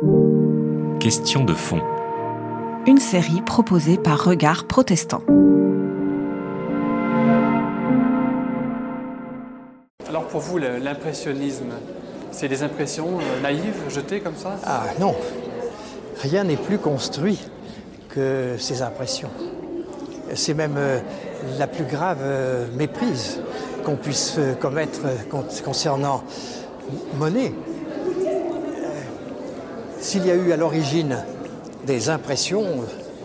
Question 0.00 1.42
de 1.42 1.54
fond. 1.54 1.80
Une 2.86 2.98
série 2.98 3.42
proposée 3.42 3.96
par 3.96 4.22
Regard 4.22 4.68
Protestant. 4.68 5.22
Alors 10.08 10.28
pour 10.28 10.40
vous, 10.40 10.58
l'impressionnisme, 10.58 11.72
c'est 12.30 12.46
des 12.46 12.62
impressions 12.62 13.18
euh, 13.18 13.42
naïves, 13.42 13.82
jetées 13.88 14.20
comme 14.20 14.36
ça? 14.36 14.56
Ah 14.64 14.84
non, 15.00 15.16
rien 16.22 16.44
n'est 16.44 16.56
plus 16.56 16.78
construit 16.78 17.40
que 18.08 18.54
ces 18.56 18.82
impressions. 18.82 19.30
C'est 20.32 20.54
même 20.54 20.76
euh, 20.76 21.00
la 21.58 21.66
plus 21.66 21.84
grave 21.84 22.18
euh, 22.22 22.66
méprise 22.76 23.40
qu'on 23.84 23.96
puisse 23.96 24.38
commettre 24.60 25.00
con- 25.28 25.44
concernant 25.64 26.22
Monet. 27.18 27.52
S'il 30.08 30.24
y 30.26 30.30
a 30.30 30.34
eu 30.34 30.52
à 30.52 30.56
l'origine 30.56 31.18
des 31.86 32.08
impressions 32.08 32.64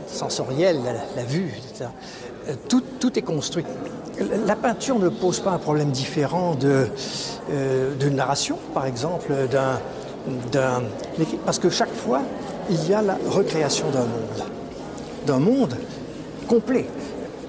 sensorielles, 0.06 0.82
la, 1.16 1.24
vue, 1.24 1.54
etc., 1.58 1.90
euh, 2.50 2.56
tout, 2.68 3.18
est 3.18 3.22
construit. 3.22 3.64
La 4.46 4.58
peinture 4.58 5.00
ne 5.00 5.08
pose 5.08 5.40
pas 5.40 5.52
un 5.52 5.60
problème 5.60 5.92
différent 5.92 6.58
euh, 6.66 7.96
d'une 7.96 8.18
narration, 8.18 8.58
par 8.74 8.86
exemple, 8.86 9.32
d'un- 10.52 10.82
parce 11.46 11.58
que 11.58 11.70
chaque 11.70 11.94
fois, 11.94 12.20
il 12.70 12.86
y 12.90 12.94
a 12.94 13.02
la 13.02 13.18
recréation 13.30 13.90
d'un 13.90 14.00
monde, 14.02 14.50
d'un 15.26 15.40
monde 15.40 15.78
complet. 16.50 16.86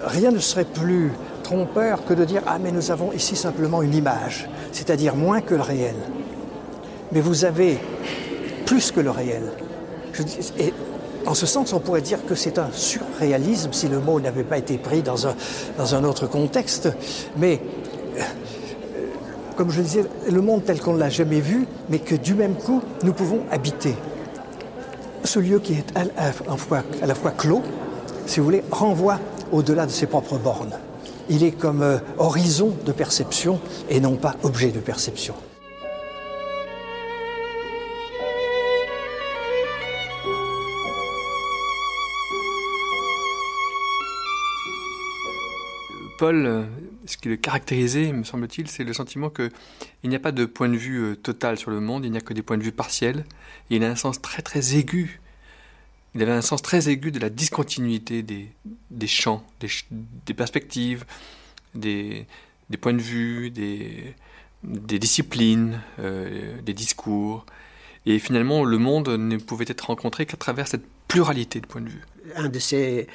Rien 0.00 0.30
ne 0.30 0.38
serait 0.38 0.64
plus 0.64 1.10
trompeur 1.42 2.04
que 2.04 2.14
de 2.14 2.24
dire 2.24 2.42
ah 2.46 2.58
mais 2.62 2.70
nous 2.70 2.92
avons 2.92 3.10
ici 3.10 3.34
simplement 3.34 3.82
une 3.82 3.94
image, 3.94 4.48
c'est-à-dire 4.70 5.16
moins 5.16 5.40
que 5.40 5.56
le 5.56 5.62
réel. 5.62 5.96
Mais 7.10 7.20
vous 7.20 7.44
avez 7.44 7.80
plus 8.66 8.92
que 8.92 9.00
le 9.00 9.10
réel. 9.10 9.42
Et 10.58 10.72
en 11.26 11.34
ce 11.34 11.46
sens, 11.46 11.72
on 11.72 11.80
pourrait 11.80 12.02
dire 12.02 12.24
que 12.26 12.34
c'est 12.34 12.58
un 12.58 12.70
surréalisme 12.72 13.72
si 13.72 13.88
le 13.88 13.98
mot 13.98 14.20
n'avait 14.20 14.44
pas 14.44 14.58
été 14.58 14.76
pris 14.78 15.02
dans 15.02 15.26
un, 15.26 16.04
autre 16.04 16.26
contexte. 16.26 16.88
Mais, 17.36 17.60
euh, 18.16 18.20
comme 19.56 19.70
je 19.70 19.78
le 19.78 19.84
disais, 19.84 20.04
le 20.30 20.40
monde 20.40 20.64
tel 20.64 20.80
qu'on 20.80 20.94
ne 20.94 20.98
l'a 20.98 21.10
jamais 21.10 21.40
vu, 21.40 21.66
mais 21.88 21.98
que 21.98 22.14
du 22.14 22.34
même 22.34 22.54
coup, 22.54 22.82
nous 23.02 23.12
pouvons 23.12 23.40
habiter. 23.50 23.94
Ce 25.24 25.38
lieu 25.38 25.58
qui 25.58 25.74
est 25.74 25.96
à 25.96 26.04
la, 26.04 26.10
à 26.22 26.32
la 26.50 26.56
fois, 26.56 26.82
à 27.02 27.06
la 27.06 27.14
fois 27.14 27.30
clos, 27.30 27.62
si 28.26 28.40
vous 28.40 28.44
voulez, 28.44 28.62
renvoie 28.70 29.18
au-delà 29.52 29.86
de 29.86 29.90
ses 29.90 30.06
propres 30.06 30.38
bornes. 30.38 30.78
Il 31.30 31.42
est 31.42 31.52
comme 31.52 31.82
euh, 31.82 31.98
horizon 32.18 32.72
de 32.84 32.92
perception 32.92 33.58
et 33.88 34.00
non 34.00 34.16
pas 34.16 34.34
objet 34.42 34.70
de 34.70 34.80
perception. 34.80 35.34
Paul, 46.18 46.46
euh, 46.46 46.64
ce 47.06 47.16
qui 47.16 47.28
le 47.28 47.36
caractérisait, 47.36 48.12
me 48.12 48.24
semble-t-il, 48.24 48.68
c'est 48.68 48.84
le 48.84 48.92
sentiment 48.92 49.30
qu'il 49.30 49.50
n'y 50.04 50.14
a 50.14 50.20
pas 50.20 50.32
de 50.32 50.44
point 50.44 50.68
de 50.68 50.76
vue 50.76 50.98
euh, 51.02 51.16
total 51.16 51.58
sur 51.58 51.70
le 51.70 51.80
monde, 51.80 52.04
il 52.04 52.12
n'y 52.12 52.18
a 52.18 52.20
que 52.20 52.32
des 52.32 52.42
points 52.42 52.58
de 52.58 52.62
vue 52.62 52.72
partiels. 52.72 53.24
Il 53.70 53.82
a 53.84 53.90
un 53.90 53.96
sens 53.96 54.20
très 54.20 54.42
très 54.42 54.76
aigu. 54.76 55.20
Il 56.14 56.22
avait 56.22 56.32
un 56.32 56.42
sens 56.42 56.62
très 56.62 56.88
aigu 56.88 57.10
de 57.10 57.18
la 57.18 57.30
discontinuité 57.30 58.22
des, 58.22 58.48
des 58.90 59.06
champs, 59.08 59.44
des, 59.58 60.34
perspectives, 60.34 61.04
des, 61.74 62.26
des 62.70 62.76
points 62.76 62.92
de 62.92 63.02
vue, 63.02 63.50
des, 63.50 64.14
des 64.62 65.00
disciplines, 65.00 65.80
euh, 65.98 66.60
des 66.62 66.74
discours. 66.74 67.44
Et 68.06 68.20
finalement, 68.20 68.64
le 68.64 68.78
monde 68.78 69.08
ne 69.08 69.36
pouvait 69.38 69.64
être 69.66 69.86
rencontré 69.86 70.26
qu'à 70.26 70.36
travers 70.36 70.68
cette 70.68 70.84
pluralité 71.08 71.60
de 71.60 71.66
points 71.66 71.82
de 71.82 71.90
vue. 71.90 72.04
un 72.36 72.48
de 72.48 72.58
ses 72.58 73.06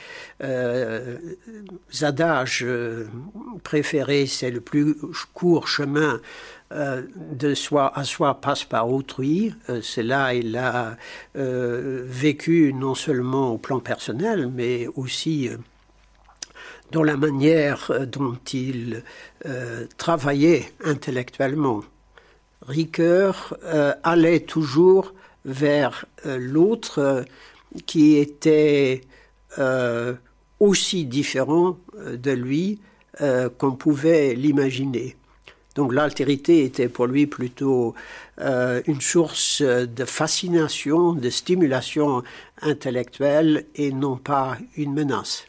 euh, 0.43 1.17
adages 2.01 2.63
euh, 2.63 3.07
préférés, 3.63 4.27
c'est 4.27 4.51
le 4.51 4.61
plus 4.61 4.95
court 5.33 5.67
chemin 5.67 6.21
euh, 6.71 7.01
de 7.15 7.55
soi 7.55 7.91
à 7.97 8.03
soi 8.03 8.39
passe 8.39 8.63
par 8.63 8.89
autrui. 8.89 9.53
Euh, 9.69 9.81
c'est 9.81 10.03
là 10.03 10.33
il 10.33 10.55
a 10.55 10.95
vécu 11.35 12.73
non 12.73 12.95
seulement 12.95 13.53
au 13.53 13.57
plan 13.57 13.79
personnel, 13.79 14.49
mais 14.53 14.87
aussi 14.95 15.49
dans 16.91 17.03
la 17.03 17.17
manière 17.17 17.91
dont 18.07 18.37
il 18.51 19.03
travaillait 19.97 20.71
intellectuellement. 20.83 21.81
Ricoeur 22.67 23.57
allait 24.03 24.41
toujours 24.41 25.13
vers 25.45 26.05
l'autre 26.25 27.25
qui 27.85 28.17
était 28.17 29.01
euh, 29.57 30.13
aussi 30.59 31.05
différent 31.05 31.77
euh, 31.95 32.17
de 32.17 32.31
lui 32.31 32.79
euh, 33.21 33.49
qu'on 33.49 33.73
pouvait 33.73 34.33
l'imaginer. 34.35 35.15
Donc 35.75 35.93
l'altérité 35.93 36.63
était 36.65 36.89
pour 36.89 37.07
lui 37.07 37.25
plutôt 37.27 37.95
une 38.41 39.01
source 39.01 39.61
de 39.61 40.05
fascination, 40.05 41.13
de 41.13 41.29
stimulation 41.29 42.23
intellectuelle 42.61 43.65
et 43.75 43.91
non 43.91 44.17
pas 44.17 44.57
une 44.75 44.93
menace. 44.93 45.45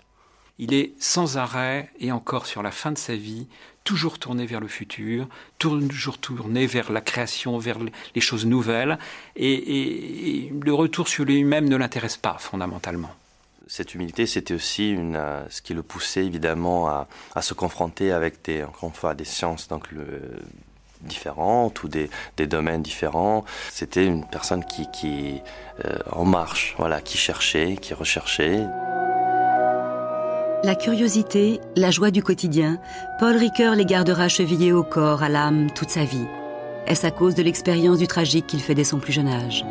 Il 0.58 0.74
est 0.74 0.92
sans 1.00 1.36
arrêt, 1.36 1.88
et 2.00 2.12
encore 2.12 2.46
sur 2.46 2.62
la 2.62 2.70
fin 2.70 2.92
de 2.92 2.98
sa 2.98 3.16
vie, 3.16 3.46
toujours 3.90 4.20
tourné 4.20 4.46
vers 4.46 4.60
le 4.60 4.68
futur, 4.68 5.26
toujours 5.58 6.18
tourné 6.18 6.68
vers 6.68 6.92
la 6.92 7.00
création, 7.00 7.58
vers 7.58 7.78
les 8.14 8.20
choses 8.20 8.46
nouvelles, 8.46 9.00
et, 9.34 10.48
le 10.62 10.72
retour 10.72 11.08
sur 11.08 11.24
lui-même 11.24 11.68
ne 11.68 11.74
l'intéresse 11.74 12.16
pas 12.16 12.36
fondamentalement. 12.38 13.10
Cette 13.66 13.96
humilité, 13.96 14.26
c'était 14.26 14.54
aussi 14.54 14.94
euh, 14.96 15.44
ce 15.50 15.60
qui 15.60 15.74
le 15.74 15.82
poussait 15.82 16.24
évidemment 16.24 16.88
à, 17.34 17.42
se 17.42 17.52
confronter 17.52 18.12
avec 18.12 18.44
des, 18.44 18.62
encore 18.62 18.90
une 18.90 18.94
fois, 18.94 19.14
des 19.14 19.24
sciences 19.24 19.66
donc, 19.66 19.88
différentes 21.00 21.82
ou 21.82 21.88
des, 21.88 22.08
domaines 22.46 22.82
différents. 22.82 23.44
C'était 23.70 24.06
une 24.06 24.24
personne 24.24 24.64
qui, 24.64 24.88
qui 24.92 25.40
euh, 25.84 25.98
en 26.12 26.24
marche, 26.24 26.76
voilà, 26.78 27.00
qui 27.00 27.18
cherchait, 27.18 27.76
qui 27.80 27.92
recherchait. 27.92 28.60
La 30.62 30.74
curiosité, 30.74 31.58
la 31.74 31.90
joie 31.90 32.10
du 32.10 32.22
quotidien, 32.22 32.78
Paul 33.18 33.34
Ricoeur 33.34 33.74
les 33.74 33.86
gardera 33.86 34.28
chevillés 34.28 34.74
au 34.74 34.82
corps, 34.82 35.22
à 35.22 35.30
l'âme, 35.30 35.68
toute 35.74 35.88
sa 35.88 36.04
vie. 36.04 36.26
Est-ce 36.86 37.06
à 37.06 37.10
cause 37.10 37.34
de 37.34 37.42
l'expérience 37.42 37.98
du 37.98 38.06
tragique 38.06 38.46
qu'il 38.46 38.60
fait 38.60 38.74
dès 38.74 38.84
son 38.84 38.98
plus 38.98 39.14
jeune 39.14 39.28
âge? 39.28 39.64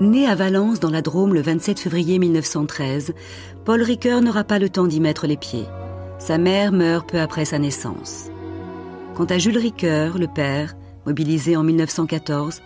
Né 0.00 0.26
à 0.26 0.34
Valence, 0.34 0.80
dans 0.80 0.90
la 0.90 1.00
Drôme, 1.00 1.32
le 1.32 1.42
27 1.42 1.78
février 1.78 2.18
1913, 2.18 3.14
Paul 3.64 3.80
Ricoeur 3.80 4.22
n'aura 4.22 4.42
pas 4.42 4.58
le 4.58 4.70
temps 4.70 4.88
d'y 4.88 4.98
mettre 4.98 5.28
les 5.28 5.36
pieds. 5.36 5.66
Sa 6.18 6.36
mère 6.36 6.72
meurt 6.72 7.08
peu 7.08 7.20
après 7.20 7.44
sa 7.44 7.60
naissance. 7.60 8.28
Quant 9.14 9.26
à 9.26 9.38
Jules 9.38 9.58
Ricoeur, 9.58 10.18
le 10.18 10.26
père, 10.26 10.74
mobilisé 11.06 11.54
en 11.54 11.62
1914, 11.62 12.60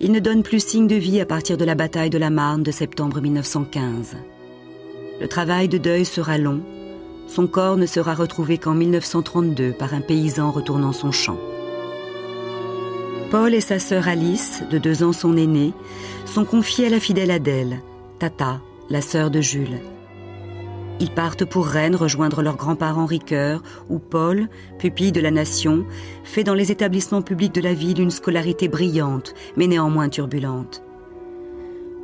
il 0.00 0.12
ne 0.12 0.20
donne 0.20 0.42
plus 0.42 0.64
signe 0.64 0.86
de 0.86 0.94
vie 0.94 1.20
à 1.20 1.26
partir 1.26 1.56
de 1.56 1.64
la 1.64 1.74
bataille 1.74 2.10
de 2.10 2.18
la 2.18 2.30
Marne 2.30 2.62
de 2.62 2.70
septembre 2.70 3.20
1915. 3.20 4.16
Le 5.20 5.28
travail 5.28 5.68
de 5.68 5.78
deuil 5.78 6.04
sera 6.04 6.38
long. 6.38 6.60
Son 7.26 7.46
corps 7.46 7.76
ne 7.76 7.86
sera 7.86 8.14
retrouvé 8.14 8.58
qu'en 8.58 8.74
1932 8.74 9.72
par 9.72 9.94
un 9.94 10.00
paysan 10.00 10.50
retournant 10.50 10.92
son 10.92 11.10
champ. 11.10 11.38
Paul 13.30 13.52
et 13.52 13.60
sa 13.60 13.78
sœur 13.78 14.08
Alice, 14.08 14.62
de 14.70 14.78
deux 14.78 15.02
ans 15.02 15.12
son 15.12 15.36
aînée, 15.36 15.74
sont 16.24 16.44
confiés 16.44 16.86
à 16.86 16.90
la 16.90 17.00
fidèle 17.00 17.30
Adèle, 17.30 17.80
Tata, 18.18 18.60
la 18.88 19.02
sœur 19.02 19.30
de 19.30 19.40
Jules. 19.40 19.80
Ils 21.00 21.10
partent 21.12 21.44
pour 21.44 21.66
Rennes 21.66 21.94
rejoindre 21.94 22.42
leurs 22.42 22.56
grands-parents 22.56 23.06
Ricoeur, 23.06 23.62
où 23.88 24.00
Paul, 24.00 24.48
pupille 24.78 25.12
de 25.12 25.20
la 25.20 25.30
nation, 25.30 25.86
fait 26.24 26.42
dans 26.42 26.54
les 26.54 26.72
établissements 26.72 27.22
publics 27.22 27.54
de 27.54 27.60
la 27.60 27.74
ville 27.74 28.00
une 28.00 28.10
scolarité 28.10 28.66
brillante, 28.66 29.34
mais 29.56 29.68
néanmoins 29.68 30.08
turbulente. 30.08 30.82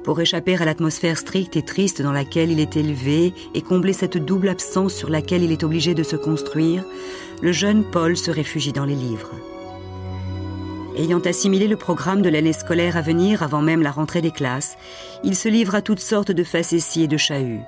Pour 0.04 0.20
échapper 0.20 0.54
à 0.56 0.64
l'atmosphère 0.64 1.18
stricte 1.18 1.56
et 1.56 1.62
triste 1.62 2.02
dans 2.02 2.12
laquelle 2.12 2.52
il 2.52 2.60
est 2.60 2.76
élevé 2.76 3.32
et 3.54 3.62
combler 3.62 3.94
cette 3.94 4.18
double 4.18 4.50
absence 4.50 4.94
sur 4.94 5.10
laquelle 5.10 5.42
il 5.42 5.50
est 5.50 5.64
obligé 5.64 5.94
de 5.94 6.02
se 6.02 6.14
construire, 6.14 6.84
le 7.42 7.52
jeune 7.52 7.84
Paul 7.84 8.16
se 8.16 8.30
réfugie 8.30 8.72
dans 8.72 8.84
les 8.84 8.94
livres. 8.94 9.30
Ayant 10.96 11.20
assimilé 11.20 11.66
le 11.66 11.76
programme 11.76 12.22
de 12.22 12.28
l'année 12.28 12.52
scolaire 12.52 12.96
à 12.96 13.00
venir 13.00 13.42
avant 13.42 13.62
même 13.62 13.82
la 13.82 13.90
rentrée 13.90 14.20
des 14.20 14.30
classes, 14.30 14.76
il 15.24 15.34
se 15.34 15.48
livre 15.48 15.74
à 15.74 15.82
toutes 15.82 16.00
sortes 16.00 16.30
de 16.30 16.44
facéties 16.44 17.02
et 17.02 17.08
de 17.08 17.16
chahuts. 17.16 17.64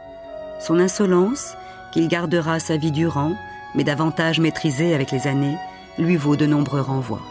Son 0.59 0.79
insolence, 0.79 1.55
qu'il 1.93 2.09
gardera 2.09 2.59
sa 2.61 2.77
vie 2.77 2.93
durant, 2.93 3.37
mais 3.75 3.85
davantage 3.85 4.41
maîtrisée 4.41 4.95
avec 4.95 5.11
les 5.11 5.27
années, 5.27 5.57
lui 5.99 6.17
vaut 6.17 6.37
de 6.37 6.47
nombreux 6.47 6.81
renvois. 6.81 7.23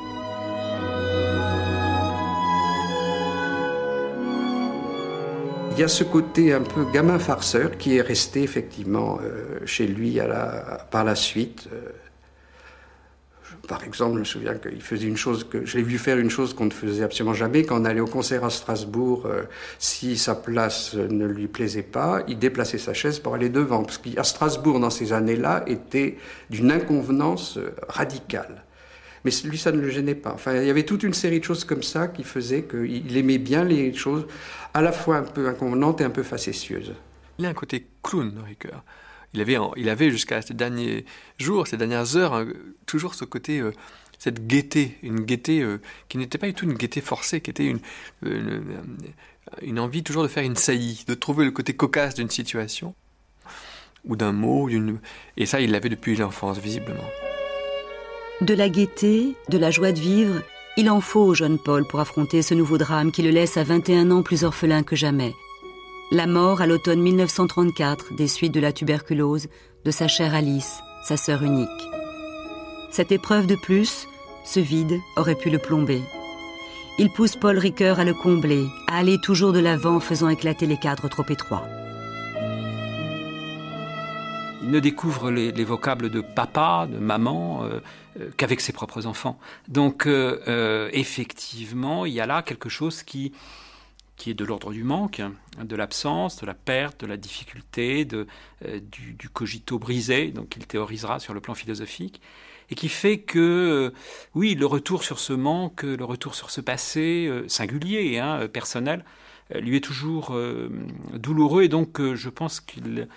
Il 5.72 5.82
y 5.82 5.84
a 5.84 5.90
ce 5.90 6.06
côté 6.06 6.54
un 6.54 6.62
peu 6.62 6.86
gamin 6.94 7.20
farceur 7.20 7.78
qui 7.78 7.98
est 7.98 8.02
resté 8.02 8.44
effectivement 8.44 9.20
euh, 9.22 9.60
chez 9.66 9.88
lui 9.88 10.20
par 10.90 11.04
la 11.04 11.16
suite. 11.16 11.68
Par 13.68 13.84
exemple, 13.84 14.16
je 14.16 14.20
me 14.20 14.26
souviens 14.26 14.56
qu'il 14.56 14.82
faisait 14.82 15.08
une 15.08 15.18
chose 15.18 15.44
que 15.44 15.66
j'ai 15.66 15.82
vu 15.82 15.98
faire 15.98 16.18
une 16.18 16.30
chose 16.30 16.54
qu'on 16.54 16.66
ne 16.66 16.72
faisait 16.72 17.04
absolument 17.04 17.34
jamais 17.34 17.64
quand 17.64 17.82
on 17.82 17.86
allait 17.86 18.00
au 18.00 18.08
concert 18.08 18.44
à 18.44 18.50
Strasbourg. 18.50 19.26
Euh, 19.26 19.44
si 19.80 20.18
sa 20.18 20.36
place 20.36 20.94
ne 20.96 21.26
lui 21.26 21.48
plaisait 21.48 21.84
pas, 21.84 22.24
il 22.28 22.38
déplaçait 22.38 22.78
sa 22.78 22.94
chaise 22.94 23.20
pour 23.20 23.34
aller 23.34 23.50
devant, 23.50 23.84
parce 23.84 23.98
qu'à 23.98 24.24
Strasbourg 24.24 24.80
dans 24.80 24.90
ces 24.90 25.14
années-là 25.14 25.64
était 25.68 26.18
d'une 26.50 26.72
inconvenance 26.72 27.58
euh, 27.58 27.76
radicale. 27.88 28.64
Mais 29.24 29.32
lui, 29.44 29.58
ça 29.58 29.72
ne 29.72 29.82
le 29.82 29.90
gênait 29.90 30.14
pas. 30.14 30.32
Enfin, 30.34 30.56
il 30.56 30.68
y 30.68 30.70
avait 30.70 30.84
toute 30.84 31.02
une 31.02 31.16
série 31.16 31.40
de 31.40 31.46
choses 31.46 31.64
comme 31.64 31.82
ça 31.82 32.08
qui 32.08 32.24
faisaient 32.24 32.64
qu'il 32.64 33.18
aimait 33.18 33.40
bien 33.40 33.64
les 33.64 33.92
choses 33.92 34.28
à 34.76 34.84
la 34.84 34.92
fois 34.92 35.18
un 35.18 35.24
peu 35.24 35.48
inconvenantes 35.48 36.02
et 36.02 36.04
un 36.04 36.12
peu 36.12 36.22
facétieuses. 36.22 36.94
Il 37.40 37.46
a 37.48 37.50
un 37.50 37.54
côté 37.54 37.88
clown, 38.04 38.34
Ricoeur 38.46 38.84
il 39.36 39.42
avait, 39.42 39.58
il 39.76 39.90
avait 39.90 40.10
jusqu'à 40.10 40.42
ces 40.42 40.54
derniers 40.54 41.06
jours, 41.38 41.68
ces 41.68 41.78
dernières 41.78 42.16
heures, 42.16 42.34
hein, 42.34 42.48
toujours 42.86 43.16
ce 43.16 43.26
côté, 43.26 43.60
euh, 43.60 43.72
cette 44.18 44.48
gaieté, 44.48 44.98
une 45.04 45.20
gaieté 45.22 45.62
euh, 45.62 45.80
qui 46.10 46.18
n'était 46.18 46.38
pas 46.38 46.48
du 46.48 46.54
tout 46.54 46.66
une 46.66 46.74
gaieté 46.74 47.02
forcée, 47.02 47.42
qui 47.42 47.50
était 47.52 47.66
une, 47.66 47.80
une, 49.62 49.80
envie 49.80 50.04
toujours 50.04 50.24
de 50.24 50.28
faire 50.28 50.44
une 50.44 50.56
saillie, 50.56 51.04
de 51.08 51.14
trouver 51.14 51.46
le 51.46 51.52
côté 51.52 51.74
cocasse 51.74 52.16
d'une 52.16 52.30
situation 52.30 52.96
ou 54.06 54.16
d'un 54.16 54.32
mot, 54.32 54.70
et 55.36 55.46
ça, 55.46 55.60
il 55.60 55.72
l'avait 55.72 55.90
depuis 55.90 56.16
l'enfance, 56.16 56.60
visiblement. 56.60 57.10
De 58.42 58.54
la 58.54 58.70
gaieté, 58.70 59.34
de 59.50 59.58
la 59.58 59.72
joie 59.72 59.92
de 59.92 60.00
vivre, 60.00 60.42
il 60.78 60.90
en 60.92 61.02
faut 61.02 61.22
au 61.22 61.34
jeune 61.34 61.58
Paul 61.58 61.88
pour 61.88 62.00
affronter 62.00 62.42
ce 62.44 62.54
nouveau 62.54 62.78
drame 62.78 63.12
qui 63.12 63.24
le 63.24 63.32
laisse 63.32 63.58
à 63.58 63.64
21 63.64 64.12
ans 64.12 64.22
plus 64.22 64.44
orphelin 64.44 64.84
que 64.84 64.96
jamais 64.96 65.34
la 66.12 66.28
mort 66.28 66.62
à 66.62 66.68
l'automne 66.68 67.02
1934 67.02 68.14
des 68.14 68.28
suites 68.28 68.54
de 68.54 68.60
la 68.60 68.72
tuberculose 68.72 69.48
de 69.84 69.92
sa 69.92 70.08
chère 70.08 70.36
Alice, 70.36 70.80
sa 71.04 71.18
sœur 71.18 71.44
unique. 71.44 71.70
Cette 72.92 73.12
épreuve 73.12 73.48
de 73.48 73.56
plus, 73.56 74.08
ce 74.46 74.60
vide, 74.60 75.00
aurait 75.18 75.36
pu 75.36 75.50
le 75.50 75.58
plomber. 75.58 76.02
Il 77.00 77.10
pousse 77.10 77.36
Paul 77.36 77.58
Ricoeur 77.58 78.00
à 78.00 78.06
le 78.06 78.14
combler, 78.14 78.68
à 78.88 79.00
aller 79.00 79.18
toujours 79.20 79.52
de 79.52 79.60
l'avant 79.60 80.00
faisant 80.00 80.30
éclater 80.30 80.66
les 80.66 80.78
cadres 80.78 81.10
trop 81.10 81.26
étroits. 81.28 81.66
Il 84.62 84.72
ne 84.72 84.80
découvre 84.80 85.30
les, 85.30 85.64
vocables 85.64 86.10
de 86.10 86.22
papa, 86.22 86.88
de 86.90 86.98
maman, 86.98 87.64
euh, 87.64 87.80
euh, 88.20 88.30
qu'avec 88.38 88.62
ses 88.62 88.74
propres 88.74 89.06
enfants. 89.06 89.38
Donc, 89.68 90.08
euh, 90.08 90.90
effectivement, 90.94 92.06
il 92.06 92.14
y 92.14 92.22
a 92.22 92.26
là 92.26 92.42
quelque 92.42 92.70
chose 92.70 93.04
qui, 93.04 93.34
qui 94.18 94.30
est 94.30 94.34
de 94.34 94.46
l'ordre 94.46 94.72
du 94.72 94.84
manque, 94.84 95.22
de 95.62 95.76
l'absence, 95.76 96.38
de 96.38 96.46
la 96.46 96.54
perte, 96.54 97.02
de 97.02 97.08
la 97.08 97.18
difficulté, 97.18 98.08
euh, 98.14 98.80
du, 98.80 99.30
cogito 99.30 99.78
brisé, 99.78 100.28
donc 100.28 100.56
il 100.56 100.66
théorisera 100.66 101.20
sur 101.20 101.34
le 101.34 101.42
plan 101.42 101.54
philosophique, 101.54 102.22
et 102.70 102.76
qui 102.76 102.90
fait 102.90 103.20
que, 103.20 103.40
euh, 103.40 103.94
oui, 104.34 104.56
le 104.56 104.66
retour 104.66 105.04
sur 105.04 105.20
ce 105.20 105.34
manque, 105.34 105.84
le 105.84 106.04
retour 106.04 106.34
sur 106.34 106.50
ce 106.50 106.62
passé 106.62 107.28
euh, 107.30 107.48
singulier, 107.48 108.18
hein, 108.20 108.48
personnel, 108.48 109.04
lui 109.54 109.78
est 109.78 109.82
toujours 109.82 110.36
douloureux, 111.14 111.62
et 111.62 111.68
donc 111.68 112.02
je 112.02 112.30
pense 112.30 112.60
qu'il 112.60 113.08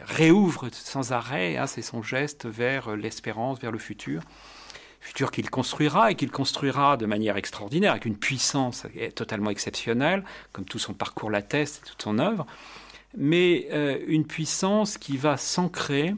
réouvre 0.00 0.68
sans 0.72 1.12
arrêt, 1.12 1.56
hein, 1.56 1.68
c'est 1.68 1.80
son 1.80 2.02
geste 2.02 2.46
vers 2.46 2.96
l'espérance, 2.96 3.60
vers 3.60 3.70
le 3.70 3.78
futur 3.78 4.22
futur 5.08 5.30
qu'il 5.30 5.48
construira 5.48 6.10
et 6.10 6.14
qu'il 6.14 6.30
construira 6.30 6.98
de 6.98 7.06
manière 7.06 7.36
extraordinaire, 7.38 7.92
avec 7.92 8.04
une 8.04 8.16
puissance 8.16 8.86
totalement 9.14 9.50
exceptionnelle, 9.50 10.22
comme 10.52 10.66
tout 10.66 10.78
son 10.78 10.92
parcours 10.92 11.30
l'atteste 11.30 11.82
toute 11.86 12.02
son 12.02 12.18
œuvre, 12.18 12.46
mais 13.16 13.68
euh, 13.72 13.98
une 14.06 14.26
puissance 14.26 14.98
qui 14.98 15.16
va 15.16 15.38
s'ancrer 15.38 16.14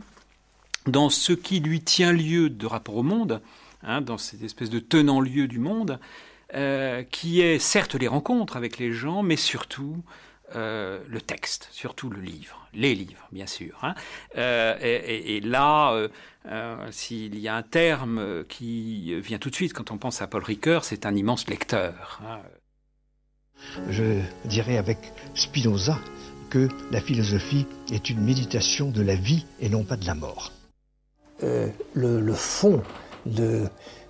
dans 0.87 1.09
ce 1.09 1.33
qui 1.33 1.61
lui 1.61 1.81
tient 1.81 2.13
lieu 2.13 2.51
de 2.51 2.67
rapport 2.67 2.97
au 2.97 3.05
monde, 3.05 3.41
hein, 3.85 4.01
dans 4.01 4.19
cette 4.19 4.43
espèce 4.43 4.71
de 4.71 4.81
tenant-lieu 4.81 5.47
du 5.47 5.61
monde, 5.61 6.01
euh, 6.55 7.05
qui 7.05 7.43
est 7.43 7.61
certes 7.61 7.95
les 7.95 8.09
rencontres 8.09 8.57
avec 8.57 8.79
les 8.79 8.93
gens, 8.93 9.23
mais 9.23 9.37
surtout 9.37 10.03
euh, 10.57 10.99
le 11.09 11.21
texte, 11.21 11.69
surtout 11.71 12.11
le 12.11 12.21
livre, 12.21 12.67
les 12.75 12.95
livres, 12.95 13.29
bien 13.31 13.47
sûr. 13.47 13.79
Hein. 13.83 13.95
Euh, 14.37 14.77
et, 14.81 15.41
là, 15.41 16.09
euh, 16.47 16.91
s'il 16.91 17.39
y 17.39 17.47
a 17.47 17.55
un 17.55 17.63
terme 17.63 18.45
qui 18.49 19.15
vient 19.21 19.39
tout 19.39 19.51
de 19.51 19.55
suite 19.55 19.73
quand 19.73 19.93
on 19.93 19.99
pense 19.99 20.23
à 20.23 20.27
Paul 20.27 20.43
Ricoeur, 20.43 20.85
c'est 20.85 21.07
un 21.07 21.15
immense 21.15 21.49
lecteur. 21.49 22.21
Hein. 22.27 22.41
Je 23.91 24.21
dirais 24.45 24.77
avec 24.77 24.99
Spinoza 25.35 25.99
que 26.49 26.69
la 26.91 27.01
philosophie 27.01 27.67
est 27.93 28.11
une 28.11 28.21
méditation 28.21 28.91
de 28.91 29.03
la 29.03 29.15
vie 29.15 29.47
et 29.61 29.69
non 29.69 29.85
pas 29.85 29.97
de 29.97 30.07
la 30.07 30.15
mort. 30.15 30.53
le, 31.43 32.35
fond 32.35 32.83
de 33.25 33.69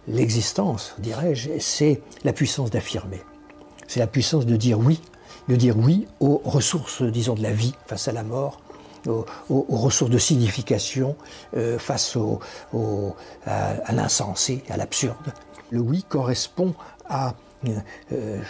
l'existence, 0.08 0.94
dirais-je, 0.98 1.58
c'est 1.58 2.00
la 2.25 2.32
puissance 2.32 2.70
d'affirmer. 2.70 3.20
C'est 3.88 4.00
la 4.00 4.06
puissance 4.06 4.46
de 4.46 4.56
dire 4.56 4.78
oui 4.78 5.00
de 5.50 5.56
dire 5.56 5.76
oui 5.76 6.06
aux 6.20 6.41
ressources, 6.44 7.02
disons, 7.02 7.35
de 7.35 7.43
la 7.43 7.50
vie 7.50 7.75
face 7.87 8.06
à 8.06 8.12
la 8.12 8.23
mort, 8.23 8.61
aux, 9.08 9.25
ressources 9.69 10.11
de 10.11 10.19
signification 10.19 11.17
euh, 11.56 11.76
face 11.79 12.17
à, 13.47 13.93
l'insensé, 13.93 14.62
à 14.70 14.76
l'absurde. 14.76 15.35
Le 15.70 15.81
oui 15.81 16.05
correspond 16.08 16.75
à, 17.08 17.35
euh, 17.67 18.41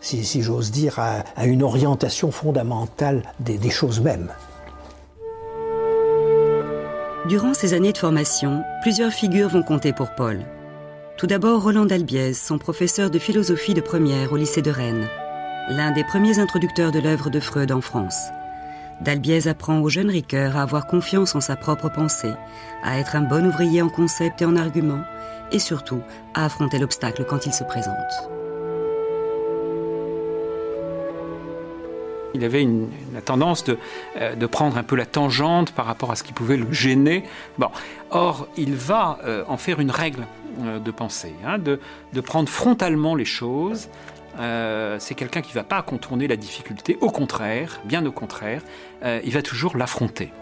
si, 0.00 0.42
j'ose 0.42 0.70
dire, 0.70 0.98
à, 0.98 1.44
une 1.44 1.62
orientation 1.62 2.30
fondamentale 2.30 3.22
des, 3.38 3.58
des 3.58 3.70
choses 3.70 4.00
mêmes. 4.00 4.32
Durant 7.28 7.52
ces 7.52 7.74
années 7.74 7.92
de 7.92 7.98
formation, 7.98 8.62
plusieurs 8.80 9.12
figures 9.12 9.50
vont 9.50 9.62
compter 9.62 9.92
pour 9.92 10.14
Paul. 10.14 10.38
Tout 11.18 11.26
d'abord 11.26 11.62
Roland 11.62 11.84
Dalbiez, 11.84 12.32
son 12.32 12.56
professeur 12.56 13.10
de 13.10 13.18
philosophie 13.18 13.74
de 13.74 13.80
première 13.82 14.32
au 14.32 14.36
lycée 14.36 14.62
de 14.62 14.70
Rennes 14.70 15.08
l'un 15.68 15.90
des 15.90 16.04
premiers 16.04 16.38
introducteurs 16.38 16.92
de 16.92 17.00
l'œuvre 17.00 17.28
de 17.28 17.40
Freud 17.40 17.72
en 17.72 17.80
France. 17.80 18.28
Dalbiez 19.00 19.48
apprend 19.48 19.80
au 19.80 19.88
jeune 19.88 20.10
Ricoeur 20.10 20.56
à 20.56 20.62
avoir 20.62 20.86
confiance 20.86 21.34
en 21.34 21.40
sa 21.40 21.56
propre 21.56 21.88
pensée, 21.88 22.32
à 22.82 22.98
être 22.98 23.16
un 23.16 23.22
bon 23.22 23.46
ouvrier 23.46 23.82
en 23.82 23.88
concept 23.88 24.42
et 24.42 24.44
en 24.44 24.56
argument, 24.56 25.00
et 25.52 25.58
surtout 25.58 26.00
à 26.34 26.44
affronter 26.44 26.78
l'obstacle 26.78 27.24
quand 27.28 27.46
il 27.46 27.52
se 27.52 27.64
présente. 27.64 28.30
Il 32.34 32.44
avait 32.44 32.68
la 33.14 33.22
tendance 33.22 33.64
de, 33.64 33.78
euh, 34.20 34.34
de, 34.34 34.46
prendre 34.46 34.76
un 34.76 34.82
peu 34.82 34.94
la 34.94 35.06
tangente 35.06 35.72
par 35.72 35.86
rapport 35.86 36.10
à 36.10 36.16
ce 36.16 36.22
qui 36.22 36.34
pouvait 36.34 36.58
le 36.58 36.70
gêner. 36.70 37.24
Or, 38.10 38.46
il 38.58 38.74
va 38.74 39.18
euh, 39.24 39.42
en 39.48 39.56
faire 39.56 39.80
une 39.80 39.90
règle 39.90 40.26
euh, 40.60 40.78
de 40.78 40.90
pensée, 40.90 41.34
hein, 41.44 41.58
de, 41.58 41.78
prendre 42.20 42.48
frontalement 42.48 43.14
les 43.14 43.24
choses, 43.24 43.88
euh, 44.38 44.96
c'est 44.98 45.14
quelqu'un 45.14 45.40
qui 45.40 45.50
ne 45.50 45.54
va 45.54 45.64
pas 45.64 45.82
contourner 45.82 46.28
la 46.28 46.36
difficulté, 46.36 46.98
au 47.00 47.10
contraire, 47.10 47.80
bien 47.84 48.04
au 48.06 48.12
contraire, 48.12 48.62
euh, 49.04 49.20
il 49.24 49.32
va 49.32 49.42
toujours 49.42 49.76
l'affronter. 49.76 50.32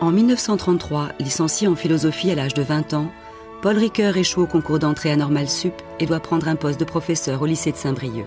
En 0.00 0.10
1933, 0.10 1.10
licencié 1.20 1.68
en 1.68 1.76
philosophie 1.76 2.30
à 2.30 2.34
l'âge 2.34 2.54
de 2.54 2.62
20 2.62 2.94
ans, 2.94 3.10
Paul 3.62 3.76
Ricoeur 3.76 4.16
échoue 4.16 4.42
au 4.42 4.46
concours 4.46 4.80
d'entrée 4.80 5.12
à 5.12 5.16
Normal 5.16 5.48
Sup 5.48 5.74
et 6.00 6.06
doit 6.06 6.18
prendre 6.18 6.48
un 6.48 6.56
poste 6.56 6.80
de 6.80 6.84
professeur 6.84 7.40
au 7.42 7.46
lycée 7.46 7.70
de 7.70 7.76
Saint-Brieuc. 7.76 8.26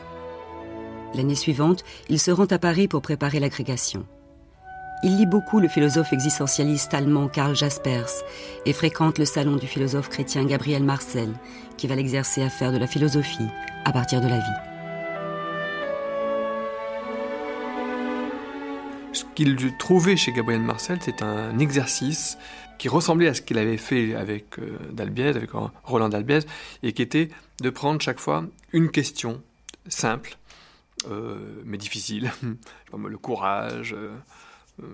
L'année 1.14 1.36
suivante, 1.36 1.84
il 2.10 2.20
se 2.20 2.32
rend 2.32 2.46
à 2.46 2.60
Paris 2.60 2.88
pour 2.88 3.02
préparer 3.02 3.40
l'agrégation. 3.40 4.06
Il 5.04 5.18
lit 5.18 5.26
beaucoup 5.26 5.60
le 5.60 5.68
philosophe 5.68 6.14
existentialiste 6.14 6.94
allemand 6.94 7.28
Karl 7.28 7.56
Jaspers 7.56 8.10
et 8.66 8.74
fréquente 8.74 9.20
le 9.20 9.26
salon 9.26 9.58
du 9.58 9.68
philosophe 9.68 10.10
chrétien 10.10 10.46
Gabriel 10.46 10.84
Marcel, 10.84 11.34
qui 11.78 11.88
va 11.88 11.96
l'exercer 11.96 12.42
à 12.42 12.50
faire 12.50 12.72
de 12.72 12.78
la 12.78 12.88
philosophie 12.88 13.48
à 13.84 13.92
partir 13.92 14.22
de 14.22 14.28
la 14.28 14.38
vie. 14.38 14.76
Ce 19.14 19.24
qu'il 19.36 19.78
trouvait 19.78 20.18
chez 20.18 20.32
Gabriel 20.32 20.62
Marcel, 20.62 21.00
c'est 21.02 21.22
un 21.22 21.60
exercice 21.60 22.38
qui 22.78 22.90
ressemblait 22.90 23.28
à 23.28 23.34
ce 23.34 23.42
qu'il 23.42 23.58
avait 23.58 23.78
fait 23.78 24.16
avec 24.16 24.60
euh, 24.60 24.78
Dalbiez, 24.92 25.30
avec 25.30 25.52
Roland 25.84 26.10
Dalbiez, 26.10 26.40
et 26.84 26.94
qui 26.94 27.02
était 27.02 27.30
de 27.62 27.70
prendre 27.70 28.02
chaque 28.02 28.20
fois 28.20 28.46
une 28.74 28.92
question 28.92 29.42
simple, 29.88 30.38
euh, 31.10 31.62
mais 31.64 31.78
difficile, 31.78 32.32
le 32.98 33.18
courage, 33.18 33.94
euh, 33.98 34.16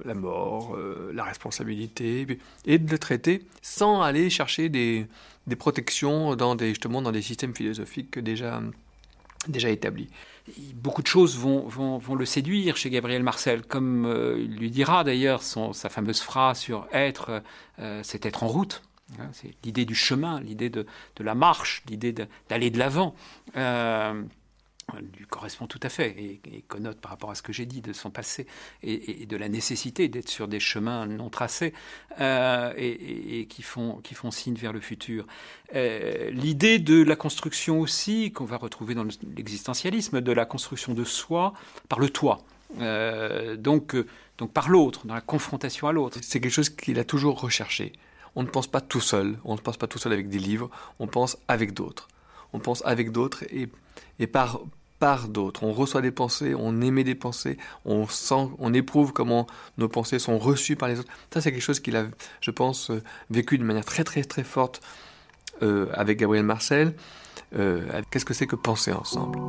la 0.05 0.13
mort, 0.13 0.77
la 1.13 1.23
responsabilité, 1.23 2.27
et 2.65 2.77
de 2.77 2.91
le 2.91 2.99
traiter 2.99 3.43
sans 3.61 4.01
aller 4.01 4.29
chercher 4.29 4.69
des, 4.69 5.07
protections 5.57 6.35
dans 6.35 6.55
des, 6.55 6.73
dans 6.73 7.11
des 7.11 7.21
systèmes 7.21 7.55
philosophiques 7.55 8.19
déjà, 8.19 8.61
déjà 9.47 9.69
établis. 9.69 10.09
Beaucoup 10.75 11.01
de 11.01 11.07
choses 11.07 11.37
vont, 11.37 11.67
vont, 11.67 11.97
vont 11.97 12.15
le 12.15 12.25
séduire 12.25 12.77
chez 12.77 12.89
Gabriel 12.89 13.23
Marcel, 13.23 13.63
comme 13.63 14.05
euh, 14.05 14.39
il 14.39 14.55
lui 14.57 14.69
dira 14.69 15.03
d'ailleurs 15.03 15.43
sa 15.43 15.89
fameuse 15.89 16.19
phrase 16.19 16.59
sur 16.59 16.87
être, 16.91 17.43
euh, 17.79 18.01
c'est 18.03 18.25
être 18.25 18.43
en 18.43 18.47
route. 18.47 18.81
Hein, 19.19 19.29
c'est 19.33 19.53
l'idée 19.63 19.85
du 19.85 19.95
chemin, 19.95 20.39
l'idée 20.39 20.69
de, 20.69 20.85
de, 21.17 21.23
la 21.23 21.35
marche, 21.35 21.83
l'idée 21.89 22.13
d'aller 22.49 22.69
de 22.69 22.79
l'avant. 22.79 23.13
Lui 24.99 25.25
correspond 25.25 25.67
tout 25.67 25.79
à 25.83 25.89
fait 25.89 26.09
et, 26.09 26.63
connote 26.67 26.99
par 26.99 27.11
rapport 27.11 27.31
à 27.31 27.35
ce 27.35 27.41
que 27.41 27.53
j'ai 27.53 27.65
dit 27.65 27.81
de 27.81 27.93
son 27.93 28.09
passé 28.09 28.47
et, 28.83 29.25
de 29.25 29.37
la 29.37 29.49
nécessité 29.49 30.07
d'être 30.07 30.29
sur 30.29 30.47
des 30.47 30.59
chemins 30.59 31.05
non 31.05 31.29
tracés 31.29 31.73
euh, 32.19 32.73
et, 32.77 33.47
qui, 33.49 33.61
font, 33.61 33.97
qui 34.03 34.13
font 34.13 34.31
signe 34.31 34.55
vers 34.55 34.73
le 34.73 34.79
futur. 34.79 35.25
Euh, 35.75 36.29
l'idée 36.31 36.79
de 36.79 37.03
la 37.03 37.15
construction 37.15 37.79
aussi, 37.79 38.31
qu'on 38.31 38.45
va 38.45 38.57
retrouver 38.57 38.95
dans 38.95 39.05
l'existentialisme, 39.35 40.21
de 40.21 40.31
la 40.31 40.45
construction 40.45 40.93
de 40.93 41.03
soi 41.03 41.53
par 41.89 41.99
le 41.99 42.09
toi. 42.09 42.39
Euh, 42.79 43.55
donc, 43.57 43.95
donc 44.37 44.51
par 44.53 44.69
l'autre, 44.69 45.05
dans 45.05 45.13
la 45.13 45.21
confrontation 45.21 45.87
à 45.87 45.91
l'autre. 45.91 46.19
C'est 46.21 46.39
quelque 46.39 46.53
chose 46.53 46.69
qu'il 46.69 46.99
a 46.99 47.03
toujours 47.03 47.39
recherché. 47.39 47.93
On 48.35 48.43
ne 48.43 48.47
pense 48.47 48.67
pas 48.67 48.81
tout 48.81 49.01
seul, 49.01 49.37
on 49.43 49.55
ne 49.55 49.59
pense 49.59 49.77
pas 49.77 49.87
tout 49.87 49.99
seul 49.99 50.13
avec 50.13 50.29
des 50.29 50.39
livres, 50.39 50.69
on 50.99 51.07
pense 51.07 51.37
avec 51.47 51.73
d'autres. 51.73 52.07
On 52.53 52.59
pense 52.59 52.81
avec 52.85 53.11
d'autres 53.11 53.43
et, 53.43 53.69
et 54.19 54.27
par, 54.27 54.61
par 55.01 55.27
d'autres. 55.27 55.63
On 55.63 55.73
reçoit 55.73 56.01
des 56.01 56.11
pensées, 56.11 56.53
on 56.55 56.79
émet 56.79 57.03
des 57.03 57.15
pensées, 57.15 57.57
on 57.85 58.07
sent, 58.07 58.49
on 58.59 58.71
éprouve 58.71 59.13
comment 59.13 59.47
nos 59.79 59.89
pensées 59.89 60.19
sont 60.19 60.37
reçues 60.37 60.75
par 60.75 60.89
les 60.89 60.99
autres. 60.99 61.11
Ça, 61.33 61.41
c'est 61.41 61.51
quelque 61.51 61.63
chose 61.63 61.79
qu'il 61.79 61.95
a, 61.95 62.05
je 62.39 62.51
pense, 62.51 62.91
euh, 62.91 63.01
vécu 63.31 63.57
de 63.57 63.63
manière 63.63 63.83
très 63.83 64.03
très 64.03 64.23
très 64.23 64.43
forte 64.43 64.79
euh, 65.63 65.87
avec 65.93 66.19
Gabriel 66.19 66.45
Marcel. 66.45 66.93
Euh, 67.57 67.81
qu'est-ce 68.11 68.25
que 68.25 68.35
c'est 68.35 68.45
que 68.45 68.55
penser 68.55 68.91
ensemble? 68.91 69.39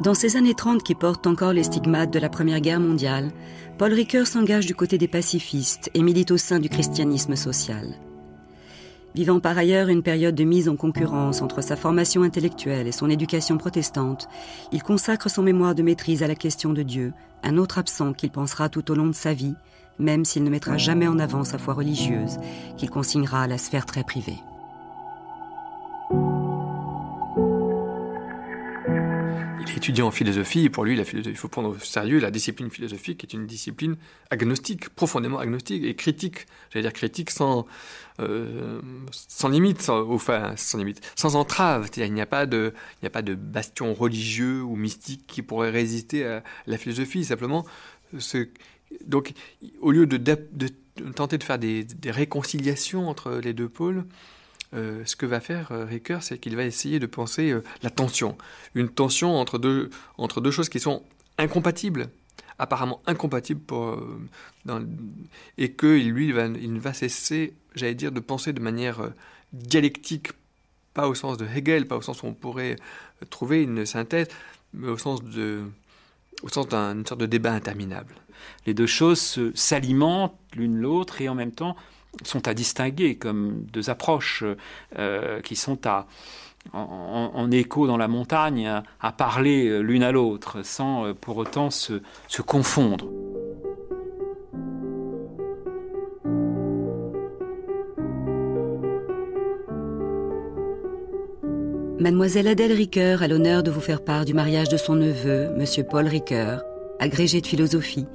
Dans 0.00 0.14
ces 0.14 0.36
années 0.36 0.54
30 0.54 0.84
qui 0.84 0.94
portent 0.94 1.26
encore 1.26 1.52
les 1.52 1.64
stigmates 1.64 2.12
de 2.12 2.20
la 2.20 2.28
Première 2.28 2.60
Guerre 2.60 2.78
mondiale, 2.78 3.32
Paul 3.78 3.92
Ricoeur 3.92 4.28
s'engage 4.28 4.66
du 4.66 4.76
côté 4.76 4.96
des 4.96 5.08
pacifistes 5.08 5.90
et 5.94 6.04
milite 6.04 6.30
au 6.30 6.36
sein 6.36 6.60
du 6.60 6.68
christianisme 6.68 7.34
social. 7.34 7.98
Vivant 9.18 9.40
par 9.40 9.58
ailleurs 9.58 9.88
une 9.88 10.04
période 10.04 10.36
de 10.36 10.44
mise 10.44 10.68
en 10.68 10.76
concurrence 10.76 11.42
entre 11.42 11.60
sa 11.60 11.74
formation 11.74 12.22
intellectuelle 12.22 12.86
et 12.86 12.92
son 12.92 13.10
éducation 13.10 13.58
protestante, 13.58 14.28
il 14.70 14.80
consacre 14.80 15.28
son 15.28 15.42
mémoire 15.42 15.74
de 15.74 15.82
maîtrise 15.82 16.22
à 16.22 16.28
la 16.28 16.36
question 16.36 16.72
de 16.72 16.84
Dieu, 16.84 17.12
un 17.42 17.56
autre 17.56 17.78
absent 17.78 18.12
qu'il 18.12 18.30
pensera 18.30 18.68
tout 18.68 18.92
au 18.92 18.94
long 18.94 19.08
de 19.08 19.12
sa 19.12 19.34
vie, 19.34 19.56
même 19.98 20.24
s'il 20.24 20.44
ne 20.44 20.50
mettra 20.50 20.76
jamais 20.76 21.08
en 21.08 21.18
avant 21.18 21.42
sa 21.42 21.58
foi 21.58 21.74
religieuse, 21.74 22.38
qu'il 22.76 22.90
consignera 22.90 23.42
à 23.42 23.48
la 23.48 23.58
sphère 23.58 23.86
très 23.86 24.04
privée. 24.04 24.38
Étudiant 29.78 30.08
en 30.08 30.10
philosophie, 30.10 30.68
pour 30.68 30.84
lui, 30.84 30.98
il 30.98 31.36
faut 31.36 31.48
prendre 31.48 31.70
au 31.70 31.78
sérieux 31.78 32.18
la 32.18 32.30
discipline 32.30 32.68
philosophique, 32.70 33.18
qui 33.18 33.26
est 33.26 33.32
une 33.32 33.46
discipline 33.46 33.96
agnostique, 34.30 34.88
profondément 34.90 35.38
agnostique 35.38 35.84
et 35.84 35.94
critique. 35.94 36.46
J'allais 36.70 36.82
dire 36.82 36.92
critique 36.92 37.30
sans, 37.30 37.64
euh, 38.20 38.80
sans 39.10 39.48
limite, 39.48 39.80
sans, 39.80 40.10
enfin, 40.10 40.52
sans 40.56 40.78
limite, 40.78 41.00
entrave. 41.22 41.88
Il 41.96 42.12
n'y 42.12 42.20
a 42.20 42.26
pas 42.26 42.46
de, 42.46 42.74
il 42.96 43.04
n'y 43.04 43.06
a 43.06 43.10
pas 43.10 43.22
de 43.22 43.34
bastion 43.34 43.94
religieux 43.94 44.62
ou 44.62 44.76
mystique 44.76 45.26
qui 45.26 45.42
pourrait 45.42 45.70
résister 45.70 46.26
à 46.26 46.42
la 46.66 46.76
philosophie. 46.76 47.24
Simplement, 47.24 47.64
donc, 49.06 49.32
au 49.80 49.92
lieu 49.92 50.06
de, 50.06 50.16
tenter 51.14 51.38
de 51.38 51.44
faire 51.44 51.58
des 51.58 51.86
réconciliations 52.06 53.08
entre 53.08 53.40
les 53.42 53.52
deux 53.52 53.68
pôles, 53.68 54.04
euh, 54.74 55.02
ce 55.06 55.16
que 55.16 55.24
va 55.24 55.40
faire 55.40 55.72
euh, 55.72 55.86
Ricoeur, 55.86 56.22
c'est 56.22 56.38
qu'il 56.38 56.54
va 56.54 56.64
essayer 56.64 56.98
de 56.98 57.06
penser 57.06 57.50
euh, 57.50 57.64
la 57.82 57.88
tension. 57.88 58.36
Une 58.74 58.90
tension 58.90 59.36
entre 59.36 59.58
deux, 59.58 59.90
choses 60.50 60.68
qui 60.68 60.78
sont 60.78 61.02
incompatibles, 61.38 62.10
apparemment 62.58 63.00
incompatibles, 63.06 63.62
et 65.56 65.72
qu'il 65.72 66.10
lui, 66.10 66.28
il 66.28 66.80
va 66.80 66.92
cesser, 66.92 67.54
j'allais 67.74 67.94
dire, 67.94 68.12
de 68.12 68.20
penser 68.20 68.52
de 68.52 68.60
manière 68.60 69.10
dialectique, 69.54 70.32
pas 70.92 71.08
au 71.08 71.14
sens 71.14 71.38
de 71.38 71.46
Hegel, 71.46 71.86
pas 71.86 71.96
au 71.96 72.02
sens 72.02 72.22
où 72.22 72.26
on 72.26 72.34
pourrait 72.34 72.76
trouver 73.30 73.62
une 73.62 73.86
synthèse, 73.86 74.28
mais 74.74 74.88
au 74.88 74.98
sens 74.98 75.20
au 76.42 76.48
sens 76.48 76.68
d'une 76.68 77.06
sorte 77.06 77.20
de 77.20 77.26
débat 77.26 77.52
interminable. 77.52 78.14
Les 78.66 78.74
deux 78.74 78.86
choses 78.86 79.40
s'alimentent 79.54 80.38
l'une 80.54 80.76
l'autre 80.76 81.22
et 81.22 81.28
en 81.28 81.34
même 81.34 81.52
temps 81.52 81.76
sont 82.24 82.48
à 82.48 82.54
distinguer 82.54 83.16
comme 83.16 83.64
deux 83.72 83.90
approches 83.90 84.44
euh, 84.98 85.40
qui 85.40 85.56
sont 85.56 85.78
en, 86.72 87.50
écho 87.50 87.86
dans 87.86 87.96
la 87.96 88.08
montagne 88.08 88.82
à, 89.00 89.12
parler 89.12 89.80
l'une 89.82 90.02
à 90.02 90.12
l'autre 90.12 90.62
sans 90.62 91.06
euh, 91.06 91.14
pour 91.14 91.36
autant 91.36 91.70
se, 91.70 92.00
confondre. 92.46 93.06
Mademoiselle 102.00 102.46
Adèle 102.46 102.72
Ricoeur 102.72 103.22
a 103.22 103.28
l'honneur 103.28 103.64
de 103.64 103.72
vous 103.72 103.80
faire 103.80 104.04
part 104.04 104.24
du 104.24 104.32
mariage 104.32 104.68
de 104.68 104.76
son 104.76 104.94
neveu, 104.94 105.50
Monsieur 105.56 105.82
Paul 105.82 106.06
Ricoeur, 106.06 106.62
agrégé 107.00 107.40
de 107.40 107.46
philosophie, 107.46 108.06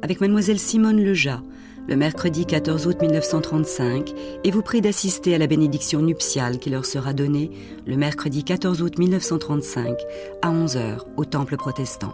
avec 0.00 0.20
Mademoiselle 0.20 0.60
Simone 0.60 1.02
Leja, 1.02 1.42
le 1.88 1.96
mercredi 1.96 2.46
14 2.46 2.86
août 2.86 3.00
1935 3.00 4.12
et 4.44 4.50
vous 4.50 4.62
prie 4.62 4.80
d'assister 4.80 5.34
à 5.34 5.38
la 5.38 5.46
bénédiction 5.46 6.00
nuptiale 6.00 6.58
qui 6.58 6.70
leur 6.70 6.86
sera 6.86 7.12
donnée 7.12 7.50
le 7.86 7.96
mercredi 7.96 8.44
14 8.44 8.82
août 8.82 8.98
1935 8.98 9.98
à 10.42 10.50
11h 10.50 11.00
au 11.16 11.24
temple 11.24 11.56
protestant. 11.56 12.12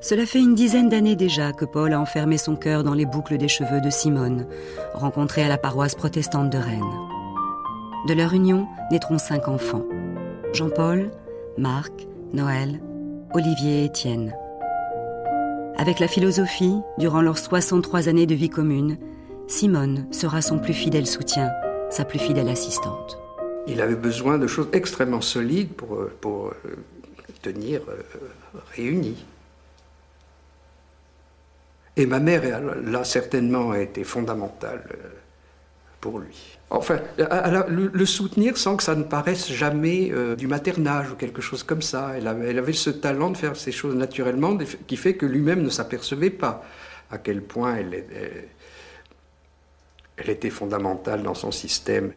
Cela 0.00 0.26
fait 0.26 0.38
une 0.38 0.54
dizaine 0.54 0.88
d'années 0.88 1.16
déjà 1.16 1.52
que 1.52 1.64
Paul 1.64 1.92
a 1.92 2.00
enfermé 2.00 2.38
son 2.38 2.54
cœur 2.54 2.84
dans 2.84 2.94
les 2.94 3.06
boucles 3.06 3.36
des 3.36 3.48
cheveux 3.48 3.80
de 3.80 3.90
Simone, 3.90 4.46
rencontrée 4.94 5.42
à 5.42 5.48
la 5.48 5.58
paroisse 5.58 5.96
protestante 5.96 6.50
de 6.50 6.58
Rennes. 6.58 6.82
De 8.06 8.14
leur 8.14 8.32
union 8.32 8.68
naîtront 8.92 9.18
cinq 9.18 9.48
enfants. 9.48 9.84
Jean-Paul, 10.52 11.10
Marc, 11.56 11.92
Noël, 12.32 12.80
Olivier 13.34 13.82
et 13.82 13.84
Étienne. 13.86 14.34
Avec 15.80 16.00
la 16.00 16.08
philosophie, 16.08 16.74
durant 16.98 17.22
leurs 17.22 17.38
63 17.38 18.08
années 18.08 18.26
de 18.26 18.34
vie 18.34 18.50
commune, 18.50 18.98
Simone 19.46 20.12
sera 20.12 20.42
son 20.42 20.58
plus 20.58 20.74
fidèle 20.74 21.06
soutien, 21.06 21.52
sa 21.88 22.04
plus 22.04 22.18
fidèle 22.18 22.48
assistante. 22.48 23.16
Il 23.68 23.80
avait 23.80 23.94
besoin 23.94 24.38
de 24.38 24.48
choses 24.48 24.66
extrêmement 24.72 25.20
solides 25.20 25.72
pour, 25.72 25.94
euh, 25.94 26.12
pour 26.20 26.48
euh, 26.48 26.52
tenir 27.42 27.82
euh, 27.88 28.02
réunis. 28.74 29.24
Et 31.94 32.06
ma 32.06 32.18
mère, 32.18 32.42
là, 32.60 33.04
certainement, 33.04 33.70
a 33.70 33.78
été 33.78 34.02
fondamentale 34.02 34.82
pour 36.00 36.18
lui. 36.18 36.57
Enfin, 36.70 36.98
le, 37.16 38.04
soutenir 38.04 38.58
sans 38.58 38.76
que 38.76 38.82
ça 38.82 38.94
ne 38.94 39.02
paraisse 39.02 39.50
jamais 39.50 40.10
euh, 40.12 40.36
du 40.36 40.46
maternage 40.46 41.10
ou 41.10 41.14
quelque 41.14 41.40
chose 41.40 41.62
comme 41.62 41.80
ça. 41.80 42.12
Elle 42.16 42.28
avait, 42.28 42.72
ce 42.74 42.90
talent 42.90 43.30
de 43.30 43.38
faire 43.38 43.56
ces 43.56 43.72
choses 43.72 43.94
naturellement 43.94 44.56
qui 44.86 44.96
fait 44.96 45.14
que 45.14 45.24
lui-même 45.24 45.62
ne 45.62 45.70
s'apercevait 45.70 46.30
pas 46.30 46.62
à 47.10 47.16
quel 47.16 47.40
point 47.40 47.76
elle, 47.76 48.04
elle 50.18 50.30
était 50.30 50.50
fondamentale 50.50 51.22
dans 51.22 51.34
son 51.34 51.50
système. 51.50 52.12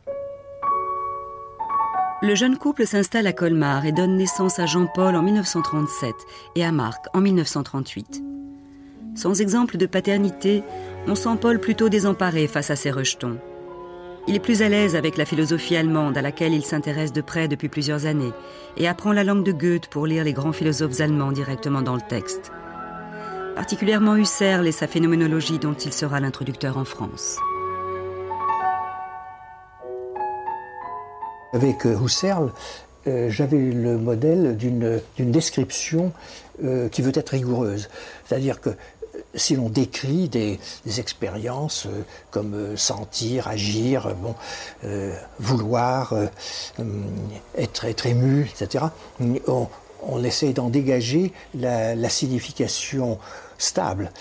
Le 2.23 2.35
jeune 2.35 2.57
couple 2.57 2.85
s'installe 2.85 3.25
à 3.25 3.33
Colmar 3.33 3.85
et 3.85 3.91
donne 3.91 4.17
naissance 4.17 4.59
à 4.59 4.65
Jean-Paul 4.65 5.15
en 5.15 5.23
1937 5.23 6.13
et 6.55 6.63
à 6.63 6.71
Marc 6.71 7.05
en 7.13 7.21
1938. 7.21 8.21
Sans 9.15 9.41
exemple 9.41 9.77
de 9.77 9.85
paternité, 9.85 10.61
on 11.07 11.15
sent 11.15 11.37
Paul 11.41 11.59
plutôt 11.59 11.89
désemparé 11.89 12.47
face 12.47 12.69
à 12.69 12.75
ses 12.75 12.91
rejetons. 12.91 13.39
Il 14.27 14.35
est 14.35 14.39
plus 14.39 14.61
à 14.61 14.69
l'aise 14.69 14.95
avec 14.95 15.17
la 15.17 15.25
philosophie 15.25 15.75
allemande 15.75 16.15
à 16.15 16.21
laquelle 16.21 16.53
il 16.53 16.63
s'intéresse 16.63 17.11
de 17.11 17.21
près 17.21 17.47
depuis 17.47 17.69
plusieurs 17.69 18.05
années 18.05 18.31
et 18.77 18.87
apprend 18.87 19.13
la 19.13 19.23
langue 19.23 19.43
de 19.43 19.51
Goethe 19.51 19.87
pour 19.87 20.05
lire 20.05 20.23
les 20.23 20.33
grands 20.33 20.51
philosophes 20.51 21.01
allemands 21.01 21.31
directement 21.31 21.81
dans 21.81 21.95
le 21.95 22.01
texte. 22.07 22.51
Particulièrement 23.55 24.15
Husserl 24.15 24.67
et 24.67 24.71
sa 24.71 24.87
phénoménologie 24.87 25.57
dont 25.57 25.73
il 25.73 25.91
sera 25.91 26.19
l'introducteur 26.19 26.77
en 26.77 26.85
France. 26.85 27.37
Avec 31.53 31.85
euh, 31.85 31.97
Husserl, 31.99 32.51
euh, 33.07 33.29
j'avais 33.29 33.57
le 33.57 33.97
modèle 33.97 34.55
d'une 34.55 35.01
description 35.31 36.13
euh, 36.63 36.89
qui 36.89 37.01
veut 37.01 37.11
être 37.15 37.29
rigoureuse. 37.29 37.89
C'est-à-dire 38.25 38.61
que 38.61 38.69
si 39.35 39.55
l'on 39.55 39.69
décrit 39.69 40.29
des, 40.29 40.59
expériences 40.97 41.85
euh, 41.85 42.03
comme 42.31 42.53
euh, 42.53 42.77
sentir, 42.77 43.47
agir, 43.47 44.07
euh, 44.07 44.13
bon, 44.13 44.35
vouloir, 45.39 46.13
être, 47.57 47.85
être 47.85 48.05
ému, 48.05 48.49
etc., 48.49 48.85
on, 49.47 49.67
on 50.03 50.23
essaie 50.23 50.53
d'en 50.53 50.69
dégager 50.69 51.31
la, 51.53 52.09
signification 52.09 53.19
stable 53.57 54.11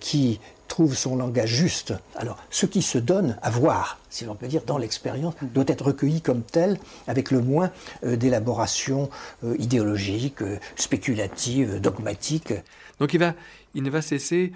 qui 0.00 0.40
trouve 0.68 0.96
son 0.96 1.16
langage 1.16 1.50
juste. 1.50 1.94
Alors, 2.16 2.38
ce 2.50 2.66
qui 2.66 2.82
se 2.82 2.98
donne 2.98 3.36
à 3.42 3.50
voir, 3.50 3.98
si 4.10 4.24
l'on 4.24 4.34
peut 4.34 4.48
dire, 4.48 4.62
dans 4.66 4.78
l'expérience, 4.78 5.34
doit 5.42 5.64
être 5.68 5.86
recueilli 5.86 6.20
comme 6.20 6.42
tel, 6.42 6.78
avec 7.06 7.30
le 7.30 7.40
moins 7.40 7.70
d'élaboration 8.02 9.10
idéologique, 9.58 10.40
spéculative, 10.76 11.80
dogmatique. 11.80 12.54
Donc 13.00 13.14
il 13.14 13.18
va, 13.18 13.34
il 13.74 13.82
ne 13.82 13.90
va 13.90 14.02
cesser 14.02 14.52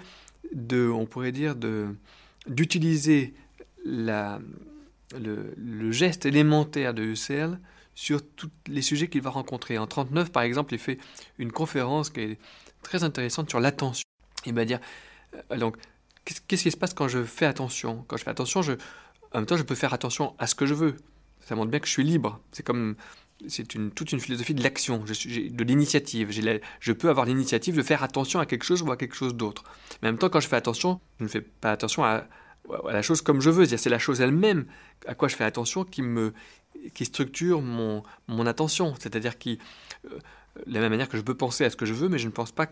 de, 0.53 0.89
on 0.89 1.05
pourrait 1.05 1.31
dire, 1.31 1.55
d'utiliser 2.47 3.33
le, 3.85 4.41
geste 5.91 6.25
élémentaire 6.25 6.93
de 6.93 7.03
Husserl 7.03 7.59
sur 7.93 8.25
tous 8.25 8.49
les 8.67 8.81
sujets 8.81 9.07
qu'il 9.07 9.21
va 9.21 9.29
rencontrer. 9.29 9.77
En 9.77 9.87
39, 9.87 10.31
par 10.31 10.43
exemple, 10.43 10.73
il 10.73 10.79
fait 10.79 10.97
une 11.37 11.51
conférence 11.51 12.09
qui 12.09 12.21
est 12.21 12.39
très 12.83 13.03
intéressante 13.03 13.49
sur 13.49 13.59
l'attention. 13.59 14.05
Il 14.45 14.53
va 14.53 14.65
dire, 14.65 14.79
euh, 15.51 15.57
donc, 15.57 15.77
qu'est-ce 16.25 16.63
qui 16.63 16.71
se 16.71 16.77
passe 16.77 16.93
quand 16.93 17.07
je 17.07 17.23
fais 17.23 17.45
attention? 17.45 18.03
Quand 18.07 18.17
je 18.17 18.23
fais 18.23 18.31
attention, 18.31 18.61
je, 18.61 18.73
en 19.33 19.39
même 19.39 19.45
temps, 19.45 19.57
je 19.57 19.63
peux 19.63 19.75
faire 19.75 19.93
attention 19.93 20.35
à 20.39 20.47
ce 20.47 20.55
que 20.55 20.65
je 20.65 20.73
veux. 20.73 20.95
Ça 21.41 21.55
montre 21.55 21.69
bien 21.69 21.79
que 21.79 21.87
je 21.87 21.91
suis 21.91 22.03
libre. 22.03 22.39
C'est 22.51 22.63
comme 22.63 22.95
c'est 23.47 23.65
toute 23.95 24.11
une 24.11 24.19
philosophie 24.19 24.53
de 24.53 24.63
l'action, 24.63 24.99
de 24.99 25.63
l'initiative. 25.63 26.31
Je 26.79 26.91
peux 26.91 27.09
avoir 27.09 27.25
l'initiative 27.25 27.75
de 27.75 27.81
faire 27.81 28.03
attention 28.03 28.39
à 28.39 28.45
quelque 28.45 28.63
chose 28.63 28.81
ou 28.81 28.91
à 28.91 28.97
quelque 28.97 29.15
chose 29.15 29.35
d'autre. 29.35 29.63
Mais 30.01 30.09
en 30.09 30.11
même 30.11 30.19
temps, 30.19 30.29
quand 30.29 30.39
je 30.39 30.47
fais 30.47 30.55
attention, 30.55 30.99
je 31.19 31.25
ne 31.25 31.29
fais 31.29 31.41
pas 31.41 31.71
attention 31.71 32.03
à, 32.03 32.25
la 32.89 33.01
chose 33.01 33.21
comme 33.21 33.41
je 33.41 33.49
veux. 33.49 33.65
C'est 33.65 33.89
la 33.89 33.99
chose 33.99 34.21
elle-même 34.21 34.65
à 35.07 35.15
quoi 35.15 35.27
je 35.27 35.35
fais 35.35 35.43
attention 35.43 35.83
qui 35.83 36.01
me 36.01 36.33
qui 36.93 37.05
structure 37.05 37.61
mon, 37.61 38.03
mon 38.27 38.45
attention. 38.47 38.95
C'est-à-dire 38.99 39.37
qui, 39.37 39.59
euh, 40.05 40.17
de 40.65 40.73
la 40.73 40.79
même 40.79 40.91
manière 40.91 41.09
que 41.09 41.17
je 41.17 41.21
peux 41.21 41.35
penser 41.35 41.65
à 41.65 41.69
ce 41.69 41.75
que 41.75 41.85
je 41.85 41.93
veux, 41.93 42.09
mais 42.09 42.17
je 42.17 42.27
ne 42.27 42.31
pense 42.31 42.51
pas 42.51 42.67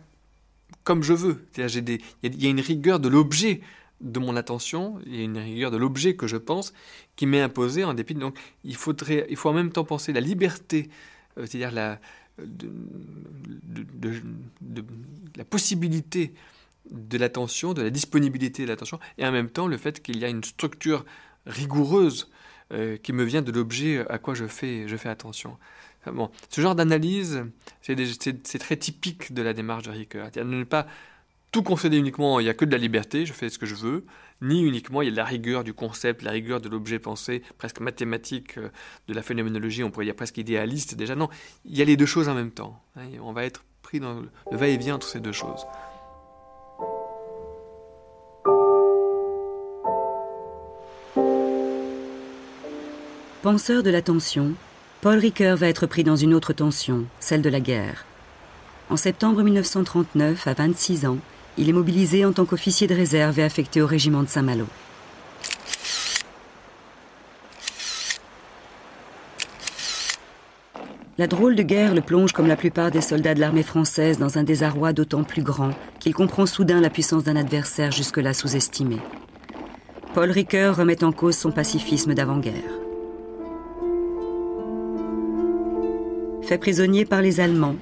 comme 0.84 1.04
je 1.04 1.14
veux. 1.14 1.46
Il 1.58 2.00
y, 2.24 2.46
a 2.46 2.50
une 2.50 2.60
rigueur 2.60 3.00
de 3.00 3.10
l'objet 3.10 3.62
de 4.01 4.20
mon 4.20 4.36
attention, 4.36 4.98
a 5.06 5.10
une 5.10 5.38
rigueur 5.38 5.72
de 5.72 5.77
l'objet 5.77 6.15
que 6.15 6.27
je 6.27 6.38
pense 6.38 6.74
qui 7.15 7.25
m'est 7.25 7.41
imposée 7.41 7.84
en 7.84 7.94
dépit. 7.94 8.15
Donc 8.15 8.38
il, 8.63 8.75
faudrait, 8.75 9.27
il 9.29 9.36
faut 9.36 9.50
en 9.50 9.53
même 9.53 9.72
temps 9.72 9.84
penser 9.84 10.13
la 10.13 10.22
liberté, 10.22 10.89
euh, 11.38 11.46
c'est-à-dire 11.46 11.72
la, 11.72 12.00
la 15.36 15.46
possibilité 15.46 16.34
de 16.89 17.18
l'attention, 17.18 17.74
de 17.74 17.82
la 17.82 17.89
disponibilité 17.89 18.63
de 18.63 18.70
l'attention, 18.70 19.00
et 19.18 19.25
en 19.25 19.32
même 19.32 19.50
temps 19.50 19.68
le 19.68 19.77
fait 19.77 20.01
qu'il 20.01 20.18
y 20.18 20.25
a 20.25 20.29
une 20.29 20.44
structure 20.44 21.06
rigoureuse 21.46 22.29
euh, 22.72 22.98
qui 22.98 23.13
me 23.13 23.24
vient 23.24 23.41
de 23.41 23.51
l'objet 23.51 24.06
à 24.10 24.18
quoi 24.18 24.34
je 24.34 24.46
fais, 24.46 24.88
je 24.88 24.96
fais 24.96 25.10
attention. 25.10 25.58
Bon, 26.06 26.32
ce 26.50 26.62
genre 26.62 26.75
d'analyse, 26.75 27.44
c'est 27.82 28.60
très 28.60 28.77
typique 28.77 29.34
de 29.34 29.41
la 29.41 29.53
démarche 29.53 29.84
de 29.84 29.91
Ricoeur. 29.91 30.29
Ne 30.38 30.63
pas 30.63 30.88
tout 31.51 31.63
concéder 31.63 31.98
uniquement, 31.98 32.39
il 32.39 32.44
n'y 32.44 32.50
a 32.50 32.53
que 32.53 32.65
de 32.65 32.72
la 32.72 32.77
liberté, 32.77 33.25
je 33.25 33.34
fais 33.34 33.50
ce 33.50 33.58
que 33.58 33.65
je 33.65 33.75
veux, 33.75 34.06
ni 34.41 34.62
uniquement 34.62 35.01
il 35.01 35.10
y 35.10 35.12
a 35.12 35.15
la 35.15 35.25
rigueur 35.25 35.63
du 35.63 35.74
concept, 35.74 36.22
la 36.22 36.32
rigueur 36.32 36.62
de 36.62 36.70
l'objet 36.70 37.00
pensé, 37.00 37.41
presque 37.58 37.79
mathématique, 37.79 38.58
euh, 38.58 38.70
de 39.08 39.13
la 39.13 39.22
phénoménologie, 39.22 39.84
on 39.84 39.91
pourrait 39.91 40.06
dire 40.06 40.15
presque 40.15 40.38
idéaliste 40.38 40.96
déjà. 40.96 41.15
Non, 41.15 41.29
il 41.65 41.77
y 41.77 41.82
a 41.82 41.86
les 41.86 41.98
deux 41.98 42.06
choses 42.06 42.29
en 42.29 42.36
même 42.36 42.51
temps. 42.51 42.82
Hein, 42.96 43.08
on 43.22 43.34
va 43.34 43.46
être 43.46 43.63
pris 43.82 44.00
dans 44.00 44.20
le 44.20 44.58
va-et-vient 44.58 44.96
entre 44.96 45.08
ces 45.08 45.20
deux 45.20 45.32
choses. 45.32 45.65
Penseur 53.41 53.84
de 53.84 53.89
la 53.89 54.01
tension, 54.01 54.53
Paul 55.01 55.18
Ricoeur 55.18 55.56
va 55.56 55.70
être 55.70 55.88
pris 55.88 56.03
dans 56.03 56.18
une 56.18 56.34
autre 56.34 56.51
tension, 56.51 57.06
celle 57.22 57.41
de 57.41 57.50
la 57.50 57.62
guerre. 57.62 58.06
En 58.89 58.98
septembre 58.98 59.41
1939, 59.44 60.46
à 60.46 60.53
26 60.53 61.06
ans, 61.06 61.18
il 61.60 61.68
est 61.68 61.74
mobilisé 61.74 62.24
en 62.25 62.32
tant 62.32 62.46
qu'officier 62.46 62.88
de 62.88 62.96
réserve 62.96 63.38
et 63.38 63.44
affecté 63.44 63.82
au 63.82 63.86
régiment 63.86 64.24
de 64.24 64.30
Saint-Malo. 64.30 64.66
La 71.18 71.28
drôle 71.28 71.58
de 71.58 71.63
guerre 71.63 71.94
le 71.94 72.00
plonge 72.00 72.32
comme 72.32 72.48
la 72.48 72.56
plupart 72.56 72.92
des 72.92 73.01
soldats 73.01 73.34
de 73.34 73.42
l'armée 73.42 73.63
française 73.63 74.18
dans 74.18 74.38
un 74.38 74.44
désarroi 74.44 74.94
d'autant 74.94 75.25
plus 75.25 75.44
grand 75.44 75.72
qu'il 76.00 76.13
comprend 76.13 76.46
soudain 76.46 76.80
la 76.80 76.89
puissance 76.89 77.25
d'un 77.25 77.36
adversaire 77.36 77.92
jusque-là 77.92 78.34
sous-estimé. 78.34 79.00
Paul 80.13 80.32
Ricoeur 80.32 80.78
remet 80.78 81.04
en 81.04 81.12
cause 81.12 81.36
son 81.36 81.51
pacifisme 81.51 82.13
d'avant-guerre. 82.13 82.54
Fait 86.42 86.58
prisonnier 86.58 87.04
par 87.04 87.22
les 87.22 87.42
Allemands, 87.42 87.75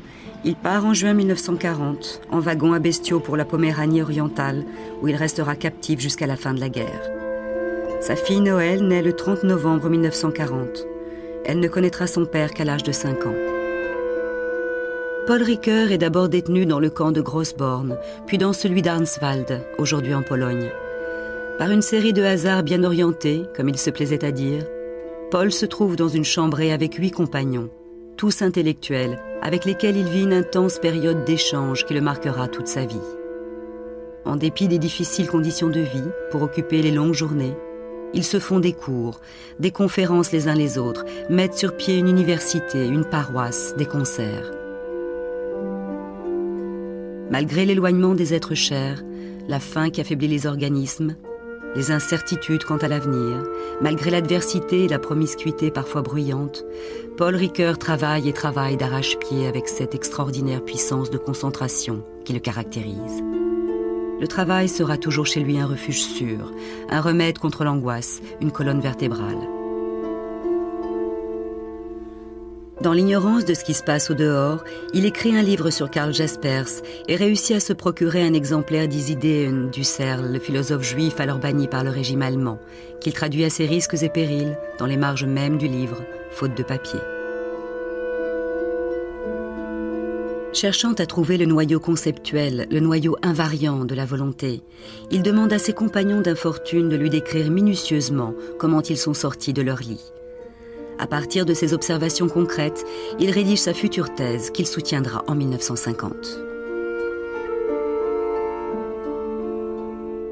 il 0.48 0.56
part 0.56 0.86
en 0.86 0.94
juin 0.94 1.14
1940 1.14 2.22
en 2.32 2.40
wagon 2.40 2.72
à 2.72 2.80
bestiaux 2.80 3.20
pour 3.20 3.36
la 3.36 3.44
Poméranie 3.44 4.02
orientale, 4.02 4.64
où 5.02 5.10
il 5.10 5.16
restera 5.18 5.58
captif 5.58 6.00
jusqu'à 6.00 6.26
la 6.26 6.38
fin 6.38 6.54
de 6.54 6.62
la 6.62 6.70
guerre. 6.70 7.12
Sa 8.00 8.16
fille 8.16 8.40
Noël 8.40 8.88
naît 8.88 9.02
le 9.02 9.12
30 9.12 9.44
novembre 9.44 9.90
1940. 9.90 10.88
Elle 11.44 11.60
ne 11.60 11.68
connaîtra 11.68 12.08
son 12.08 12.26
père 12.26 12.54
qu'à 12.54 12.64
l'âge 12.64 12.84
de 12.84 12.94
5 12.94 13.26
ans. 13.26 13.36
Paul 15.28 15.44
Ricoeur 15.44 15.92
est 15.92 15.98
d'abord 15.98 16.30
détenu 16.30 16.66
dans 16.66 16.80
le 16.80 16.90
camp 16.90 17.12
de 17.12 17.20
Grossborn, 17.20 17.98
puis 18.26 18.38
dans 18.38 18.54
celui 18.54 18.82
d'Arnswald, 18.82 19.66
aujourd'hui 19.78 20.14
en 20.14 20.22
Pologne. 20.22 20.70
Par 21.58 21.72
une 21.72 21.82
série 21.82 22.14
de 22.14 22.24
hasards 22.24 22.64
bien 22.64 22.86
orientés, 22.86 23.44
comme 23.54 23.68
il 23.68 23.78
se 23.78 23.90
plaisait 23.90 24.24
à 24.24 24.32
dire, 24.32 24.64
Paul 25.30 25.52
se 25.52 25.66
trouve 25.66 25.98
dans 25.98 26.08
une 26.08 26.24
chambrée 26.24 26.72
avec 26.72 26.94
huit 26.96 27.12
compagnons 27.12 27.70
tous 28.18 28.42
intellectuels, 28.42 29.20
avec 29.42 29.64
lesquels 29.64 29.96
il 29.96 30.08
vit 30.08 30.24
une 30.24 30.34
intense 30.34 30.80
période 30.80 31.24
d'échange 31.24 31.86
qui 31.86 31.94
le 31.94 32.02
marquera 32.02 32.48
toute 32.48 32.68
sa 32.68 32.86
vie. 32.86 32.98
En 34.26 34.36
dépit 34.36 34.68
des 34.68 34.80
difficiles 34.80 35.30
conditions 35.30 35.70
de 35.70 35.80
vie, 35.80 36.10
pour 36.32 36.42
occuper 36.42 36.82
les 36.82 36.92
longues 36.92 37.14
journées, 37.14 37.56
ils 38.14 38.24
se 38.24 38.40
font 38.40 38.60
des 38.60 38.74
cours, 38.74 39.22
des 39.60 39.72
conférences 39.72 40.32
les 40.32 40.48
uns 40.48 40.56
les 40.56 40.78
autres, 40.78 41.06
mettent 41.30 41.58
sur 41.58 41.76
pied 41.76 41.98
une 41.98 42.08
université, 42.08 42.88
une 42.88 43.06
paroisse, 43.06 43.76
des 43.78 43.86
concerts. 43.86 44.52
Malgré 47.30 47.66
l'éloignement 47.66 48.16
des 48.16 48.34
êtres 48.34 48.56
chers, 48.56 49.04
la 49.48 49.60
faim 49.60 49.90
qui 49.90 50.02
affaiblit 50.02 50.28
les 50.28 50.48
organismes, 50.48 51.16
les 51.78 51.92
incertitudes 51.92 52.64
quant 52.64 52.78
à 52.78 52.88
l'avenir, 52.88 53.44
malgré 53.82 54.10
l'adversité 54.10 54.86
et 54.86 54.88
la 54.88 54.98
promiscuité 54.98 55.70
parfois 55.70 56.02
bruyante, 56.02 56.66
Paul 57.18 57.36
Ricoeur 57.36 57.78
travaille 57.78 58.28
et 58.28 58.34
travaille 58.34 58.78
d'arrache-pied 58.78 59.46
avec 59.46 59.68
cette 59.68 59.94
extraordinaire 59.94 60.66
puissance 60.66 61.12
de 61.12 61.20
concentration 61.20 62.04
qui 62.26 62.34
le 62.34 62.40
caractérise. 62.40 63.24
Le 64.20 64.28
travail 64.28 64.70
sera 64.70 64.98
toujours 64.98 65.28
chez 65.28 65.40
lui 65.40 65.60
un 65.60 65.68
refuge 65.68 66.02
sûr, 66.02 66.52
un 66.90 67.00
remède 67.00 67.38
contre 67.38 67.64
l'angoisse, 67.64 68.22
une 68.42 68.52
colonne 68.52 68.82
vertébrale. 68.82 69.57
Dans 72.82 72.94
l'ignorance 72.94 73.44
de 73.44 73.56
ce 73.56 73.64
qui 73.64 73.74
se 73.74 73.82
passe 73.82 74.12
au 74.12 74.14
dehors, 74.14 74.64
il 74.94 75.06
écrit 75.06 75.36
un 75.36 75.42
livre 75.42 75.72
sur 75.72 75.90
Karl 75.90 76.14
Jaspers 76.14 76.70
et 77.08 77.16
réussit 77.16 77.56
à 77.56 77.60
se 77.60 77.74
procurer 77.74 78.22
un 78.22 78.36
exemplaire 78.36 78.88
d'Isidéen 78.88 79.72
Husserl, 79.76 80.32
le 80.32 80.40
philosophe 80.40 80.84
juif 80.84 81.20
alors 81.20 81.40
banni 81.40 81.68
par 81.68 81.84
le 81.84 81.90
régime 81.90 82.22
allemand, 82.22 82.60
qu'il 83.02 83.14
traduit 83.14 83.46
à 83.46 83.50
ses 83.50 83.66
risques 83.66 83.96
et 84.04 84.10
périls 84.10 84.56
dans 84.78 84.86
les 84.86 84.96
marges 84.96 85.26
mêmes 85.26 85.58
du 85.58 85.68
livre, 85.68 86.04
faute 86.30 86.56
de 86.56 86.62
papier. 86.62 87.00
Cherchant 90.54 90.94
à 90.94 91.08
trouver 91.08 91.38
le 91.38 91.46
noyau 91.46 91.80
conceptuel, 91.80 92.68
le 92.70 92.80
noyau 92.80 93.18
invariant 93.24 93.86
de 93.86 93.96
la 93.96 94.06
volonté, 94.06 94.62
il 95.10 95.24
demande 95.24 95.52
à 95.52 95.58
ses 95.58 95.74
compagnons 95.74 96.22
d'infortune 96.22 96.90
de 96.90 96.96
lui 96.96 97.10
décrire 97.10 97.50
minutieusement 97.50 98.36
comment 98.60 98.84
ils 98.84 98.98
sont 98.98 99.16
sortis 99.16 99.54
de 99.54 99.64
leur 99.64 99.80
lit. 99.80 100.12
À 101.00 101.06
partir 101.06 101.46
de 101.46 101.54
ces 101.54 101.74
observations 101.74 102.28
concrètes, 102.28 102.84
il 103.20 103.30
rédige 103.30 103.60
sa 103.60 103.74
future 103.74 104.16
thèse 104.16 104.50
qu'il 104.50 104.66
soutiendra 104.66 105.24
en 105.28 105.36
1950. 105.36 106.14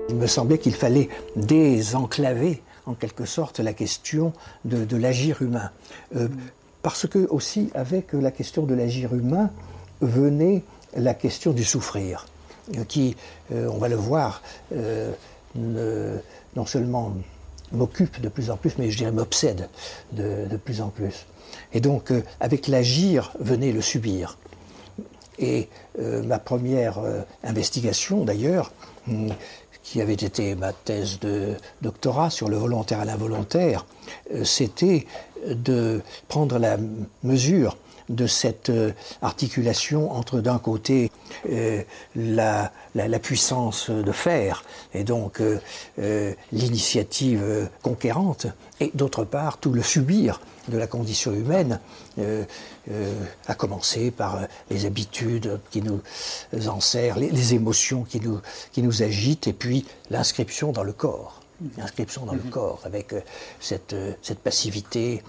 Il 0.10 0.16
me 0.16 0.26
semblait 0.26 0.58
qu'il 0.58 0.74
fallait 0.74 1.10
désenclaver 1.36 2.64
en 2.88 2.96
quelque 2.96 3.26
sorte 3.26 3.60
la 3.60 3.74
question 3.74 4.34
de, 4.64 4.98
l'agir 4.98 5.44
humain. 5.44 5.70
Euh, 6.16 6.30
parce 6.82 7.08
que 7.08 7.28
aussi 7.30 7.70
avec 7.76 8.14
la 8.14 8.32
question 8.32 8.64
de 8.64 8.74
l'agir 8.74 9.14
humain 9.14 9.52
venait 10.02 10.64
la 10.96 11.14
question 11.14 11.52
du 11.52 11.64
souffrir, 11.64 12.26
euh, 12.76 12.84
qui, 12.86 13.16
euh, 13.52 13.70
on 13.72 13.78
va 13.78 13.88
le 13.88 13.96
voir, 13.96 14.42
non 16.56 16.66
seulement 16.66 17.14
m'occupe 17.72 18.22
de 18.22 18.30
plus 18.30 18.50
en 18.52 18.58
plus, 18.58 18.78
mais 18.78 18.90
je 18.90 18.98
dirais 18.98 19.12
m'obsède 19.12 19.70
de, 20.14 20.58
plus 20.58 20.82
en 20.82 20.90
plus. 20.90 21.26
Et 21.74 21.80
donc, 21.80 22.12
euh, 22.12 22.24
avec 22.40 22.68
l'agir 22.68 23.34
venait 23.40 23.72
le 23.72 23.82
subir. 23.82 24.38
Et 25.38 25.68
euh, 26.00 26.24
ma 26.24 26.40
première 26.40 27.00
euh, 27.00 27.22
investigation, 27.44 28.24
d'ailleurs, 28.24 28.72
hum, 29.08 29.30
qui 29.84 30.02
avait 30.02 30.14
été 30.14 30.56
ma 30.56 30.74
thèse 30.74 31.20
de 31.20 31.56
doctorat 31.82 32.30
sur 32.32 32.50
le 32.50 32.58
volontaire 32.58 33.02
à 33.02 33.06
l'involontaire, 33.06 33.86
c'était 34.44 35.06
de 35.48 36.02
prendre 36.28 36.58
la 36.58 36.78
mesure 37.22 37.78
de 38.10 38.28
cette 38.28 38.70
euh, 38.70 38.92
articulation 39.22 40.12
entre 40.12 40.40
d'un 40.40 40.60
côté 40.60 41.12
euh, 41.50 41.82
la, 42.16 42.72
puissance 43.22 43.90
de 43.90 44.12
faire 44.12 44.64
et 44.94 45.04
donc 45.04 45.42
euh, 45.42 46.34
l'initiative 46.52 47.70
conquérante 47.82 48.48
et 48.80 48.92
d'autre 48.94 49.24
part 49.24 49.58
tout 49.58 49.72
le 49.72 49.82
subir 49.82 50.42
de 50.68 50.78
la 50.78 50.88
condition 50.88 51.32
humaine, 51.32 51.80
à 53.48 53.56
commencer 53.56 54.10
par 54.10 54.40
les 54.72 54.86
habitudes 54.86 55.60
qui 55.70 55.82
nous 55.82 56.02
enserrent, 56.68 57.20
les, 57.20 57.54
émotions 57.54 58.06
nous, 58.22 58.42
qui 58.72 58.82
nous 58.82 59.04
agitent 59.04 59.48
et 59.48 59.54
puis 59.54 59.86
l'inscription 60.10 60.72
dans 60.72 60.84
le 60.84 60.94
corps 60.94 61.45
l'inscription 61.78 62.26
dans 62.26 62.34
le 62.34 62.40
corps, 62.40 62.82
avec 62.84 63.14
cette, 63.60 63.96
cette 64.22 64.40
passivité, 64.40 65.24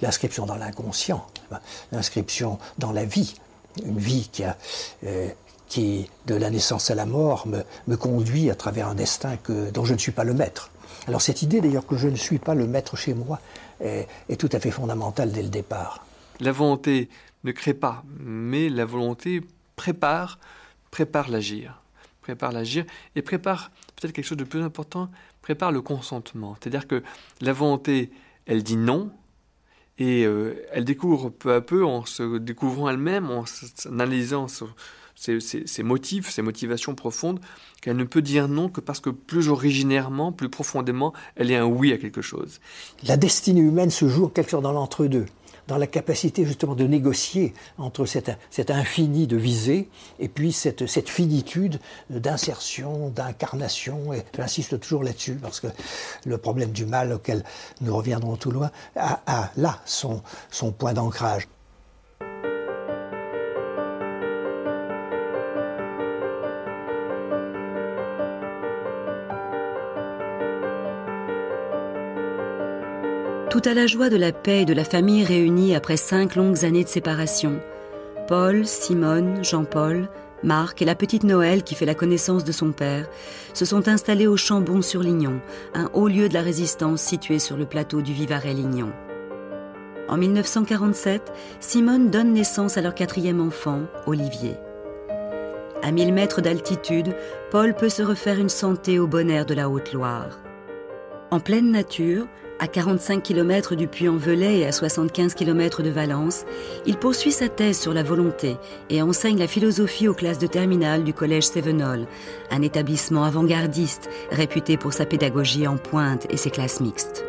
l'inscription 0.00 0.46
dans 0.46 0.56
l'inconscient, 0.56 1.26
l'inscription 1.92 2.58
dans 2.78 2.92
la 2.92 3.04
vie, 3.04 3.34
une 3.84 3.98
vie 3.98 4.28
qui, 4.32 4.44
a, 4.44 4.56
qui, 5.68 6.10
de 6.26 6.34
la 6.34 6.50
naissance 6.50 6.90
à 6.90 6.94
la 6.94 7.06
mort, 7.06 7.46
me, 7.46 7.62
me 7.86 7.96
conduit 7.96 8.50
à 8.50 8.54
travers 8.54 8.88
un 8.88 8.94
destin 8.94 9.36
que, 9.36 9.70
dont 9.70 9.84
je 9.84 9.94
ne 9.94 9.98
suis 9.98 10.12
pas 10.12 10.24
le 10.24 10.34
maître. 10.34 10.70
Alors 11.06 11.22
cette 11.22 11.42
idée 11.42 11.60
d'ailleurs 11.60 11.86
que 11.86 11.96
je 11.96 12.08
ne 12.08 12.16
suis 12.16 12.38
pas 12.38 12.54
le 12.54 12.66
maître 12.66 12.96
chez 12.96 13.14
moi 13.14 13.40
est, 13.80 14.08
est 14.28 14.36
tout 14.36 14.48
à 14.52 14.60
fait 14.60 14.70
fondamentale 14.70 15.32
dès 15.32 15.42
le 15.42 15.48
départ. 15.48 16.04
La 16.40 16.52
volonté 16.52 17.08
ne 17.44 17.52
crée 17.52 17.74
pas, 17.74 18.02
mais 18.18 18.68
la 18.68 18.84
volonté 18.84 19.42
prépare, 19.76 20.38
prépare 20.90 21.30
l'agir, 21.30 21.80
prépare 22.20 22.52
l'agir 22.52 22.84
et 23.14 23.22
prépare 23.22 23.70
peut-être 23.96 24.12
quelque 24.12 24.26
chose 24.26 24.38
de 24.38 24.44
plus 24.44 24.62
important, 24.62 25.08
prépare 25.48 25.72
le 25.72 25.80
consentement. 25.80 26.56
C'est-à-dire 26.60 26.86
que 26.86 27.02
la 27.40 27.54
volonté, 27.54 28.10
elle 28.44 28.62
dit 28.62 28.76
non, 28.76 29.10
et 29.96 30.26
euh, 30.26 30.62
elle 30.72 30.84
découvre 30.84 31.30
peu 31.30 31.54
à 31.54 31.62
peu, 31.62 31.86
en 31.86 32.04
se 32.04 32.36
découvrant 32.36 32.90
elle-même, 32.90 33.30
en 33.30 33.44
analysant 33.86 34.46
ses, 35.16 35.82
motifs, 35.82 36.28
ses 36.28 36.42
motivations 36.42 36.94
profondes, 36.94 37.40
qu'elle 37.80 37.96
ne 37.96 38.04
peut 38.04 38.20
dire 38.20 38.46
non 38.46 38.68
que 38.68 38.82
parce 38.82 39.00
que 39.00 39.08
plus 39.08 39.48
originairement, 39.48 40.32
plus 40.32 40.50
profondément, 40.50 41.14
elle 41.34 41.50
est 41.50 41.56
un 41.56 41.64
oui 41.64 41.94
à 41.94 41.96
quelque 41.96 42.20
chose. 42.20 42.60
La 43.04 43.16
destinée 43.16 43.62
humaine 43.62 43.90
se 43.90 44.06
joue 44.06 44.28
quelque 44.28 44.50
sorte 44.50 44.64
dans 44.64 44.72
l'entre-deux 44.72 45.24
dans 45.68 45.76
la 45.76 45.86
capacité 45.86 46.44
justement 46.44 46.74
de 46.74 46.84
négocier 46.84 47.54
entre 47.76 48.06
cet, 48.06 48.30
infini 48.70 49.26
de 49.26 49.36
visée 49.36 49.88
et 50.18 50.28
puis 50.28 50.52
cette, 50.52 51.08
finitude 51.08 51.78
d'insertion, 52.10 53.10
d'incarnation. 53.10 54.12
Et 54.14 54.24
j'insiste 54.36 54.80
toujours 54.80 55.04
là-dessus 55.04 55.34
parce 55.34 55.60
que 55.60 55.68
le 56.24 56.38
problème 56.38 56.72
du 56.72 56.86
mal 56.86 57.12
auquel 57.12 57.44
nous 57.82 57.94
reviendrons 57.94 58.36
tout 58.36 58.50
loin 58.50 58.70
a, 58.96 59.50
là 59.56 59.80
son 59.84 60.72
point 60.72 60.94
d'ancrage. 60.94 61.46
Tout 73.50 73.62
à 73.64 73.72
la 73.72 73.86
joie 73.86 74.10
de 74.10 74.18
la 74.18 74.30
paix 74.30 74.60
et 74.60 74.64
de 74.66 74.74
la 74.74 74.84
famille 74.84 75.24
réunie 75.24 75.74
après 75.74 75.96
cinq 75.96 76.36
longues 76.36 76.66
années 76.66 76.84
de 76.84 76.88
séparation. 76.88 77.60
Paul, 78.26 78.66
Simone, 78.66 79.42
Jean-Paul, 79.42 80.10
Marc 80.42 80.82
et 80.82 80.84
la 80.84 80.94
petite 80.94 81.24
Noël, 81.24 81.62
qui 81.62 81.74
fait 81.74 81.86
la 81.86 81.94
connaissance 81.94 82.44
de 82.44 82.52
son 82.52 82.72
père, 82.72 83.08
se 83.54 83.64
sont 83.64 83.88
installés 83.88 84.26
au 84.26 84.36
Chambon-sur-Lignon, 84.36 85.40
un 85.72 85.88
haut 85.94 86.08
lieu 86.08 86.28
de 86.28 86.34
la 86.34 86.42
résistance 86.42 87.00
situé 87.00 87.38
sur 87.38 87.56
le 87.56 87.64
plateau 87.64 88.02
du 88.02 88.12
Vivarais-Lignon. 88.12 88.92
En 90.10 90.18
1947, 90.18 91.32
Simone 91.58 92.10
donne 92.10 92.34
naissance 92.34 92.76
à 92.76 92.82
leur 92.82 92.94
quatrième 92.94 93.40
enfant, 93.40 93.80
Olivier. 94.06 94.56
À 95.82 95.90
1000 95.90 96.12
mètres 96.12 96.42
d'altitude, 96.42 97.16
Paul 97.50 97.74
peut 97.74 97.88
se 97.88 98.02
refaire 98.02 98.38
une 98.38 98.50
santé 98.50 98.98
au 98.98 99.06
bon 99.06 99.30
air 99.30 99.46
de 99.46 99.54
la 99.54 99.70
Haute-Loire. 99.70 100.38
En 101.30 101.40
pleine 101.40 101.70
nature, 101.70 102.26
à 102.58 102.66
45 102.66 103.22
km 103.22 103.74
du 103.74 103.86
Puy-en-Velay 103.86 104.58
et 104.58 104.66
à 104.66 104.72
75 104.72 105.34
km 105.34 105.82
de 105.82 105.90
Valence, 105.90 106.44
il 106.86 106.96
poursuit 106.96 107.32
sa 107.32 107.48
thèse 107.48 107.78
sur 107.78 107.94
la 107.94 108.02
volonté 108.02 108.56
et 108.90 109.00
enseigne 109.02 109.38
la 109.38 109.46
philosophie 109.46 110.08
aux 110.08 110.14
classes 110.14 110.38
de 110.38 110.46
terminale 110.46 111.04
du 111.04 111.12
collège 111.12 111.46
Sévenol, 111.46 112.06
un 112.50 112.62
établissement 112.62 113.24
avant-gardiste 113.24 114.08
réputé 114.30 114.76
pour 114.76 114.92
sa 114.92 115.06
pédagogie 115.06 115.66
en 115.66 115.76
pointe 115.76 116.26
et 116.30 116.36
ses 116.36 116.50
classes 116.50 116.80
mixtes. 116.80 117.24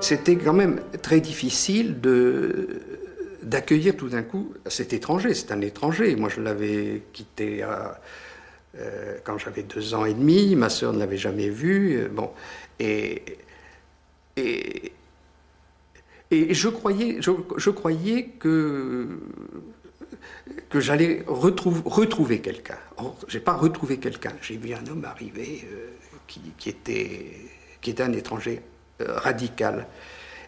C'était 0.00 0.36
quand 0.36 0.52
même 0.52 0.80
très 1.02 1.20
difficile 1.20 2.00
de 2.00 2.80
d'accueillir 3.42 3.96
tout 3.96 4.08
d'un 4.08 4.22
coup 4.22 4.52
cet 4.66 4.92
étranger. 4.92 5.32
C'est 5.32 5.52
un 5.52 5.60
étranger. 5.62 6.16
Moi, 6.16 6.28
je 6.28 6.40
l'avais 6.40 7.02
quitté 7.14 7.62
euh, 7.62 9.16
quand 9.24 9.38
j'avais 9.38 9.62
deux 9.62 9.94
ans 9.94 10.04
et 10.04 10.12
demi. 10.12 10.54
Ma 10.54 10.68
sœur 10.68 10.92
ne 10.92 10.98
l'avait 10.98 11.16
jamais 11.16 11.48
vu. 11.48 12.08
Bon, 12.12 12.30
et, 12.78 13.22
et, 14.36 14.92
je, 16.30 16.68
croyais, 16.68 17.18
je, 17.20 17.70
croyais 17.70 18.24
que, 18.38 19.20
que 20.68 20.80
j'allais 20.80 21.24
retrouver, 21.26 22.40
quelqu'un. 22.40 22.78
Je 23.26 23.38
n'ai 23.38 23.44
pas 23.44 23.54
retrouvé 23.54 23.98
quelqu'un. 23.98 24.32
J'ai 24.42 24.56
vu 24.56 24.74
un 24.74 24.86
homme 24.90 25.04
arriver 25.04 25.66
euh, 25.72 25.90
qui, 26.26 26.40
qui, 26.56 26.68
était, 26.68 27.32
qui 27.80 27.90
était 27.90 28.02
un 28.02 28.12
étranger 28.12 28.62
euh, 29.00 29.16
radical. 29.16 29.86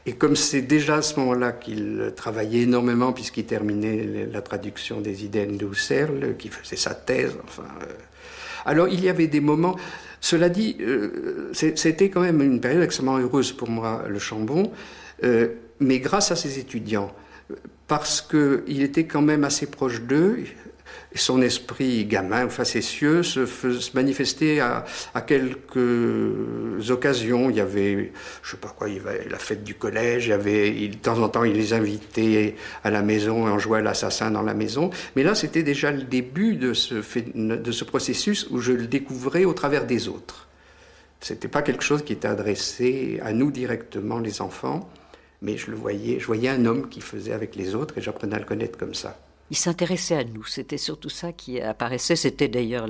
Et 0.06 0.14
comme 0.14 0.34
c'est 0.34 0.62
déjà 0.62 0.96
à 0.96 1.02
ce 1.02 1.18
moment-là 1.20 1.52
qu'il 1.52 2.12
travaillait 2.16 2.62
énormément, 2.62 3.12
puisqu'il 3.12 3.44
terminait 3.44 4.26
la 4.26 4.40
traduction 4.40 5.00
des 5.00 5.24
idées 5.24 5.46
de 5.46 5.66
Husserl, 5.66 6.36
qui 6.38 6.48
faisait 6.48 6.76
sa 6.76 6.94
thèse, 6.94 7.36
enfin. 7.44 7.66
Euh, 7.82 7.92
alors 8.64 8.88
il 8.88 9.02
y 9.02 9.08
avait 9.08 9.26
des 9.26 9.40
moments. 9.40 9.76
Cela 10.20 10.48
dit, 10.48 10.76
euh, 10.80 11.50
c'était 11.52 12.10
quand 12.10 12.20
même 12.20 12.42
une 12.42 12.60
période 12.60 12.82
extrêmement 12.82 13.18
heureuse 13.18 13.52
pour 13.52 13.70
moi, 13.70 14.04
le 14.08 14.18
Chambon, 14.18 14.70
euh, 15.24 15.48
mais 15.80 15.98
grâce 15.98 16.30
à 16.30 16.36
ses 16.36 16.58
étudiants, 16.58 17.12
parce 17.88 18.20
qu'il 18.20 18.82
était 18.82 19.04
quand 19.04 19.22
même 19.22 19.44
assez 19.44 19.66
proche 19.66 20.02
d'eux, 20.02 20.40
son 21.14 21.42
esprit 21.42 22.04
gamin 22.04 22.48
facétieux 22.48 23.22
se, 23.22 23.40
manifestait 23.94 24.60
à, 24.60 24.84
quelques 25.26 26.90
occasions. 26.90 27.50
Il 27.50 27.56
y 27.56 27.60
avait, 27.60 28.12
je 28.42 28.50
sais 28.50 28.56
pas 28.56 28.68
quoi, 28.68 28.88
il 28.88 28.96
y 28.96 29.00
avait 29.00 29.28
la 29.28 29.38
fête 29.38 29.64
du 29.64 29.74
collège, 29.74 30.26
il 30.26 30.32
avait, 30.32 30.88
de 30.88 30.96
temps 30.96 31.18
en 31.18 31.28
temps, 31.28 31.44
il 31.44 31.54
les 31.54 31.72
invitait 31.72 32.54
à 32.84 32.90
la 32.90 33.02
maison 33.02 33.48
et 33.48 33.50
on 33.50 33.58
jouait 33.58 33.78
à 33.78 33.82
l'assassin 33.82 34.30
dans 34.30 34.42
la 34.42 34.54
maison. 34.54 34.90
Mais 35.16 35.22
là, 35.22 35.34
c'était 35.34 35.62
déjà 35.62 35.90
le 35.90 36.02
début 36.02 36.56
de 36.56 36.74
ce, 36.74 36.94
de 37.34 37.72
ce 37.72 37.84
processus 37.84 38.46
où 38.50 38.60
je 38.60 38.72
le 38.72 38.86
découvrais 38.86 39.44
au 39.44 39.52
travers 39.52 39.86
des 39.86 40.08
autres. 40.08 40.48
C'était 41.20 41.48
pas 41.48 41.62
quelque 41.62 41.82
chose 41.82 42.02
qui 42.02 42.14
était 42.14 42.28
adressé 42.28 43.20
à 43.22 43.32
nous 43.32 43.50
directement, 43.50 44.20
les 44.20 44.40
enfants, 44.40 44.88
mais 45.42 45.56
je 45.58 45.70
le 45.70 45.76
voyais, 45.76 46.18
je 46.18 46.26
voyais 46.26 46.48
un 46.48 46.64
homme 46.64 46.88
qui 46.88 47.00
faisait 47.00 47.32
avec 47.32 47.56
les 47.56 47.74
autres 47.74 47.98
et 47.98 48.00
j'apprenais 48.00 48.36
à 48.36 48.38
le 48.38 48.46
connaître 48.46 48.78
comme 48.78 48.94
ça 48.94 49.18
il 49.50 49.56
s'intéressait 49.56 50.16
à 50.16 50.24
nous. 50.24 50.44
C'était 50.44 50.78
surtout 50.78 51.08
ça 51.10 51.32
qui 51.32 51.60
apparaissait. 51.60 52.16
C'était 52.16 52.48
d'ailleurs 52.48 52.86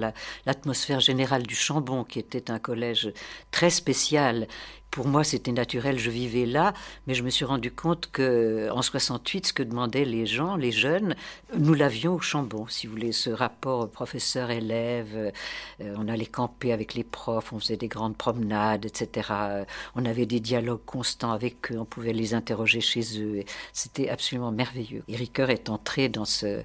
l'atmosphère 0.46 1.00
générale 1.00 1.42
du 1.42 1.54
Chambon, 1.54 2.04
qui 2.04 2.18
était 2.18 2.50
un 2.50 2.58
collège 2.58 3.12
très 3.50 3.70
spécial 3.70 4.46
pour 4.90 5.06
moi, 5.06 5.22
c'était 5.22 5.52
naturel, 5.52 5.98
je 5.98 6.10
vivais 6.10 6.46
là, 6.46 6.74
mais 7.06 7.14
je 7.14 7.22
me 7.22 7.30
suis 7.30 7.44
rendu 7.44 7.70
compte 7.70 8.10
que 8.10 8.68
en 8.72 8.82
68, 8.82 9.46
ce 9.46 9.52
que 9.52 9.62
demandaient 9.62 10.04
les 10.04 10.26
gens, 10.26 10.56
les 10.56 10.72
jeunes, 10.72 11.14
nous 11.56 11.74
l'avions 11.74 12.14
au 12.14 12.20
Chambon, 12.20 12.66
si 12.68 12.86
vous 12.86 12.94
voulez, 12.94 13.12
ce 13.12 13.30
rapport 13.30 13.88
professeur-élève. 13.88 15.32
Euh, 15.80 15.94
on 15.96 16.08
allait 16.08 16.26
camper 16.26 16.72
avec 16.72 16.94
les 16.94 17.04
profs, 17.04 17.52
on 17.52 17.60
faisait 17.60 17.76
des 17.76 17.88
grandes 17.88 18.16
promenades, 18.16 18.84
etc. 18.84 19.32
On 19.94 20.04
avait 20.04 20.26
des 20.26 20.40
dialogues 20.40 20.84
constants 20.84 21.32
avec 21.32 21.70
eux, 21.72 21.78
on 21.78 21.84
pouvait 21.84 22.12
les 22.12 22.34
interroger 22.34 22.80
chez 22.80 23.20
eux. 23.20 23.44
C'était 23.72 24.08
absolument 24.08 24.50
merveilleux. 24.50 25.02
Et 25.08 25.16
Ricoeur 25.16 25.50
est 25.50 25.68
entré 25.68 26.08
dans 26.08 26.24
ce, 26.24 26.62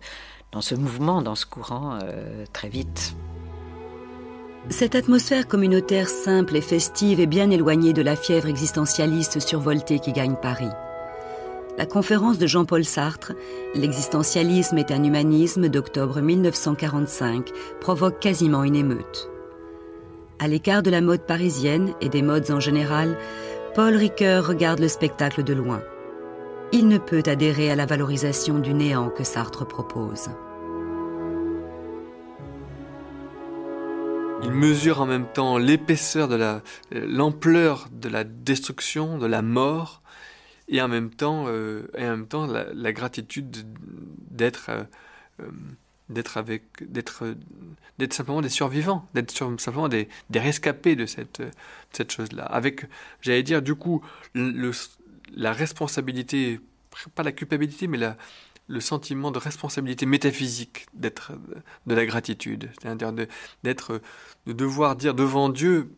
dans 0.52 0.62
ce 0.62 0.74
mouvement, 0.74 1.22
dans 1.22 1.36
ce 1.36 1.46
courant, 1.46 2.00
euh, 2.02 2.46
très 2.54 2.70
vite. 2.70 3.16
Cette 4.70 4.96
atmosphère 4.96 5.48
communautaire 5.48 6.10
simple 6.10 6.56
et 6.56 6.62
festive 6.62 7.20
est 7.20 7.28
bien 7.28 7.52
éloignée 7.52 7.94
de 7.94 8.02
la 8.02 8.16
fièvre 8.16 8.48
existentialiste 8.48 9.40
survoltée 9.40 10.00
qui 10.00 10.12
gagne 10.12 10.36
Paris. 10.42 10.72
La 11.78 11.86
conférence 11.86 12.40
de 12.40 12.48
Jean-Paul 12.48 12.84
Sartre, 12.84 13.34
L'existentialisme 13.76 14.78
est 14.80 14.92
un 14.92 15.04
humanisme 15.04 15.70
d'octobre 15.70 16.20
1945, 16.20 17.52
provoque 17.80 18.20
quasiment 18.20 18.64
une 18.64 18.76
émeute. 18.76 19.30
À 20.40 20.48
l'écart 20.48 20.82
de 20.82 20.90
la 20.90 21.02
mode 21.02 21.28
parisienne 21.28 21.94
et 22.02 22.10
des 22.10 22.24
modes 22.24 22.50
en 22.50 22.60
général, 22.60 23.18
Paul 23.76 23.96
Ricoeur 23.96 24.48
regarde 24.48 24.80
le 24.80 24.88
spectacle 24.88 25.44
de 25.44 25.54
loin. 25.54 25.82
Il 26.72 26.88
ne 26.88 26.98
peut 26.98 27.24
adhérer 27.28 27.70
à 27.70 27.76
la 27.76 27.86
valorisation 27.86 28.58
du 28.58 28.74
néant 28.74 29.10
que 29.10 29.24
Sartre 29.24 29.68
propose. 29.68 30.30
Il 34.44 34.52
mesure 34.52 35.02
en 35.02 35.06
même 35.06 35.28
temps 35.32 35.58
l'épaisseur 35.58 36.28
de 36.28 36.36
la, 36.36 36.62
l'ampleur 36.92 37.88
de 37.92 38.10
la 38.10 38.24
destruction, 38.24 39.18
de 39.18 39.26
la 39.26 39.42
mort, 39.42 40.02
et 40.68 40.82
en 40.82 40.88
même 40.88 41.10
temps, 41.10 41.46
euh, 41.48 41.88
et 41.98 42.06
en 42.06 42.12
même 42.12 42.28
temps 42.28 42.46
la, 42.46 42.94
gratitude 42.94 43.66
d'être, 44.32 44.70
euh, 44.70 44.84
euh 45.42 45.50
d'être 46.10 46.38
avec, 46.38 46.64
d'être, 46.82 47.36
d'être 47.98 48.14
simplement 48.14 48.42
des 48.42 48.50
survivants, 48.50 49.08
d'être 49.16 49.32
simplement 49.32 49.88
des, 49.88 50.08
des 50.30 50.40
rescapés 50.40 50.96
de 50.96 51.08
cette, 51.08 51.42
de 51.42 51.50
cette 51.92 52.12
chose-là. 52.12 52.44
Avec, 52.44 52.86
j'allais 53.22 53.42
dire, 53.42 53.64
du 53.64 53.74
coup, 53.74 54.04
le, 54.36 54.70
la 55.36 55.52
responsabilité, 55.52 56.60
pas 57.16 57.24
la 57.24 57.32
culpabilité, 57.32 57.88
mais 57.88 57.98
la, 57.98 58.18
le 58.68 58.80
sentiment 58.80 59.32
de 59.32 59.38
responsabilité 59.38 60.06
métaphysique 60.06 60.88
d'être 60.94 61.34
de 61.86 61.96
la 61.96 62.06
gratitude, 62.06 62.70
c'est-à-dire 62.80 63.14
d'être 63.64 64.02
de 64.48 64.54
devoir 64.54 64.96
dire 64.96 65.14
devant 65.14 65.50
Dieu 65.50 65.90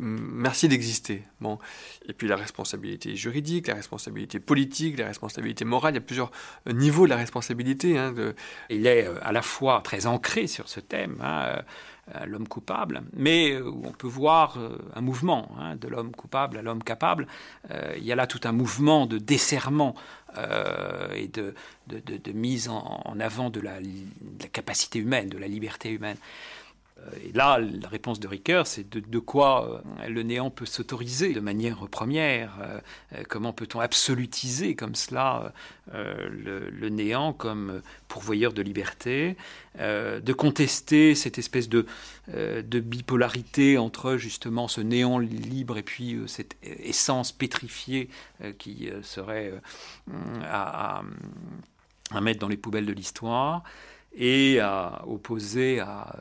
merci 0.00 0.68
d'exister. 0.68 1.22
Bon, 1.40 1.58
et 2.08 2.12
puis 2.12 2.28
la 2.28 2.36
responsabilité 2.36 3.16
juridique, 3.16 3.68
la 3.68 3.74
responsabilité 3.74 4.40
politique, 4.40 4.98
la 4.98 5.06
responsabilité 5.06 5.64
morale, 5.64 5.94
il 5.94 5.96
y 5.96 5.98
a 5.98 6.02
plusieurs 6.02 6.30
niveaux 6.66 7.04
de 7.04 7.10
la 7.10 7.16
responsabilité. 7.16 7.98
Hein, 7.98 8.12
de... 8.12 8.34
Il 8.70 8.86
est 8.86 9.06
euh, 9.06 9.14
à 9.22 9.32
la 9.32 9.42
fois 9.42 9.80
très 9.82 10.06
ancré 10.06 10.46
sur 10.46 10.68
ce 10.68 10.80
thème. 10.80 11.16
Hein, 11.20 11.44
euh, 11.46 11.62
l'homme 12.26 12.48
coupable, 12.48 13.02
mais 13.12 13.52
euh, 13.52 13.70
on 13.84 13.92
peut 13.92 14.06
voir 14.06 14.58
un 14.94 15.00
mouvement 15.00 15.50
hein, 15.58 15.76
de 15.76 15.88
l'homme 15.88 16.12
coupable 16.12 16.58
à 16.58 16.62
l'homme 16.62 16.82
capable. 16.82 17.26
il 17.96 18.04
y 18.04 18.12
a 18.12 18.16
là 18.16 18.26
tout 18.26 18.40
un 18.44 18.52
mouvement 18.52 19.06
de 19.06 19.18
desserrement 19.18 19.94
et 21.14 21.28
de, 21.28 21.54
mise 22.32 22.68
en, 22.68 23.18
avant 23.20 23.50
de 23.50 23.60
la, 23.60 23.78
capacité 24.52 24.98
humaine, 24.98 25.28
de 25.28 25.38
la 25.38 25.48
liberté 25.48 25.90
humaine. 25.90 26.16
Euh, 26.98 27.10
et 27.24 27.32
là, 27.32 27.58
la 27.58 27.88
réponse 27.88 28.20
de 28.20 28.28
Ricoeur, 28.28 28.66
c'est 28.66 28.88
de, 28.88 29.18
quoi 29.18 29.82
euh, 30.02 30.08
le 30.08 30.22
néant 30.22 30.50
peut 30.50 30.66
s'autoriser 30.66 31.32
de 31.32 31.40
manière 31.40 31.86
première. 31.88 32.58
Euh, 32.60 33.22
comment 33.28 33.52
peut-on 33.52 33.80
absolutiser 33.80 34.74
comme 34.74 34.94
cela 34.94 35.52
le, 35.92 36.88
néant 36.88 37.32
comme 37.32 37.80
pourvoyeur 38.08 38.52
de 38.52 38.62
liberté 38.62 39.36
De 39.78 40.32
contester 40.32 41.14
cette 41.14 41.38
espèce 41.38 41.68
de, 41.68 41.86
bipolarité 42.80 43.78
entre 43.78 44.16
justement 44.16 44.68
ce 44.68 44.80
néant 44.80 45.18
libre 45.18 45.78
et 45.78 45.82
puis 45.82 46.18
cette 46.26 46.56
essence 46.62 47.32
pétrifiée 47.32 48.10
qui 48.58 48.90
serait 49.02 49.54
à, 50.44 51.02
mettre 52.20 52.40
dans 52.40 52.48
les 52.48 52.58
poubelles 52.58 52.86
de 52.86 52.92
l'histoire 52.92 53.62
et 54.14 54.60
à 54.60 55.04
opposer 55.06 55.80
à 55.80 56.16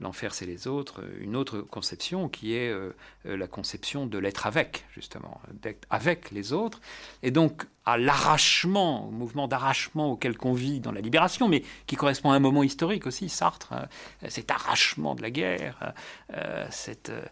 l'enfer 0.00 0.34
c'est 0.34 0.46
les 0.46 0.66
autres, 0.66 1.02
une 1.20 1.36
autre 1.36 1.60
conception 1.60 2.28
qui 2.28 2.54
est 2.54 2.70
euh, 2.70 2.94
euh, 3.26 3.36
la 3.36 3.46
conception 3.46 4.06
de 4.06 4.18
l'être 4.18 4.46
avec, 4.46 4.84
justement, 4.92 5.40
d'être 5.52 5.86
avec 5.90 6.30
les 6.30 6.52
autres, 6.52 6.80
et 7.22 7.30
donc 7.30 7.66
à 7.86 7.98
l'arrachement, 7.98 9.08
au 9.08 9.10
mouvement 9.10 9.46
d'arrachement 9.46 10.12
auquel 10.12 10.34
on 10.42 10.52
vit 10.52 10.80
dans 10.80 10.92
la 10.92 11.00
libération, 11.00 11.48
mais 11.48 11.62
qui 11.86 11.96
correspond 11.96 12.30
à 12.30 12.34
un 12.34 12.40
moment 12.40 12.62
historique 12.62 13.06
aussi, 13.06 13.28
Sartre, 13.28 13.72
hein, 13.72 13.86
cet 14.28 14.50
arrachement 14.50 15.14
de 15.14 15.22
la 15.22 15.30
guerre, 15.30 15.92
euh, 16.32 16.66
cette 16.70 17.10
euh, 17.10 17.22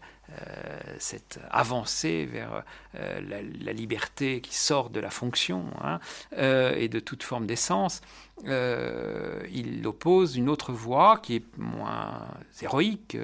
cette 0.99 1.39
avancée 1.51 2.25
vers 2.25 2.63
euh, 2.95 3.21
la, 3.61 3.73
liberté 3.73 4.41
qui 4.41 4.55
sort 4.55 4.89
de 4.89 4.99
la 4.99 5.09
fonction 5.09 5.65
hein, 5.81 5.99
euh, 6.37 6.75
et 6.75 6.87
de 6.87 6.99
toute 6.99 7.23
forme 7.23 7.45
d'essence, 7.45 8.01
il 8.45 9.81
oppose 9.85 10.35
une 10.35 10.49
autre 10.49 10.71
voie 10.71 11.19
qui 11.21 11.35
est 11.35 11.57
moins 11.57 12.27
héroïque, 12.61 13.17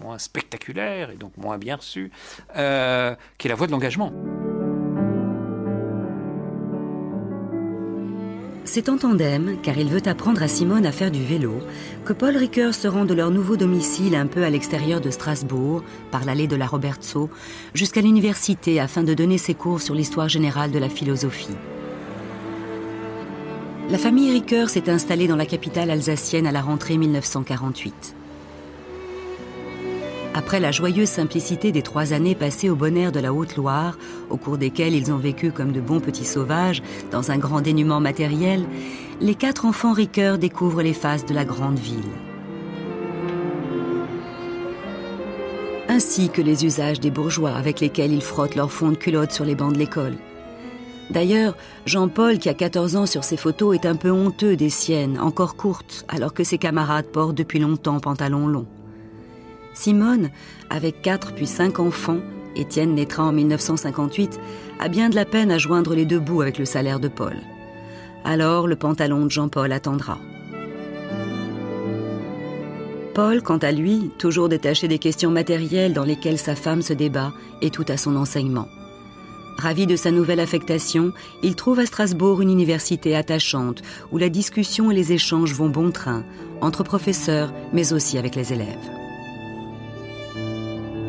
moins 0.00 0.18
spectaculaire 0.18 1.10
et 1.10 1.16
donc 1.16 1.36
moins 1.36 1.58
bien 1.58 1.76
reçue, 1.76 2.10
qui 2.52 2.58
est 2.58 3.48
la 3.48 3.54
voie 3.54 3.66
de 3.66 3.72
l'engagement. 3.72 4.12
C'est 8.66 8.88
en 8.88 8.98
tandem, 8.98 9.58
car 9.62 9.78
il 9.78 9.86
veut 9.86 10.06
apprendre 10.08 10.42
à 10.42 10.48
Simone 10.48 10.86
à 10.86 10.92
faire 10.92 11.12
du 11.12 11.24
vélo, 11.24 11.60
que 12.04 12.12
Paul 12.12 12.36
Ricoeur 12.36 12.74
se 12.74 12.88
rend 12.88 13.04
de 13.04 13.14
leur 13.14 13.30
nouveau 13.30 13.56
domicile 13.56 14.16
un 14.16 14.26
peu 14.26 14.42
à 14.42 14.50
l'extérieur 14.50 15.00
de 15.00 15.10
Strasbourg, 15.10 15.84
par 16.10 16.24
l'allée 16.24 16.48
de 16.48 16.56
la 16.56 16.66
Robertso, 16.66 17.30
jusqu'à 17.74 18.00
l'université 18.00 18.80
afin 18.80 19.04
de 19.04 19.14
donner 19.14 19.38
ses 19.38 19.54
cours 19.54 19.80
sur 19.80 19.94
l'histoire 19.94 20.28
générale 20.28 20.72
de 20.72 20.80
la 20.80 20.88
philosophie. 20.88 21.56
La 23.88 23.98
famille 23.98 24.32
Ricoeur 24.32 24.68
s'est 24.68 24.90
installée 24.90 25.28
dans 25.28 25.36
la 25.36 25.46
capitale 25.46 25.92
alsacienne 25.92 26.48
à 26.48 26.52
la 26.52 26.60
rentrée 26.60 26.98
1948. 26.98 28.16
Après 30.36 30.60
la 30.60 30.70
joyeuse 30.70 31.08
simplicité 31.08 31.72
des 31.72 31.80
trois 31.80 32.12
années 32.12 32.34
passées 32.34 32.68
au 32.68 32.76
bon 32.76 32.94
air 32.94 33.10
de 33.10 33.20
la 33.20 33.32
Haute-Loire, 33.32 33.96
au 34.28 34.36
cours 34.36 34.58
desquelles 34.58 34.94
ils 34.94 35.10
ont 35.10 35.16
vécu 35.16 35.50
comme 35.50 35.72
de 35.72 35.80
bons 35.80 35.98
petits 35.98 36.26
sauvages, 36.26 36.82
dans 37.10 37.30
un 37.30 37.38
grand 37.38 37.62
dénuement 37.62 38.00
matériel, 38.00 38.66
les 39.22 39.34
quatre 39.34 39.64
enfants 39.64 39.94
riqueurs 39.94 40.36
découvrent 40.36 40.82
les 40.82 40.92
faces 40.92 41.24
de 41.24 41.32
la 41.32 41.46
grande 41.46 41.78
ville. 41.78 42.04
Ainsi 45.88 46.28
que 46.28 46.42
les 46.42 46.66
usages 46.66 47.00
des 47.00 47.10
bourgeois 47.10 47.56
avec 47.56 47.80
lesquels 47.80 48.12
ils 48.12 48.20
frottent 48.20 48.56
leur 48.56 48.70
fond 48.70 48.90
de 48.90 48.96
culotte 48.96 49.32
sur 49.32 49.46
les 49.46 49.54
bancs 49.54 49.72
de 49.72 49.78
l'école. 49.78 50.16
D'ailleurs, 51.08 51.56
Jean-Paul, 51.86 52.38
qui 52.38 52.50
a 52.50 52.54
14 52.54 52.96
ans 52.96 53.06
sur 53.06 53.24
ses 53.24 53.38
photos, 53.38 53.74
est 53.74 53.86
un 53.86 53.96
peu 53.96 54.10
honteux 54.10 54.54
des 54.54 54.68
siennes, 54.68 55.18
encore 55.18 55.56
courtes, 55.56 56.04
alors 56.08 56.34
que 56.34 56.44
ses 56.44 56.58
camarades 56.58 57.06
portent 57.06 57.38
depuis 57.38 57.58
longtemps 57.58 58.00
pantalons 58.00 58.48
longs. 58.48 58.66
Simone, 59.76 60.30
avec 60.70 61.02
quatre 61.02 61.34
puis 61.34 61.46
cinq 61.46 61.78
enfants, 61.78 62.20
Étienne 62.56 62.94
naîtra 62.94 63.24
en 63.24 63.32
1958, 63.32 64.40
a 64.80 64.88
bien 64.88 65.10
de 65.10 65.14
la 65.14 65.26
peine 65.26 65.50
à 65.50 65.58
joindre 65.58 65.94
les 65.94 66.06
deux 66.06 66.18
bouts 66.18 66.40
avec 66.40 66.58
le 66.58 66.64
salaire 66.64 66.98
de 66.98 67.08
Paul. 67.08 67.36
Alors 68.24 68.66
le 68.66 68.76
pantalon 68.76 69.26
de 69.26 69.30
Jean-Paul 69.30 69.70
attendra. 69.72 70.18
Paul, 73.14 73.42
quant 73.42 73.58
à 73.58 73.70
lui, 73.70 74.10
toujours 74.18 74.48
détaché 74.48 74.88
des 74.88 74.98
questions 74.98 75.30
matérielles 75.30 75.92
dans 75.92 76.04
lesquelles 76.04 76.38
sa 76.38 76.54
femme 76.54 76.82
se 76.82 76.94
débat, 76.94 77.32
est 77.60 77.72
tout 77.72 77.84
à 77.88 77.98
son 77.98 78.16
enseignement. 78.16 78.68
Ravi 79.58 79.86
de 79.86 79.96
sa 79.96 80.10
nouvelle 80.10 80.40
affectation, 80.40 81.12
il 81.42 81.54
trouve 81.54 81.80
à 81.80 81.86
Strasbourg 81.86 82.40
une 82.40 82.50
université 82.50 83.14
attachante 83.14 83.82
où 84.10 84.18
la 84.18 84.30
discussion 84.30 84.90
et 84.90 84.94
les 84.94 85.12
échanges 85.12 85.54
vont 85.54 85.68
bon 85.68 85.90
train, 85.90 86.24
entre 86.62 86.82
professeurs, 86.82 87.52
mais 87.72 87.92
aussi 87.92 88.18
avec 88.18 88.34
les 88.34 88.52
élèves. 88.52 88.95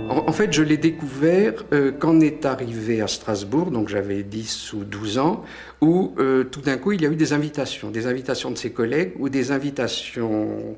En, 0.09 0.31
fait, 0.31 0.53
je 0.53 0.63
l'ai 0.63 0.77
découvert 0.77 1.65
euh, 1.73 1.91
quand 1.91 2.21
est 2.21 2.45
arrivé 2.45 3.01
à 3.01 3.07
Strasbourg, 3.07 3.71
donc 3.71 3.89
j'avais 3.89 4.23
10 4.23 4.73
ou 4.73 4.83
12 4.85 5.17
ans, 5.17 5.43
où 5.81 6.15
euh, 6.17 6.45
tout 6.45 6.61
d'un 6.61 6.77
coup 6.77 6.93
il 6.93 7.01
y 7.01 7.05
a 7.05 7.09
eu 7.09 7.15
des 7.15 7.33
invitations, 7.33 7.89
des 7.91 8.07
invitations 8.07 8.49
de 8.49 8.57
ses 8.57 8.71
collègues 8.71 9.13
ou 9.19 9.27
des 9.27 9.51
invitations 9.51 10.77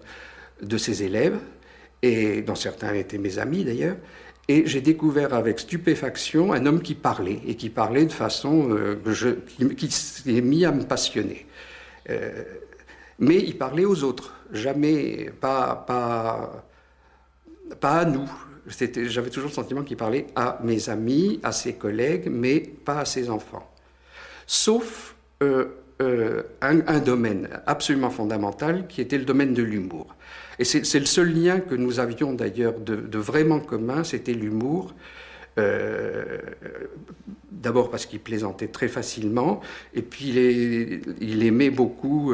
de 0.61 0.77
ses 0.77 1.03
élèves, 1.03 1.37
et 2.01 2.41
dont 2.41 2.55
certains 2.55 2.93
étaient 2.93 3.19
mes 3.19 3.37
amis 3.37 3.63
d'ailleurs. 3.63 3.97
Et 4.47 4.63
j'ai 4.65 4.81
découvert 4.81 5.35
avec 5.35 5.59
stupéfaction 5.59 6.51
un 6.51 6.65
homme 6.65 6.81
qui 6.81 6.95
parlait, 6.95 7.39
et 7.45 7.55
qui 7.55 7.69
parlait 7.69 8.05
de 8.05 8.13
façon 8.13 8.69
euh, 8.71 8.95
qui, 9.77 9.91
s'est 9.91 10.41
mis 10.41 10.65
à 10.65 10.71
me 10.71 10.83
passionner. 10.83 11.45
mais 13.19 13.37
il 13.37 13.57
parlait 13.57 13.85
aux 13.85 14.03
autres, 14.03 14.33
jamais, 14.51 15.29
pas, 15.39 15.75
pas, 15.85 16.65
pas 17.79 17.99
à 17.99 18.05
nous 18.05 18.29
j'avais 18.69 19.29
toujours 19.29 19.49
le 19.49 19.55
sentiment 19.55 19.83
qu'il 19.83 19.97
parlait 19.97 20.27
à 20.35 20.59
mes 20.63 20.89
amis, 20.89 21.39
à 21.43 21.51
ses 21.51 21.73
collègues, 21.73 22.29
mais 22.29 22.59
pas 22.59 22.99
à 22.99 23.05
ses 23.05 23.29
enfants. 23.29 23.69
Sauf 24.45 25.15
euh, 25.43 25.65
euh, 26.01 26.43
un, 26.61 26.99
domaine 26.99 27.49
absolument 27.65 28.09
fondamental 28.09 28.87
qui 28.87 29.01
était 29.01 29.17
le 29.17 29.25
domaine 29.25 29.53
de 29.53 29.63
l'humour. 29.63 30.15
Et 30.57 30.63
c'est 30.63 30.99
le 30.99 31.05
seul 31.05 31.33
lien 31.33 31.59
que 31.59 31.75
nous 31.75 31.99
avions 31.99 32.33
d'ailleurs 32.33 32.79
de, 32.79 33.17
vraiment 33.17 33.59
commun, 33.59 34.03
c'était 34.03 34.33
l'humour. 34.33 34.93
Euh, 35.57 36.37
d'abord 37.51 37.89
parce 37.89 38.05
qu'il 38.05 38.19
plaisantait 38.21 38.67
très 38.67 38.87
facilement, 38.87 39.59
et 39.93 40.01
puis 40.01 40.29
il, 41.19 41.43
aimait 41.43 41.69
beaucoup 41.69 42.33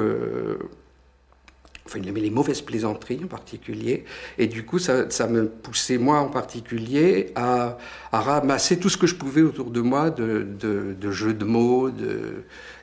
Enfin, 1.88 2.00
il 2.02 2.08
aimait 2.08 2.22
les 2.22 2.32
mauvaises 2.32 2.62
plaisanteries 2.62 3.22
en 3.24 3.28
particulier. 3.28 4.06
Et 4.40 4.48
du 4.48 4.66
coup, 4.66 4.80
ça, 4.80 5.06
me 5.28 5.48
poussait, 5.48 6.00
moi 6.00 6.18
en 6.20 6.30
particulier, 6.30 7.32
à, 7.36 7.78
ramasser 8.12 8.80
tout 8.80 8.90
ce 8.90 8.98
que 8.98 9.06
je 9.06 9.14
pouvais 9.14 9.44
autour 9.44 9.70
de 9.70 9.82
moi 9.82 10.10
de, 10.10 11.12
jeux 11.12 11.34
de 11.34 11.46
mots, 11.46 11.92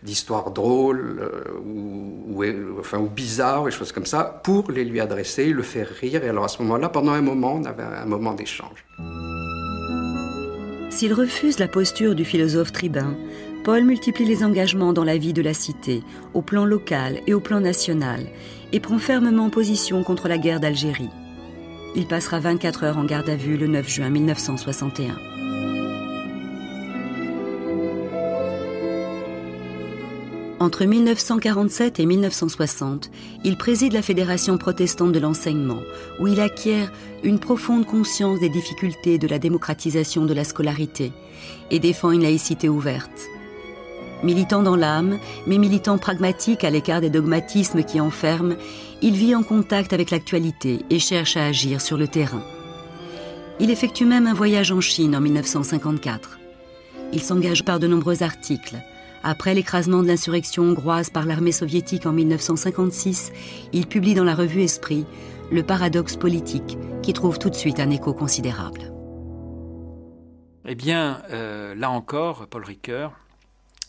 d'histoires 0.02 0.52
drôles 0.52 1.20
euh, 1.20 1.42
ou, 1.64 2.44
enfin, 2.78 2.98
ou 2.98 3.08
bizarres, 3.08 3.66
et 3.66 3.70
choses 3.72 3.92
comme 3.92 4.06
ça, 4.06 4.40
pour 4.44 4.70
les 4.70 4.84
lui 4.84 5.00
adresser, 5.00 5.52
le 5.52 5.62
faire 5.62 5.88
rire. 5.88 6.22
Et 6.22 6.28
alors 6.28 6.44
à 6.44 6.48
ce 6.48 6.62
moment-là, 6.62 6.88
pendant 6.88 7.12
un 7.12 7.22
moment, 7.22 7.54
on 7.54 7.64
avait 7.64 7.82
un 7.82 8.06
moment 8.06 8.34
d'échange. 8.34 8.84
S'il 10.90 11.14
refuse 11.14 11.58
la 11.58 11.68
posture 11.68 12.14
du 12.14 12.24
philosophe 12.24 12.70
tribun, 12.70 13.16
Paul 13.64 13.84
multiplie 13.84 14.24
les 14.24 14.44
engagements 14.44 14.92
dans 14.92 15.04
la 15.04 15.16
vie 15.16 15.32
de 15.32 15.40
la 15.40 15.54
cité, 15.54 16.02
au 16.34 16.42
plan 16.42 16.64
local 16.64 17.20
et 17.26 17.34
au 17.34 17.40
plan 17.40 17.60
national, 17.60 18.26
et 18.72 18.80
prend 18.80 18.98
fermement 18.98 19.50
position 19.50 20.02
contre 20.02 20.28
la 20.28 20.38
guerre 20.38 20.60
d'Algérie. 20.60 21.10
Il 21.94 22.06
passera 22.06 22.40
24 22.40 22.84
heures 22.84 22.98
en 22.98 23.04
garde 23.04 23.28
à 23.28 23.36
vue 23.36 23.56
le 23.56 23.66
9 23.66 23.88
juin 23.88 24.08
1961. 24.08 25.18
Entre 30.62 30.84
1947 30.84 31.98
et 31.98 32.06
1960, 32.06 33.10
il 33.42 33.56
préside 33.56 33.92
la 33.92 34.00
Fédération 34.00 34.58
protestante 34.58 35.10
de 35.10 35.18
l'enseignement, 35.18 35.82
où 36.20 36.28
il 36.28 36.38
acquiert 36.38 36.92
une 37.24 37.40
profonde 37.40 37.84
conscience 37.84 38.38
des 38.38 38.48
difficultés 38.48 39.18
de 39.18 39.26
la 39.26 39.40
démocratisation 39.40 40.24
de 40.24 40.32
la 40.32 40.44
scolarité 40.44 41.10
et 41.72 41.80
défend 41.80 42.12
une 42.12 42.22
laïcité 42.22 42.68
ouverte. 42.68 43.28
Militant 44.22 44.62
dans 44.62 44.76
l'âme, 44.76 45.18
mais 45.46 45.58
militant 45.58 45.98
pragmatique 45.98 46.62
à 46.62 46.70
l'écart 46.70 47.00
des 47.00 47.10
dogmatismes 47.10 47.82
qui 47.82 48.00
enferment, 48.00 48.54
il 49.02 49.14
vit 49.14 49.34
en 49.34 49.42
contact 49.42 49.92
avec 49.92 50.10
l'actualité 50.10 50.84
et 50.90 51.00
cherche 51.00 51.36
à 51.36 51.46
agir 51.46 51.80
sur 51.80 51.98
le 51.98 52.06
terrain. 52.06 52.42
Il 53.58 53.70
effectue 53.70 54.04
même 54.04 54.28
un 54.28 54.34
voyage 54.34 54.70
en 54.70 54.80
Chine 54.80 55.16
en 55.16 55.20
1954. 55.20 56.38
Il 57.12 57.20
s'engage 57.20 57.64
par 57.64 57.80
de 57.80 57.86
nombreux 57.88 58.22
articles. 58.22 58.76
Après 59.24 59.54
l'écrasement 59.54 60.02
de 60.02 60.08
l'insurrection 60.08 60.64
hongroise 60.64 61.10
par 61.10 61.26
l'armée 61.26 61.52
soviétique 61.52 62.06
en 62.06 62.12
1956, 62.12 63.32
il 63.72 63.86
publie 63.86 64.14
dans 64.14 64.24
la 64.24 64.34
revue 64.34 64.62
Esprit 64.62 65.04
Le 65.50 65.62
paradoxe 65.62 66.16
politique, 66.16 66.78
qui 67.02 67.12
trouve 67.12 67.38
tout 67.38 67.50
de 67.50 67.54
suite 67.54 67.80
un 67.80 67.90
écho 67.90 68.14
considérable. 68.14 68.92
Eh 70.64 70.74
bien, 70.76 71.22
euh, 71.30 71.74
là 71.74 71.90
encore, 71.90 72.46
Paul 72.48 72.64
Ricoeur 72.64 73.12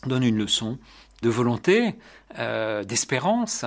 donne 0.08 0.22
une 0.22 0.38
leçon 0.38 0.78
de 1.24 1.30
volonté, 1.30 1.94
euh, 2.38 2.84
d'espérance, 2.84 3.64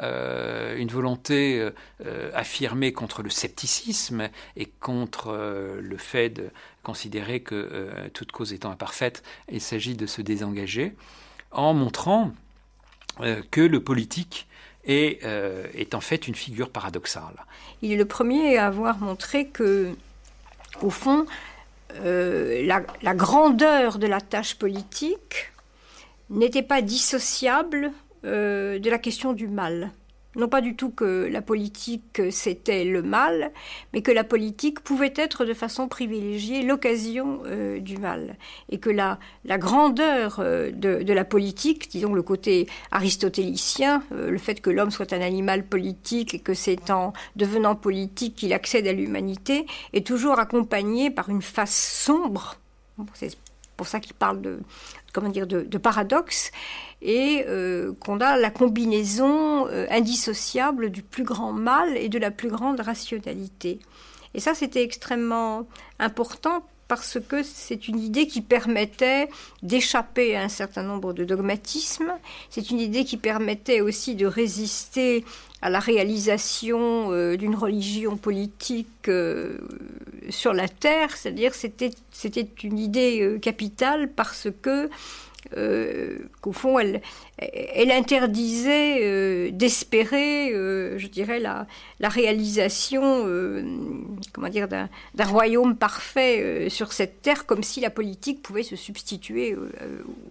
euh, 0.00 0.76
une 0.76 0.88
volonté 0.88 1.70
euh, 2.06 2.30
affirmée 2.34 2.92
contre 2.92 3.22
le 3.22 3.30
scepticisme 3.30 4.28
et 4.56 4.66
contre 4.66 5.32
le 5.82 5.96
fait 5.96 6.28
de 6.28 6.50
considérer 6.82 7.40
que 7.40 8.08
toute 8.14 8.30
cause 8.30 8.52
étant 8.52 8.70
imparfaite, 8.70 9.22
il 9.50 9.60
s'agit 9.60 9.94
de 9.94 10.06
se 10.06 10.22
désengager, 10.22 10.94
en 11.50 11.74
montrant 11.74 12.32
que 13.50 13.60
le 13.60 13.82
politique 13.82 14.46
est, 14.84 15.24
en 15.94 16.00
fait 16.00 16.28
une 16.28 16.34
figure 16.34 16.70
paradoxale. 16.70 17.44
Il 17.82 17.92
est 17.92 17.96
le 17.96 18.06
premier 18.06 18.56
à 18.56 18.66
avoir 18.66 18.98
montré 18.98 19.48
que, 19.48 19.94
au 20.80 20.90
fond, 20.90 21.26
la 21.94 23.14
grandeur 23.14 23.98
de 23.98 24.06
la 24.06 24.20
tâche 24.20 24.54
politique 24.54 25.49
n'était 26.30 26.62
pas 26.62 26.80
dissociable 26.80 27.92
euh, 28.24 28.78
de 28.78 28.90
la 28.90 28.98
question 28.98 29.32
du 29.32 29.48
mal. 29.48 29.90
Non 30.36 30.46
pas 30.46 30.60
du 30.60 30.76
tout 30.76 30.90
que 30.90 31.28
la 31.28 31.42
politique 31.42 32.22
c'était 32.30 32.84
le 32.84 33.02
mal, 33.02 33.50
mais 33.92 34.00
que 34.00 34.12
la 34.12 34.22
politique 34.22 34.78
pouvait 34.78 35.12
être 35.16 35.44
de 35.44 35.54
façon 35.54 35.88
privilégiée 35.88 36.62
l'occasion 36.62 37.42
euh, 37.46 37.80
du 37.80 37.96
mal. 37.96 38.36
Et 38.68 38.78
que 38.78 38.90
la, 38.90 39.18
la 39.44 39.58
grandeur 39.58 40.36
euh, 40.38 40.70
de, 40.70 41.12
la 41.12 41.24
politique, 41.24 41.90
disons 41.90 42.14
le 42.14 42.22
côté 42.22 42.68
aristotélicien, 42.92 44.04
le 44.12 44.38
fait 44.38 44.60
que 44.60 44.70
l'homme 44.70 44.92
soit 44.92 45.12
un 45.12 45.20
animal 45.20 45.66
politique 45.66 46.34
et 46.34 46.38
que 46.38 46.54
c'est 46.54 46.90
en 46.90 47.12
devenant 47.34 47.74
politique 47.74 48.36
qu'il 48.36 48.52
accède 48.52 48.86
à 48.86 48.92
l'humanité, 48.92 49.66
est 49.94 50.06
toujours 50.06 50.38
accompagné 50.38 51.10
par 51.10 51.28
une 51.28 51.42
face 51.42 51.74
sombre. 51.74 52.54
c'est 53.14 53.36
pour 53.76 53.88
ça 53.88 53.98
qu'il 53.98 54.14
parle 54.14 54.42
de, 54.42 54.60
comment 55.12 55.28
dire, 55.28 55.46
de, 55.46 55.78
paradoxe, 55.78 56.50
et 57.02 57.44
euh, 57.48 57.92
qu'on 58.00 58.20
a 58.20 58.36
la 58.36 58.50
combinaison 58.50 59.66
euh, 59.68 59.86
indissociable 59.90 60.90
du 60.90 61.02
plus 61.02 61.24
grand 61.24 61.52
mal 61.52 61.96
et 61.96 62.08
de 62.08 62.18
la 62.18 62.30
plus 62.30 62.48
grande 62.48 62.80
rationalité. 62.80 63.80
Et 64.34 64.40
ça, 64.40 64.54
c'était 64.54 64.82
extrêmement 64.82 65.66
important 65.98 66.64
parce 66.90 67.18
que 67.20 67.44
c'est 67.44 67.86
une 67.86 68.00
idée 68.00 68.26
qui 68.26 68.40
permettait 68.40 69.28
d'échapper 69.62 70.34
à 70.34 70.42
un 70.42 70.48
certain 70.48 70.82
nombre 70.82 71.12
de 71.12 71.22
dogmatismes, 71.22 72.12
c'est 72.50 72.70
une 72.70 72.80
idée 72.80 73.04
qui 73.04 73.16
permettait 73.16 73.80
aussi 73.80 74.16
de 74.16 74.26
résister 74.26 75.24
à 75.62 75.70
la 75.70 75.78
réalisation 75.78 77.12
euh, 77.12 77.36
d'une 77.36 77.54
religion 77.54 78.16
politique 78.16 79.08
sur 80.30 80.52
la 80.52 80.66
terre, 80.66 81.16
c'est-à-dire 81.16 81.54
c'était 81.54 81.92
c'était 82.10 82.48
une 82.64 82.78
idée 82.78 83.38
capitale 83.40 84.10
parce 84.10 84.48
que 84.60 84.90
euh, 85.56 86.18
qu'au 86.42 86.52
fond, 86.52 86.78
elle, 86.78 87.00
interdisait 87.90 88.98
euh, 89.02 89.50
d'espérer, 89.50 90.52
euh, 90.52 90.98
je 90.98 91.06
dirais, 91.06 91.40
la, 91.40 91.66
la 91.98 92.08
réalisation, 92.08 93.24
comment 94.32 94.48
dire, 94.48 94.68
d'un 94.68 94.88
royaume 95.24 95.76
parfait 95.76 96.68
sur 96.68 96.92
cette 96.92 97.22
terre, 97.22 97.46
comme 97.46 97.62
si 97.62 97.80
la 97.80 97.90
politique 97.90 98.42
pouvait 98.42 98.62
se 98.62 98.76
substituer 98.76 99.56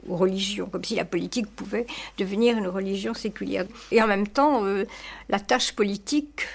aux 0.08 0.16
religions, 0.16 0.68
comme 0.68 0.84
si 0.84 0.96
la 0.96 1.06
politique 1.06 1.48
pouvait 1.48 1.86
devenir 2.18 2.58
une 2.58 2.68
religion 2.68 3.14
séculière. 3.14 3.66
Et 3.92 4.02
en 4.02 4.08
même 4.08 4.28
temps, 4.28 4.64
la 5.30 5.40
tâche 5.40 5.74
politique 5.74 6.46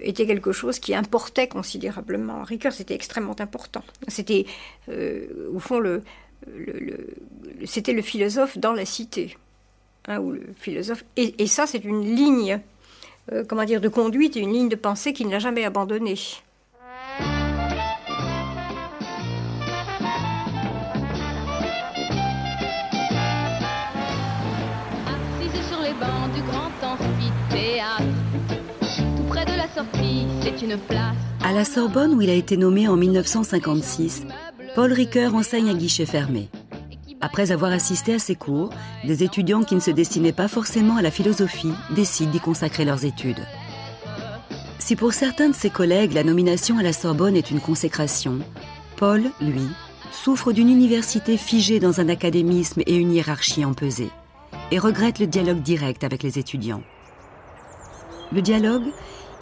était 0.00 0.26
quelque 0.26 0.52
chose 0.52 0.78
qui 0.78 0.94
importait 0.94 1.48
considérablement. 1.48 2.42
Ricoeur, 2.42 2.72
c'était 2.72 2.94
extrêmement 2.94 3.36
important. 3.40 3.82
C'était, 4.08 4.46
au 4.88 5.58
fond, 5.58 5.80
le, 5.80 6.02
c'était 7.64 7.92
le 7.92 8.02
philosophe 8.02 8.58
dans 8.58 8.72
la 8.72 8.84
cité. 8.84 9.36
Hein, 10.08 10.18
ou 10.18 10.32
le 10.32 10.42
philosophe. 10.56 11.04
Et, 11.16 11.46
ça, 11.46 11.66
c'est 11.66 11.84
une 11.84 12.04
ligne, 12.04 12.60
euh, 13.30 13.44
comment 13.46 13.64
dire, 13.64 13.80
de 13.80 13.88
conduite 13.88 14.36
et 14.36 14.40
une 14.40 14.52
ligne 14.52 14.68
de 14.68 14.76
pensée 14.76 15.12
qu'il 15.12 15.28
n'a 15.28 15.38
jamais 15.38 15.64
abandonnée. 15.64 16.12
Assise 16.12 16.42
sur 25.68 25.80
les 25.82 25.92
bancs 25.92 26.32
du 26.34 26.42
grand 26.42 26.72
amphithéâtre, 26.82 28.02
tout 29.16 29.24
près 29.28 29.44
de 29.44 29.56
la 29.56 29.68
sortie, 29.68 30.26
c'est 30.42 30.60
une 30.62 30.76
place. 30.78 31.14
À 31.44 31.52
la 31.52 31.64
Sorbonne, 31.64 32.14
où 32.14 32.22
il 32.22 32.30
a 32.30 32.34
été 32.34 32.56
nommé 32.56 32.88
en 32.88 32.96
1956, 32.96 34.26
Paul 34.74 34.90
Ricoeur 34.90 35.34
enseigne 35.34 35.68
à 35.68 35.74
guichet 35.74 36.06
fermé. 36.06 36.48
Après 37.20 37.52
avoir 37.52 37.72
assisté 37.72 38.14
à 38.14 38.18
ses 38.18 38.34
cours, 38.34 38.70
des 39.04 39.22
étudiants 39.22 39.64
qui 39.64 39.74
ne 39.74 39.80
se 39.80 39.90
destinaient 39.90 40.32
pas 40.32 40.48
forcément 40.48 40.96
à 40.96 41.02
la 41.02 41.10
philosophie 41.10 41.74
décident 41.90 42.30
d'y 42.30 42.40
consacrer 42.40 42.86
leurs 42.86 43.04
études. 43.04 43.46
Si 44.78 44.96
pour 44.96 45.12
certains 45.12 45.50
de 45.50 45.54
ses 45.54 45.68
collègues 45.68 46.14
la 46.14 46.24
nomination 46.24 46.78
à 46.78 46.82
la 46.82 46.94
Sorbonne 46.94 47.36
est 47.36 47.50
une 47.50 47.60
consécration, 47.60 48.38
Paul, 48.96 49.24
lui, 49.42 49.68
souffre 50.10 50.52
d'une 50.52 50.70
université 50.70 51.36
figée 51.36 51.78
dans 51.78 52.00
un 52.00 52.08
académisme 52.08 52.80
et 52.86 52.96
une 52.96 53.12
hiérarchie 53.12 53.66
empesée, 53.66 54.10
et 54.70 54.78
regrette 54.78 55.18
le 55.18 55.26
dialogue 55.26 55.60
direct 55.60 56.02
avec 56.02 56.22
les 56.22 56.38
étudiants. 56.38 56.82
Le 58.32 58.40
dialogue, 58.40 58.86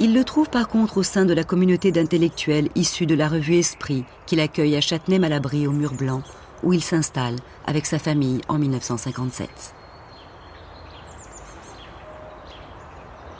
il 0.01 0.15
le 0.15 0.25
trouve 0.25 0.49
par 0.49 0.69
contre 0.69 0.97
au 0.97 1.03
sein 1.03 1.27
de 1.27 1.35
la 1.35 1.45
communauté 1.45 1.93
d'intellectuels 1.93 2.71
issus 2.75 3.05
de 3.05 3.15
la 3.15 3.29
revue 3.29 3.57
Esprit, 3.57 4.05
qu'il 4.27 4.41
accueille 4.41 4.75
à 4.75 4.81
Châtenay-Malabry 4.81 5.67
au 5.67 5.73
Mur 5.73 5.93
Blanc, 5.93 6.23
où 6.63 6.73
il 6.73 6.83
s'installe 6.83 7.37
avec 7.67 7.85
sa 7.85 7.99
famille 7.99 8.41
en 8.49 8.59
1957. 8.59 9.75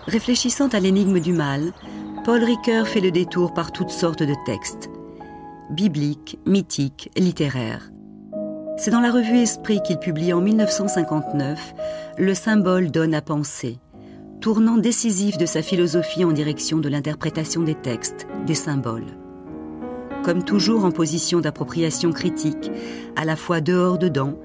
Réfléchissant 0.07 0.69
à 0.69 0.81
l'énigme 0.81 1.19
du 1.19 1.33
mal, 1.33 1.73
Paul 2.25 2.45
Ricoeur 2.45 2.87
fait 2.87 3.01
le 3.01 3.11
détour 3.11 3.55
par 3.55 3.73
toutes 3.73 3.91
sortes 3.91 4.23
de 4.23 4.35
textes, 4.45 4.91
bibliques, 5.71 6.39
mythiques, 6.47 7.11
littéraires. 7.17 7.91
C'est 8.77 8.91
dans 8.91 9.01
la 9.01 9.13
revue 9.13 9.39
Esprit 9.39 9.81
qu'il 9.83 9.99
publie 9.99 10.33
en 10.33 10.41
1959 10.41 11.75
Le 12.19 12.35
symbole 12.35 12.91
donne 12.91 13.15
à 13.15 13.23
penser, 13.23 13.79
tournant 14.41 14.79
décisif 14.79 15.37
de 15.37 15.45
sa 15.45 15.61
philosophie 15.61 16.25
en 16.25 16.33
direction 16.33 16.79
de 16.79 16.89
l'interprétation 16.89 17.63
des 17.63 17.75
textes, 17.75 18.27
des 18.47 18.55
symboles. 18.55 19.19
Comme 20.25 20.45
toujours 20.45 20.85
en 20.85 20.91
position 20.91 21.41
d'appropriation 21.41 22.11
critique, 22.11 22.71
à 23.17 23.27
la 23.27 23.37
fois 23.37 23.61
dehors-dedans, 23.61 24.39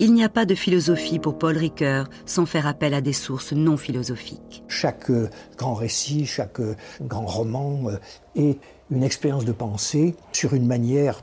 il 0.00 0.12
n'y 0.12 0.22
a 0.22 0.28
pas 0.28 0.44
de 0.44 0.54
philosophie 0.54 1.18
pour 1.18 1.38
Paul 1.38 1.56
Ricoeur 1.56 2.08
sans 2.26 2.46
faire 2.46 2.66
appel 2.66 2.92
à 2.94 3.00
des 3.00 3.14
sources 3.14 3.52
non 3.52 3.76
philosophiques. 3.76 4.62
Chaque 4.68 5.10
euh, 5.10 5.28
grand 5.56 5.74
récit, 5.74 6.24
chaque 6.24 6.60
euh, 6.60 6.76
grand 7.00 7.26
roman 7.26 7.88
euh, 7.88 7.96
est 8.36 8.58
une 8.90 9.02
expérience 9.02 9.44
de 9.44 9.52
pensée 9.52 10.14
sur 10.32 10.54
une 10.54 10.66
manière 10.66 11.20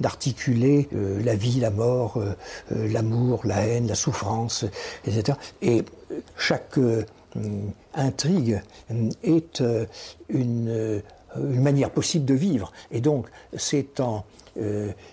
d'articuler 0.00 0.86
la 0.92 1.34
vie, 1.34 1.60
la 1.60 1.70
mort, 1.70 2.22
l'amour, 2.70 3.40
la 3.44 3.66
haine, 3.66 3.86
la 3.86 3.94
souffrance, 3.94 4.66
etc. 5.06 5.38
Et 5.62 5.82
chaque 6.36 6.78
intrigue 7.94 8.62
euh, 8.90 9.10
est 9.22 9.60
euh, 9.60 9.86
une, 10.28 11.02
manière 11.38 11.90
possible 11.90 12.24
de 12.24 12.34
vivre. 12.34 12.72
Et 12.90 13.00
donc, 13.02 13.28
c'est 13.56 14.00
en 14.00 14.24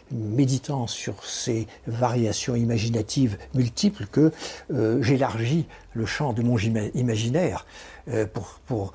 méditant 0.10 0.88
sur 0.88 1.26
ces 1.26 1.68
variations 1.86 2.56
imaginatives 2.56 3.38
multiples 3.54 4.06
que 4.06 4.32
j'élargis 5.02 5.66
le 5.92 6.06
champ 6.06 6.32
de 6.32 6.42
mon 6.42 6.58
imaginaire 6.94 7.66
pour 8.62 8.94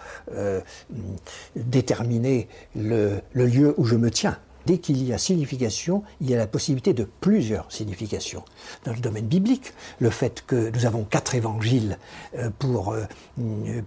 déterminer 1.54 2.48
le, 2.74 3.20
lieu 3.34 3.74
où 3.76 3.84
je 3.84 3.96
me 3.96 4.10
tiens. 4.10 4.38
Dès 4.68 4.76
qu'il 4.76 5.02
y 5.02 5.14
a 5.14 5.18
signification, 5.18 6.02
il 6.20 6.28
y 6.28 6.34
a 6.34 6.36
la 6.36 6.46
possibilité 6.46 6.92
de 6.92 7.08
plusieurs 7.22 7.72
significations. 7.72 8.44
Dans 8.84 8.92
le 8.92 8.98
domaine 8.98 9.24
biblique, 9.24 9.72
le 9.98 10.10
fait 10.10 10.44
que 10.46 10.70
nous 10.74 10.84
avons 10.84 11.04
quatre 11.04 11.34
évangiles 11.34 11.96
euh, 12.36 12.50
pour, 12.58 12.92
euh, 12.92 13.06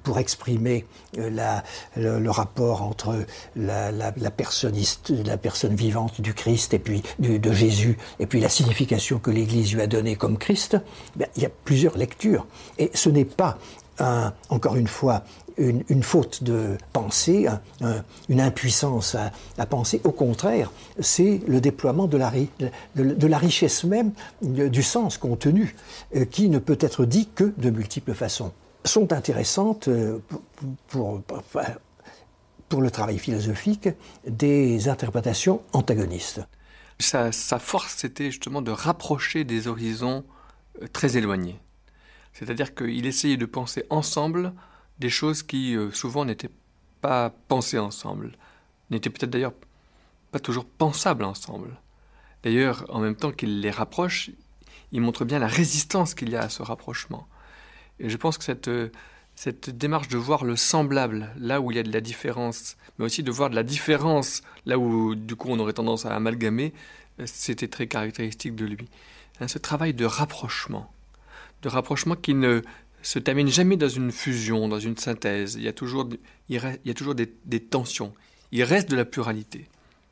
pour 0.01 0.17
exprimer 0.17 0.87
euh, 1.19 1.59
le, 1.95 2.31
rapport 2.31 2.81
entre 2.81 3.27
la, 3.55 3.91
la, 3.91 4.11
la 4.17 4.31
personne 4.31 5.75
vivante 5.75 6.19
du 6.19 6.33
Christ 6.33 6.73
et 6.73 6.79
puis 6.79 7.03
de 7.19 7.53
Jésus, 7.53 7.99
et 8.19 8.25
puis 8.25 8.39
la 8.39 8.49
signification 8.49 9.19
que 9.19 9.29
l'Église 9.29 9.75
lui 9.75 9.81
a 9.83 9.87
donnée 9.87 10.15
comme 10.15 10.39
Christ, 10.39 10.77
ben, 11.15 11.27
il 11.35 11.43
y 11.43 11.45
a 11.45 11.51
plusieurs 11.63 11.95
lectures. 11.95 12.47
Et 12.79 12.89
ce 12.95 13.09
n'est 13.09 13.23
pas 13.23 13.59
encore 14.49 14.75
une 14.75 14.87
fois, 14.87 15.23
une, 15.61 16.03
faute 16.03 16.43
de 16.43 16.77
pensée, 16.93 17.47
une 18.29 18.41
impuissance 18.41 19.15
à, 19.57 19.65
penser. 19.65 20.01
Au 20.03 20.11
contraire, 20.11 20.71
c'est 20.99 21.41
le 21.47 21.61
déploiement 21.61 22.07
de 22.07 22.17
la, 22.17 23.37
richesse 23.37 23.83
même 23.83 24.11
du 24.41 24.83
sens 24.83 25.17
contenu, 25.17 25.75
euh, 26.15 26.25
qui 26.25 26.49
ne 26.49 26.59
peut 26.59 26.77
être 26.79 27.05
dit 27.05 27.29
que 27.33 27.53
de 27.57 27.69
multiples 27.69 28.13
façons. 28.13 28.51
Sont 28.85 29.13
intéressantes 29.13 29.87
euh, 29.87 30.19
pour, 30.87 31.21
le 32.81 32.89
travail 32.89 33.19
philosophique 33.19 33.89
des 34.25 34.87
interprétations 34.89 35.61
antagonistes. 35.73 36.41
sa 36.99 37.31
force, 37.31 37.95
c'était 37.97 38.31
justement 38.31 38.61
de 38.61 38.71
rapprocher 38.71 39.43
des 39.43 39.67
horizons 39.67 40.23
euh, 40.81 40.87
très 40.91 41.17
éloignés. 41.17 41.59
C'est-à-dire 42.33 42.73
qu'il 42.73 43.05
essayait 43.05 43.37
de 43.37 43.45
penser 43.45 43.85
ensemble 43.89 44.53
des 45.01 45.09
choses 45.09 45.43
qui 45.43 45.75
euh, 45.75 45.91
souvent 45.91 46.23
n'étaient 46.23 46.51
pas 47.01 47.33
pensées 47.49 47.79
ensemble, 47.79 48.31
n'étaient 48.89 49.09
peut-être 49.09 49.31
d'ailleurs 49.31 49.53
pas 50.31 50.39
toujours 50.39 50.65
pensables 50.65 51.25
ensemble. 51.25 51.77
D'ailleurs, 52.43 52.85
en 52.87 52.99
même 52.99 53.15
temps 53.15 53.31
qu'il 53.31 53.59
les 53.59 53.71
rapproche, 53.71 54.31
il 54.93 55.01
montre 55.01 55.25
bien 55.25 55.39
la 55.39 55.47
résistance 55.47 56.13
qu'il 56.13 56.29
y 56.29 56.37
a 56.37 56.43
à 56.43 56.49
ce 56.49 56.63
rapprochement. 56.63 57.27
Et 57.99 58.09
je 58.09 58.15
pense 58.15 58.37
que 58.37 58.43
cette, 58.45 58.69
euh, 58.69 58.91
cette 59.35 59.69
démarche 59.69 60.07
de 60.07 60.17
voir 60.17 60.45
le 60.45 60.55
semblable 60.55 61.29
là 61.37 61.59
où 61.59 61.71
il 61.71 61.75
y 61.75 61.79
a 61.79 61.83
de 61.83 61.91
la 61.91 62.01
différence, 62.01 62.77
mais 62.97 63.05
aussi 63.05 63.23
de 63.23 63.31
voir 63.31 63.49
de 63.49 63.55
la 63.55 63.63
différence 63.63 64.43
là 64.65 64.77
où 64.77 65.15
du 65.15 65.35
coup 65.35 65.49
on 65.49 65.59
aurait 65.59 65.73
tendance 65.73 66.05
à 66.05 66.15
amalgamer, 66.15 66.73
euh, 67.19 67.25
c'était 67.25 67.67
très 67.67 67.87
caractéristique 67.87 68.55
de 68.55 68.65
lui. 68.65 68.87
Hein, 69.39 69.47
ce 69.47 69.57
travail 69.57 69.93
de 69.93 70.05
rapprochement 70.05 70.91
de 71.61 71.69
rapprochement 71.69 72.15
qui 72.15 72.33
ne 72.33 72.61
se 73.01 73.19
termine 73.19 73.47
jamais 73.47 73.77
dans 73.77 73.89
une 73.89 74.11
fusion, 74.11 74.67
dans 74.67 74.79
une 74.79 74.97
synthèse. 74.97 75.55
Il 75.55 75.63
y 75.63 75.67
a 75.67 75.73
toujours, 75.73 76.07
il 76.49 76.61
y 76.85 76.89
a 76.89 76.93
toujours 76.93 77.15
des, 77.15 77.59
tensions. 77.59 78.13
Il 78.51 78.63
reste 78.63 78.89
de 78.89 78.95
la 78.95 79.05
pluralité. 79.05 79.67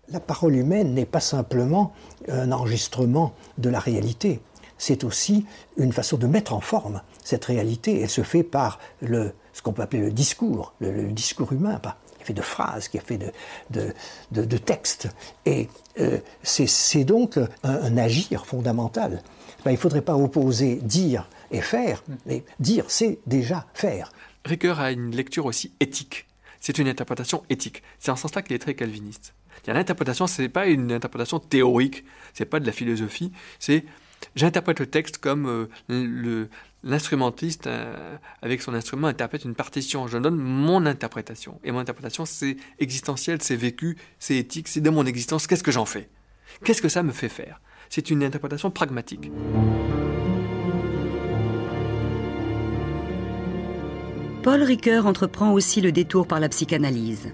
La 0.10 0.20
parole 0.20 0.56
humaine 0.56 0.94
n'est 0.94 1.06
pas 1.06 1.20
simplement 1.20 1.94
un 2.28 2.52
enregistrement 2.52 3.36
de 3.58 3.70
la 3.70 3.80
réalité. 3.80 4.40
C'est 4.78 5.04
aussi 5.04 5.46
une 5.78 5.92
façon 5.92 6.18
de 6.18 6.26
mettre 6.26 6.54
en 6.54 6.62
forme 6.62 7.02
cette 7.24 7.46
réalité. 7.46 8.02
Elle 8.02 8.10
se 8.10 8.24
fait 8.24 8.44
par 8.44 8.80
le, 9.02 9.34
ce 9.54 9.62
qu'on 9.62 9.74
peut 9.74 9.82
appeler 9.82 10.02
le 10.02 10.12
discours, 10.12 10.74
le, 10.80 11.12
discours 11.12 11.52
humain, 11.52 11.80
pas, 11.80 11.98
qui 12.16 12.24
est 12.24 12.26
fait 12.26 12.34
de 12.34 12.42
phrases, 12.42 12.88
qui 12.88 12.98
est 12.98 13.06
fait 13.06 13.18
de, 13.18 13.32
de, 14.32 14.46
de, 14.46 14.58
textes. 14.58 15.10
Et 15.46 15.68
euh, 16.00 16.18
c'est 16.44 17.04
donc 17.04 17.38
un, 17.64 17.98
agir 17.98 18.46
fondamental. 18.46 19.22
Ben, 19.66 19.72
il 19.72 19.74
ne 19.74 19.80
faudrait 19.80 20.02
pas 20.02 20.16
opposer 20.16 20.78
dire 20.78 21.28
et 21.52 21.62
faire, 21.62 22.04
mais 22.26 22.44
dire, 22.60 22.86
c'est 22.88 23.20
déjà 23.26 23.68
faire. 23.74 24.12
Ricoeur 24.46 24.80
a 24.80 24.92
une 24.92 25.16
lecture 25.16 25.46
aussi 25.46 25.74
éthique. 25.80 26.28
C'est 26.60 26.78
une 26.78 26.88
interprétation 26.88 27.44
éthique. 27.50 27.84
C'est 28.00 28.12
en 28.12 28.16
ce 28.16 28.24
sens-là 28.24 28.42
qu'il 28.42 28.56
est 28.56 28.60
très 28.60 28.76
calviniste. 28.76 29.34
L'interprétation, 29.68 30.28
ce 30.28 30.42
n'est 30.42 30.50
pas 30.50 30.68
une 30.68 30.92
interprétation 30.92 31.40
théorique, 31.40 32.06
ce 32.34 32.44
n'est 32.44 32.50
pas 32.50 32.60
de 32.60 32.66
la 32.66 32.72
philosophie, 32.72 33.32
c'est 33.60 33.86
j'interprète 34.36 34.80
le 34.80 34.88
texte 34.88 35.18
comme 35.18 35.70
euh, 35.90 36.48
l'instrumentiste, 36.84 37.68
euh, 37.68 38.18
avec 38.42 38.62
son 38.62 38.74
instrument, 38.74 39.08
interprète 39.08 39.46
une 39.46 39.56
partition. 39.56 40.08
Je 40.08 40.18
donne 40.18 40.38
mon 40.38 40.86
interprétation. 40.86 41.60
Et 41.64 41.72
mon 41.72 41.80
interprétation, 41.80 42.26
c'est 42.26 42.58
existentiel, 42.80 43.42
c'est 43.42 43.56
vécu, 43.56 43.98
c'est 44.18 44.38
éthique, 44.38 44.68
c'est 44.68 44.82
de 44.82 44.90
mon 44.90 45.06
existence. 45.06 45.46
Qu'est-ce 45.46 45.64
que 45.64 45.72
j'en 45.72 45.86
fais? 45.86 46.10
Qu'est-ce 46.64 46.82
que 46.82 46.90
ça 46.90 47.04
me 47.04 47.12
fait 47.12 47.30
faire? 47.30 47.62
C'est 47.90 48.10
une 48.10 48.24
interprétation 48.24 48.72
pragmatique. 48.72 49.32
Paul 54.42 54.64
Ricoeur 54.64 55.06
entreprend 55.06 55.52
aussi 55.52 55.82
le 55.82 55.92
détour 55.92 56.26
par 56.26 56.40
la 56.40 56.48
psychanalyse. 56.48 57.34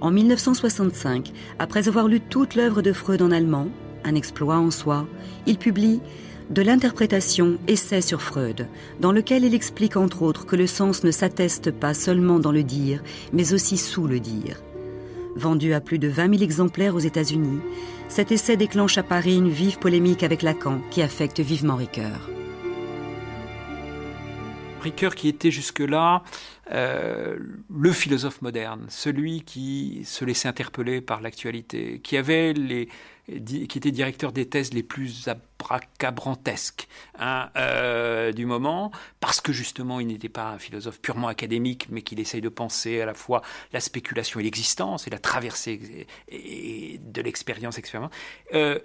En 0.00 0.12
1965, 0.12 1.32
après 1.58 1.88
avoir 1.88 2.06
lu 2.06 2.20
toute 2.20 2.54
l'œuvre 2.54 2.82
de 2.82 2.92
Freud 2.92 3.20
en 3.20 3.32
allemand, 3.32 3.66
un 4.04 4.14
exploit 4.14 4.56
en 4.56 4.70
soi, 4.70 5.08
il 5.46 5.58
publie 5.58 6.00
De 6.48 6.62
l'interprétation, 6.62 7.58
essai 7.66 8.00
sur 8.00 8.22
Freud, 8.22 8.68
dans 9.00 9.10
lequel 9.10 9.42
il 9.42 9.54
explique 9.54 9.96
entre 9.96 10.22
autres 10.22 10.46
que 10.46 10.54
le 10.54 10.68
sens 10.68 11.02
ne 11.02 11.10
s'atteste 11.10 11.72
pas 11.72 11.94
seulement 11.94 12.38
dans 12.38 12.52
le 12.52 12.62
dire, 12.62 13.02
mais 13.32 13.52
aussi 13.52 13.76
sous 13.76 14.06
le 14.06 14.20
dire. 14.20 14.62
Vendu 15.34 15.72
à 15.72 15.80
plus 15.80 15.98
de 15.98 16.06
20 16.06 16.30
000 16.30 16.42
exemplaires 16.44 16.94
aux 16.94 17.00
États-Unis, 17.00 17.58
cet 18.08 18.30
essai 18.30 18.56
déclenche 18.56 18.98
à 18.98 19.02
Paris 19.02 19.36
une 19.36 19.50
vive 19.50 19.78
polémique 19.80 20.22
avec 20.22 20.42
Lacan 20.42 20.78
qui 20.92 21.02
affecte 21.02 21.40
vivement 21.40 21.74
Ricoeur. 21.74 22.35
Ricoeur 24.86 25.16
qui 25.16 25.26
était 25.26 25.50
jusque-là 25.50 26.22
euh, 26.70 27.36
le 27.68 27.92
philosophe 27.92 28.40
moderne, 28.40 28.86
celui 28.88 29.42
qui 29.42 30.02
se 30.04 30.24
laissait 30.24 30.46
interpeller 30.46 31.00
par 31.00 31.20
l'actualité, 31.20 32.00
qui 32.04 32.16
avait 32.16 32.52
les, 32.52 32.88
qui 33.26 33.78
était 33.78 33.90
directeur 33.90 34.30
des 34.30 34.48
thèses 34.48 34.72
les 34.72 34.84
plus 34.84 35.26
abracabrantesques 35.26 36.86
hein, 37.18 37.50
euh, 37.56 38.30
du 38.30 38.46
moment, 38.46 38.92
parce 39.18 39.40
que 39.40 39.52
justement 39.52 39.98
il 39.98 40.06
n'était 40.06 40.28
pas 40.28 40.50
un 40.50 40.58
philosophe 40.58 41.00
purement 41.00 41.26
académique, 41.26 41.88
mais 41.90 42.02
qu'il 42.02 42.20
essaye 42.20 42.40
de 42.40 42.48
penser 42.48 43.00
à 43.00 43.06
la 43.06 43.14
fois 43.14 43.42
la 43.72 43.80
spéculation 43.80 44.38
et 44.38 44.44
l'existence 44.44 45.08
et 45.08 45.10
la 45.10 45.18
traversée 45.18 46.06
de 46.30 47.22
l'expérience 47.22 47.76
expérimentale. 47.76 48.16
Euh, 48.54 48.78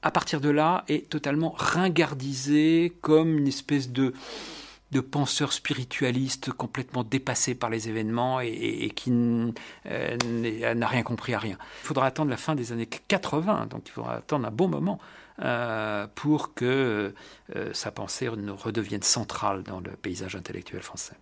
à 0.00 0.10
partir 0.10 0.40
de 0.40 0.48
là, 0.48 0.84
est 0.88 1.10
totalement 1.10 1.54
ringardisé 1.58 2.94
comme 3.02 3.36
une 3.36 3.48
espèce 3.48 3.90
de 3.90 4.14
de 4.92 5.00
penseurs 5.00 5.52
spiritualistes 5.52 6.52
complètement 6.52 7.02
dépassés 7.02 7.54
par 7.54 7.70
les 7.70 7.88
événements 7.88 8.40
et, 8.40 8.90
qui 8.94 9.12
euh, 9.86 10.16
n'a 10.74 10.86
rien 10.86 11.02
compris 11.02 11.34
à 11.34 11.38
rien. 11.38 11.58
Il 11.82 11.86
faudra 11.86 12.06
attendre 12.06 12.30
la 12.30 12.36
fin 12.36 12.54
des 12.54 12.72
années 12.72 12.86
80, 12.86 13.66
donc 13.66 13.82
il 13.86 13.90
faudra 13.90 14.14
attendre 14.16 14.46
un 14.46 14.50
bon 14.50 14.68
moment 14.68 14.98
euh, 15.42 16.06
pour 16.14 16.54
que 16.54 17.12
euh, 17.54 17.70
sa 17.72 17.90
pensée 17.90 18.28
redevienne 18.28 19.02
centrale 19.02 19.62
dans 19.64 19.80
le 19.80 19.90
paysage 19.90 20.36
intellectuel 20.36 20.82
français. 20.82 21.14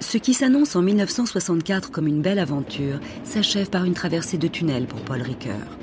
Ce 0.00 0.18
qui 0.18 0.34
s'annonce 0.34 0.74
en 0.74 0.82
1964 0.82 1.90
comme 1.90 2.06
une 2.06 2.22
belle 2.22 2.38
aventure 2.38 2.98
s'achève 3.24 3.70
par 3.70 3.84
une 3.84 3.94
traversée 3.94 4.36
de 4.36 4.48
tunnel 4.48 4.86
pour 4.86 5.00
Paul 5.02 5.22
Ricoeur. 5.22 5.78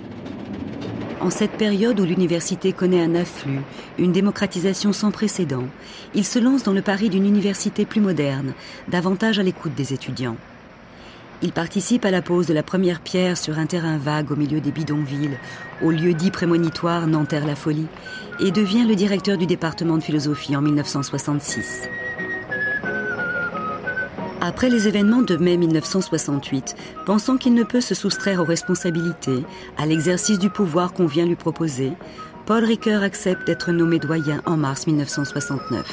En 1.21 1.29
cette 1.29 1.51
période 1.51 1.99
où 1.99 2.05
l'université 2.05 2.71
connaît 2.71 3.03
un 3.03 3.13
afflux, 3.13 3.59
une 3.97 4.13
démocratisation 4.13 4.93
sans 4.93 5.11
précédent, 5.11 5.65
il 6.15 6.23
se 6.23 6.39
lance 6.39 6.63
dans 6.63 6.71
le 6.71 6.81
pari 6.81 7.09
d'une 7.09 7.25
université 7.25 7.85
plus 7.85 7.99
moderne, 7.99 8.53
davantage 8.87 9.37
à 9.37 9.43
l'écoute 9.43 9.75
des 9.75 9.93
étudiants. 9.93 10.37
Il 11.41 11.51
participe 11.51 12.05
à 12.05 12.11
la 12.11 12.21
pose 12.21 12.47
de 12.47 12.53
la 12.53 12.63
première 12.63 13.01
pierre 13.01 13.37
sur 13.37 13.59
un 13.59 13.65
terrain 13.65 13.97
vague 13.97 14.31
au 14.31 14.37
milieu 14.37 14.61
des 14.61 14.71
bidonvilles, 14.71 15.37
au 15.81 15.91
lieu 15.91 16.13
dit 16.13 16.31
prémonitoire 16.31 17.05
Nanterre-la 17.05 17.55
Folie, 17.55 17.87
et 18.39 18.51
devient 18.51 18.85
le 18.85 18.95
directeur 18.95 19.37
du 19.37 19.45
département 19.45 19.97
de 19.97 20.03
philosophie 20.03 20.55
en 20.55 20.61
1966. 20.61 21.89
Après 24.41 24.69
les 24.69 24.87
événements 24.87 25.21
de 25.21 25.35
mai 25.35 25.57
1968, 25.57 26.75
pensant 27.05 27.35
qu'il 27.35 27.53
ne 27.53 27.63
peut 27.63 27.81
se 27.81 27.93
soustraire 27.93 28.39
aux 28.39 28.45
responsabilités, 28.45 29.43
à 29.77 29.85
l'exercice 29.85 30.39
du 30.39 30.49
pouvoir 30.49 30.93
qu'on 30.93 31.07
vient 31.07 31.25
lui 31.25 31.35
proposer, 31.35 31.91
Paul 32.45 32.63
Ricoeur 32.63 33.03
accepte 33.03 33.45
d'être 33.45 33.73
nommé 33.73 33.99
doyen 33.99 34.41
en 34.45 34.55
mars 34.55 34.87
1969. 34.87 35.85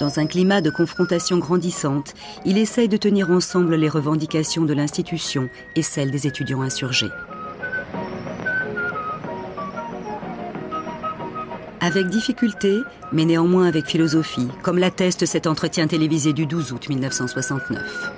Dans 0.00 0.18
un 0.18 0.26
climat 0.26 0.60
de 0.60 0.70
confrontation 0.70 1.38
grandissante, 1.38 2.14
il 2.44 2.58
essaye 2.58 2.88
de 2.88 2.96
tenir 2.96 3.30
ensemble 3.30 3.76
les 3.76 3.88
revendications 3.88 4.64
de 4.64 4.74
l'institution 4.74 5.48
et 5.76 5.82
celles 5.82 6.10
des 6.10 6.26
étudiants 6.26 6.62
insurgés. 6.62 7.10
Avec 11.88 12.08
difficulté, 12.08 12.82
mais 13.12 13.24
néanmoins 13.24 13.66
avec 13.66 13.86
philosophie, 13.86 14.48
comme 14.62 14.76
l'atteste 14.76 15.24
cet 15.24 15.46
entretien 15.46 15.86
télévisé 15.86 16.34
du 16.34 16.44
12 16.44 16.72
août 16.72 16.86
1969. 16.86 18.10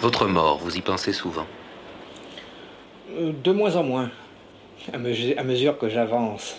Votre 0.00 0.26
mort, 0.26 0.56
vous 0.56 0.78
y 0.78 0.80
pensez 0.80 1.12
souvent? 1.12 1.44
Euh, 3.14 3.32
De 3.44 3.52
moins 3.52 3.76
en 3.76 3.82
moins, 3.82 4.10
à 4.90 4.96
mesure, 4.96 5.76
que 5.76 5.90
j'avance 5.90 6.56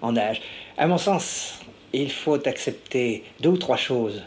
en 0.00 0.16
âge. 0.16 0.40
À 0.78 0.86
mon 0.86 0.98
sens, 0.98 1.58
il 1.92 2.12
faut 2.12 2.38
accepter 2.46 3.24
deux 3.40 3.48
ou 3.48 3.56
trois 3.56 3.76
choses 3.76 4.22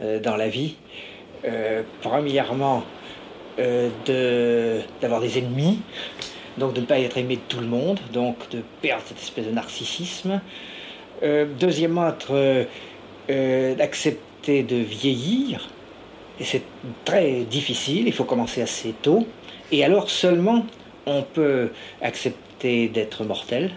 euh, 0.00 0.18
dans 0.20 0.36
la 0.36 0.48
vie. 0.48 0.76
Euh, 1.44 1.82
premièrement, 2.00 2.82
euh, 3.58 3.90
d'avoir 5.02 5.20
des 5.20 5.36
ennemis, 5.36 5.82
donc 6.58 6.74
de 6.74 6.80
ne 6.80 6.86
pas 6.86 6.98
être 6.98 7.18
aimé 7.18 7.36
de 7.36 7.42
tout 7.48 7.60
le 7.60 7.66
monde, 7.66 8.00
donc 8.12 8.48
de 8.50 8.62
perdre 8.82 9.02
cette 9.06 9.20
espèce 9.20 9.46
de 9.46 9.52
narcissisme. 9.52 10.40
Euh, 11.22 11.46
deuxièmement, 11.58 12.12
d'accepter 13.28 14.62
de 14.62 14.76
vieillir, 14.76 15.68
et 16.38 16.44
c'est 16.44 16.62
très 17.04 17.40
difficile, 17.40 18.06
il 18.06 18.12
faut 18.12 18.24
commencer 18.24 18.62
assez 18.62 18.92
tôt, 19.02 19.26
et 19.72 19.84
alors 19.84 20.10
seulement 20.10 20.66
on 21.06 21.22
peut 21.22 21.70
accepter 22.02 22.88
d'être 22.88 23.24
mortel. 23.24 23.72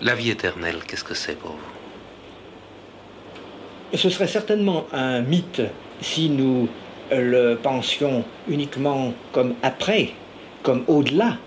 La 0.00 0.14
vie 0.14 0.30
éternelle, 0.30 0.78
qu'est-ce 0.86 1.04
que 1.04 1.14
c'est 1.14 1.36
pour 1.38 1.52
vous? 3.92 3.96
Ce 3.96 4.10
serait 4.10 4.26
certainement 4.26 4.86
un 4.92 5.20
mythe 5.20 5.62
si 6.00 6.28
nous 6.28 6.68
le 7.10 7.54
pensions 7.54 8.24
uniquement 8.48 9.12
comme 9.32 9.54
après, 9.62 10.10
comme 10.64 10.82
au-delà. 10.88 11.38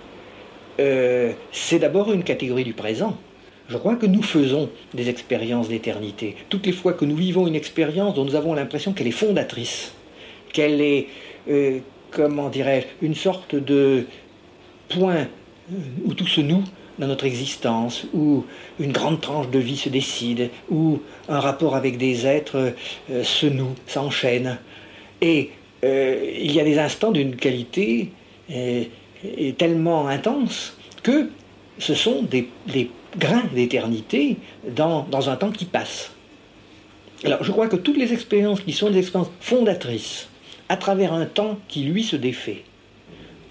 Euh, 0.80 1.34
c'est 1.52 1.80
d'abord 1.80 2.14
une 2.14 2.24
catégorie 2.24 2.64
du 2.64 2.74
présent. 2.74 3.18
Je 3.68 3.76
crois 3.76 3.96
que 3.96 4.06
nous 4.06 4.22
faisons 4.22 4.70
des 4.94 5.10
expériences 5.10 5.68
d'éternité. 5.68 6.38
Toutes 6.48 6.66
les 6.66 6.72
fois 6.72 6.94
que 6.94 7.04
nous 7.04 7.18
vivons 7.18 7.48
une 7.48 7.56
expérience 7.56 8.14
dont 8.14 8.24
nous 8.24 8.36
avons 8.36 8.54
l'impression 8.54 8.94
qu'elle 8.94 9.08
est 9.08 9.12
fondatrice, 9.12 9.92
qu'elle 10.54 10.80
est, 10.80 11.08
euh, 11.50 11.80
comment 12.12 12.48
dirais-je, 12.48 13.06
une 13.06 13.16
sorte 13.16 13.56
de 13.56 14.06
point 14.88 15.28
euh, 15.72 15.76
où 16.06 16.14
tout 16.14 16.28
se 16.28 16.40
noue 16.40 16.64
dans 17.00 17.08
notre 17.08 17.26
existence, 17.26 18.06
où 18.14 18.46
une 18.80 18.92
grande 18.92 19.20
tranche 19.20 19.50
de 19.50 19.60
vie 19.60 19.78
se 19.78 19.90
décide, 19.90 20.50
où 20.70 21.00
un 21.28 21.40
rapport 21.40 21.76
avec 21.76 21.98
des 21.98 22.26
êtres 22.26 22.74
se 23.22 23.46
noue, 23.46 23.76
s'enchaîne. 23.86 24.58
Et 25.22 25.52
il 25.84 26.52
y 26.52 26.60
a 26.60 26.64
des 26.64 26.80
instants 26.80 27.12
d'une 27.12 27.36
qualité 27.36 28.10
tellement 29.58 30.08
intense 30.08 30.76
que 31.04 31.30
ce 31.80 31.94
sont 31.94 32.24
des, 32.24 32.50
grains 33.18 33.44
d'éternité 33.54 34.38
dans, 34.68 35.30
un 35.30 35.36
temps 35.36 35.52
qui 35.52 35.66
passe. 35.66 36.12
Alors 37.24 37.44
je 37.44 37.52
crois 37.52 37.68
que 37.68 37.76
toutes 37.76 37.98
les 37.98 38.14
expériences 38.14 38.62
qui 38.62 38.74
sont 38.74 38.90
des 38.90 39.00
expériences 39.00 39.32
fondatrices, 39.40 40.30
à 40.70 40.78
travers 40.78 41.14
un 41.14 41.26
temps 41.26 41.58
qui 41.68 41.84
lui 41.84 42.04
se 42.04 42.16
défait, 42.16 42.64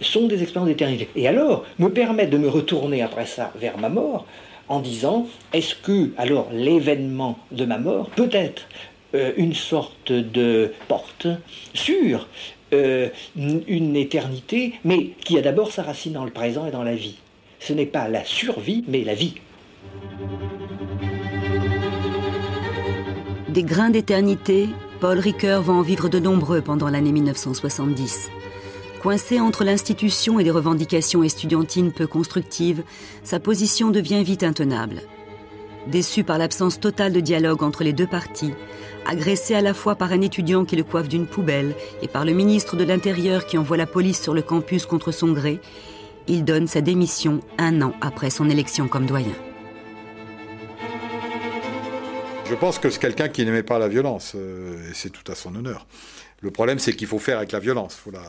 sont 0.00 0.26
des 0.26 0.42
expériences 0.42 0.68
d'éternité. 0.68 1.08
Et 1.16 1.26
alors, 1.26 1.64
me 1.78 1.88
permettre 1.88 2.30
de 2.30 2.38
me 2.38 2.48
retourner 2.48 3.00
après 3.00 3.26
ça 3.26 3.52
vers 3.56 3.78
ma 3.78 3.88
mort 3.88 4.26
en 4.68 4.80
disant, 4.80 5.26
est-ce 5.52 5.74
que 5.74 6.10
alors 6.18 6.48
l'événement 6.52 7.38
de 7.52 7.64
ma 7.64 7.78
mort 7.78 8.10
peut 8.10 8.28
être 8.32 8.66
euh, 9.14 9.32
une 9.36 9.54
sorte 9.54 10.12
de 10.12 10.72
porte 10.88 11.28
sur 11.72 12.28
euh, 12.76 13.08
une 13.36 13.96
éternité, 13.96 14.74
mais 14.84 15.10
qui 15.24 15.38
a 15.38 15.42
d'abord 15.42 15.72
sa 15.72 15.82
racine 15.82 16.12
dans 16.12 16.24
le 16.24 16.30
présent 16.30 16.66
et 16.66 16.70
dans 16.70 16.82
la 16.82 16.94
vie. 16.94 17.16
Ce 17.60 17.72
n'est 17.72 17.86
pas 17.86 18.08
la 18.08 18.24
survie, 18.24 18.84
mais 18.88 19.02
la 19.02 19.14
vie. 19.14 19.34
Des 23.48 23.62
grains 23.62 23.90
d'éternité, 23.90 24.68
Paul 25.00 25.18
Ricoeur 25.18 25.62
va 25.62 25.72
en 25.72 25.82
vivre 25.82 26.08
de 26.08 26.18
nombreux 26.18 26.60
pendant 26.60 26.90
l'année 26.90 27.12
1970. 27.12 28.30
Coincé 29.02 29.40
entre 29.40 29.64
l'institution 29.64 30.38
et 30.38 30.44
des 30.44 30.50
revendications 30.50 31.22
estudiantines 31.22 31.92
peu 31.92 32.06
constructives, 32.06 32.82
sa 33.22 33.40
position 33.40 33.90
devient 33.90 34.22
vite 34.22 34.42
intenable. 34.42 35.00
Déçu 35.86 36.24
par 36.24 36.38
l'absence 36.38 36.80
totale 36.80 37.12
de 37.12 37.20
dialogue 37.20 37.62
entre 37.62 37.84
les 37.84 37.92
deux 37.92 38.06
parties, 38.06 38.52
agressé 39.06 39.54
à 39.54 39.60
la 39.60 39.72
fois 39.72 39.94
par 39.94 40.12
un 40.12 40.20
étudiant 40.20 40.64
qui 40.64 40.74
le 40.74 40.82
coiffe 40.82 41.08
d'une 41.08 41.26
poubelle 41.26 41.74
et 42.02 42.08
par 42.08 42.24
le 42.24 42.32
ministre 42.32 42.76
de 42.76 42.84
l'Intérieur 42.84 43.46
qui 43.46 43.56
envoie 43.56 43.76
la 43.76 43.86
police 43.86 44.20
sur 44.20 44.34
le 44.34 44.42
campus 44.42 44.84
contre 44.84 45.12
son 45.12 45.32
gré, 45.32 45.60
il 46.26 46.44
donne 46.44 46.66
sa 46.66 46.80
démission 46.80 47.40
un 47.58 47.82
an 47.82 47.94
après 48.00 48.30
son 48.30 48.50
élection 48.50 48.88
comme 48.88 49.06
doyen. 49.06 49.34
Je 52.48 52.54
pense 52.54 52.78
que 52.78 52.90
c'est 52.90 53.00
quelqu'un 53.00 53.28
qui 53.28 53.44
n'aimait 53.44 53.62
pas 53.62 53.78
la 53.78 53.88
violence, 53.88 54.32
euh, 54.36 54.90
et 54.90 54.94
c'est 54.94 55.10
tout 55.10 55.30
à 55.30 55.34
son 55.34 55.54
honneur. 55.56 55.86
Le 56.40 56.50
problème, 56.50 56.78
c'est 56.78 56.92
qu'il 56.92 57.08
faut 57.08 57.18
faire 57.18 57.38
avec 57.38 57.52
la 57.52 57.58
violence. 57.58 57.94
Faut 57.94 58.12
la... 58.12 58.22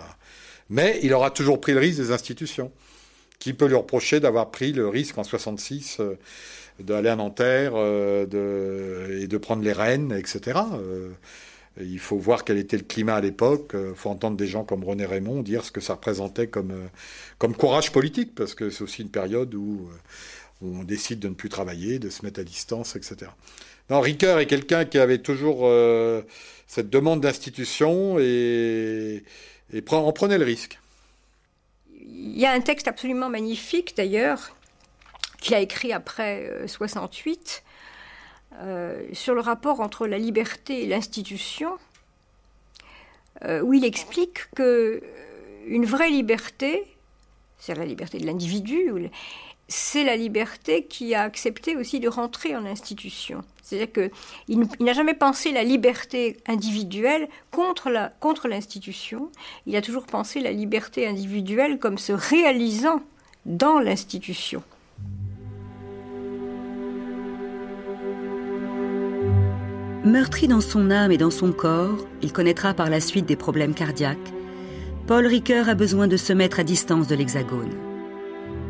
Mais 0.69 0.99
il 1.03 1.13
aura 1.13 1.29
toujours 1.29 1.61
pris 1.61 1.73
le 1.73 1.79
risque 1.79 1.99
des 1.99 2.11
institutions. 2.11 2.71
Qui 3.39 3.53
peut 3.53 3.67
lui 3.67 3.75
reprocher 3.75 4.19
d'avoir 4.19 4.49
pris 4.49 4.73
le 4.73 4.87
risque 4.87 5.19
en 5.19 5.23
66 5.23 5.97
euh, 5.99 6.15
d'aller 6.79 7.09
à 7.09 7.15
Nanterre 7.15 7.73
euh, 7.75 9.21
et 9.21 9.27
de 9.27 9.37
prendre 9.37 9.63
les 9.63 9.73
rênes, 9.73 10.11
etc. 10.11 10.59
Euh, 10.73 11.09
il 11.79 11.99
faut 11.99 12.17
voir 12.17 12.43
quel 12.43 12.57
était 12.57 12.77
le 12.77 12.83
climat 12.83 13.15
à 13.15 13.21
l'époque. 13.21 13.73
Il 13.73 13.95
faut 13.95 14.09
entendre 14.09 14.37
des 14.37 14.47
gens 14.47 14.63
comme 14.63 14.83
René 14.83 15.05
Raymond 15.05 15.41
dire 15.41 15.63
ce 15.63 15.71
que 15.71 15.81
ça 15.81 15.93
représentait 15.93 16.47
comme, 16.47 16.73
comme 17.37 17.55
courage 17.55 17.91
politique, 17.91 18.33
parce 18.33 18.55
que 18.55 18.69
c'est 18.69 18.83
aussi 18.83 19.03
une 19.03 19.09
période 19.09 19.53
où, 19.53 19.89
on 20.63 20.83
décide 20.83 21.19
de 21.19 21.27
ne 21.27 21.35
plus 21.35 21.49
travailler, 21.49 21.99
de 21.99 22.09
se 22.09 22.25
mettre 22.25 22.39
à 22.39 22.43
distance, 22.43 22.95
etc. 22.95 23.29
Non, 23.91 24.01
Ricoeur 24.01 24.39
est 24.39 24.47
quelqu'un 24.47 24.85
qui 24.85 24.97
avait 24.97 25.19
toujours 25.19 25.71
cette 26.65 26.89
demande 26.89 27.21
d'institution 27.21 28.17
et 28.17 29.23
et 29.73 29.83
on 29.91 30.11
prenait 30.13 30.37
le 30.37 30.45
risque. 30.45 30.79
Il 31.91 32.39
y 32.39 32.45
a 32.45 32.51
un 32.51 32.61
texte 32.61 32.87
absolument 32.87 33.29
magnifique 33.29 33.95
d'ailleurs 33.97 34.55
qu'il 35.41 35.55
a 35.55 35.59
écrit 35.59 35.93
après 35.93 36.51
68 36.65 37.63
euh, 37.63 37.67
euh, 38.59 39.03
sur 39.13 39.35
le 39.35 39.41
rapport 39.41 39.81
entre 39.81 40.07
la 40.07 40.17
liberté 40.17 40.83
et 40.83 40.87
l'institution, 40.87 41.77
euh, 43.45 43.61
où 43.61 43.73
il 43.73 43.85
explique 43.85 44.49
que 44.55 45.01
une 45.67 45.85
vraie 45.85 46.09
liberté, 46.09 46.83
c'est 47.59 47.75
la 47.75 47.85
liberté 47.85 48.17
de 48.19 48.25
l'individu, 48.25 48.91
c'est 49.67 50.05
la 50.05 50.15
liberté 50.15 50.85
qui 50.85 51.13
a 51.13 51.23
accepté 51.23 51.75
aussi 51.75 51.99
de 51.99 52.07
rentrer 52.07 52.55
en 52.55 52.65
institution. 52.65 53.43
C'est-à-dire 53.61 53.91
qu'il 53.91 54.65
n'a 54.79 54.93
jamais 54.93 55.13
pensé 55.13 55.51
la 55.51 55.65
liberté 55.65 56.37
individuelle 56.47 57.27
contre, 57.51 58.11
contre 58.21 58.47
l'institution. 58.47 59.29
Il 59.65 59.75
a 59.75 59.81
toujours 59.81 60.05
pensé 60.05 60.39
la 60.39 60.53
liberté 60.53 61.05
individuelle 61.05 61.77
comme 61.77 61.97
se 61.97 62.13
réalisant 62.13 63.01
dans 63.45 63.79
l'institution. 63.79 64.63
Meurtri 70.07 70.47
dans 70.47 70.61
son 70.61 70.89
âme 70.89 71.11
et 71.11 71.17
dans 71.17 71.29
son 71.29 71.51
corps, 71.51 72.07
il 72.21 72.31
connaîtra 72.31 72.73
par 72.73 72.89
la 72.89 73.01
suite 73.01 73.25
des 73.25 73.35
problèmes 73.35 73.73
cardiaques. 73.73 74.33
Paul 75.05 75.25
Ricoeur 75.25 75.67
a 75.67 75.75
besoin 75.75 76.07
de 76.07 76.15
se 76.15 76.31
mettre 76.31 76.61
à 76.61 76.63
distance 76.63 77.07
de 77.07 77.15
l'Hexagone. 77.15 77.73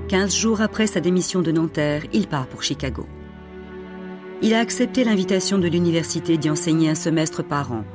Quinze 0.08 0.36
jours 0.36 0.62
après 0.62 0.88
sa 0.88 1.00
démission 1.00 1.44
de 1.44 1.52
Nanterre, 1.52 2.02
il 2.12 2.26
part 2.26 2.48
pour 2.48 2.64
Chicago. 2.64 3.06
Il 4.42 4.56
a 4.56 4.60
accepté 4.60 5.04
l'invitation 5.04 5.60
de 5.60 5.68
l'université 5.68 6.38
d'y 6.38 6.50
enseigner 6.50 6.90
un 6.90 6.96
semestre 6.96 7.44
par 7.44 7.72
an, 7.72 7.86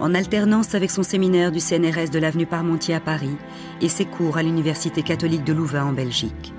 en 0.00 0.14
alternance 0.14 0.74
avec 0.74 0.90
son 0.90 1.02
séminaire 1.02 1.52
du 1.52 1.60
CNRS 1.60 2.08
de 2.10 2.18
l'avenue 2.18 2.46
Parmentier 2.46 2.94
à 2.94 3.00
Paris 3.00 3.36
et 3.82 3.90
ses 3.90 4.06
cours 4.06 4.38
à 4.38 4.42
l'université 4.42 5.02
catholique 5.02 5.44
de 5.44 5.52
Louvain 5.52 5.84
en 5.84 5.92
Belgique. 5.92 6.54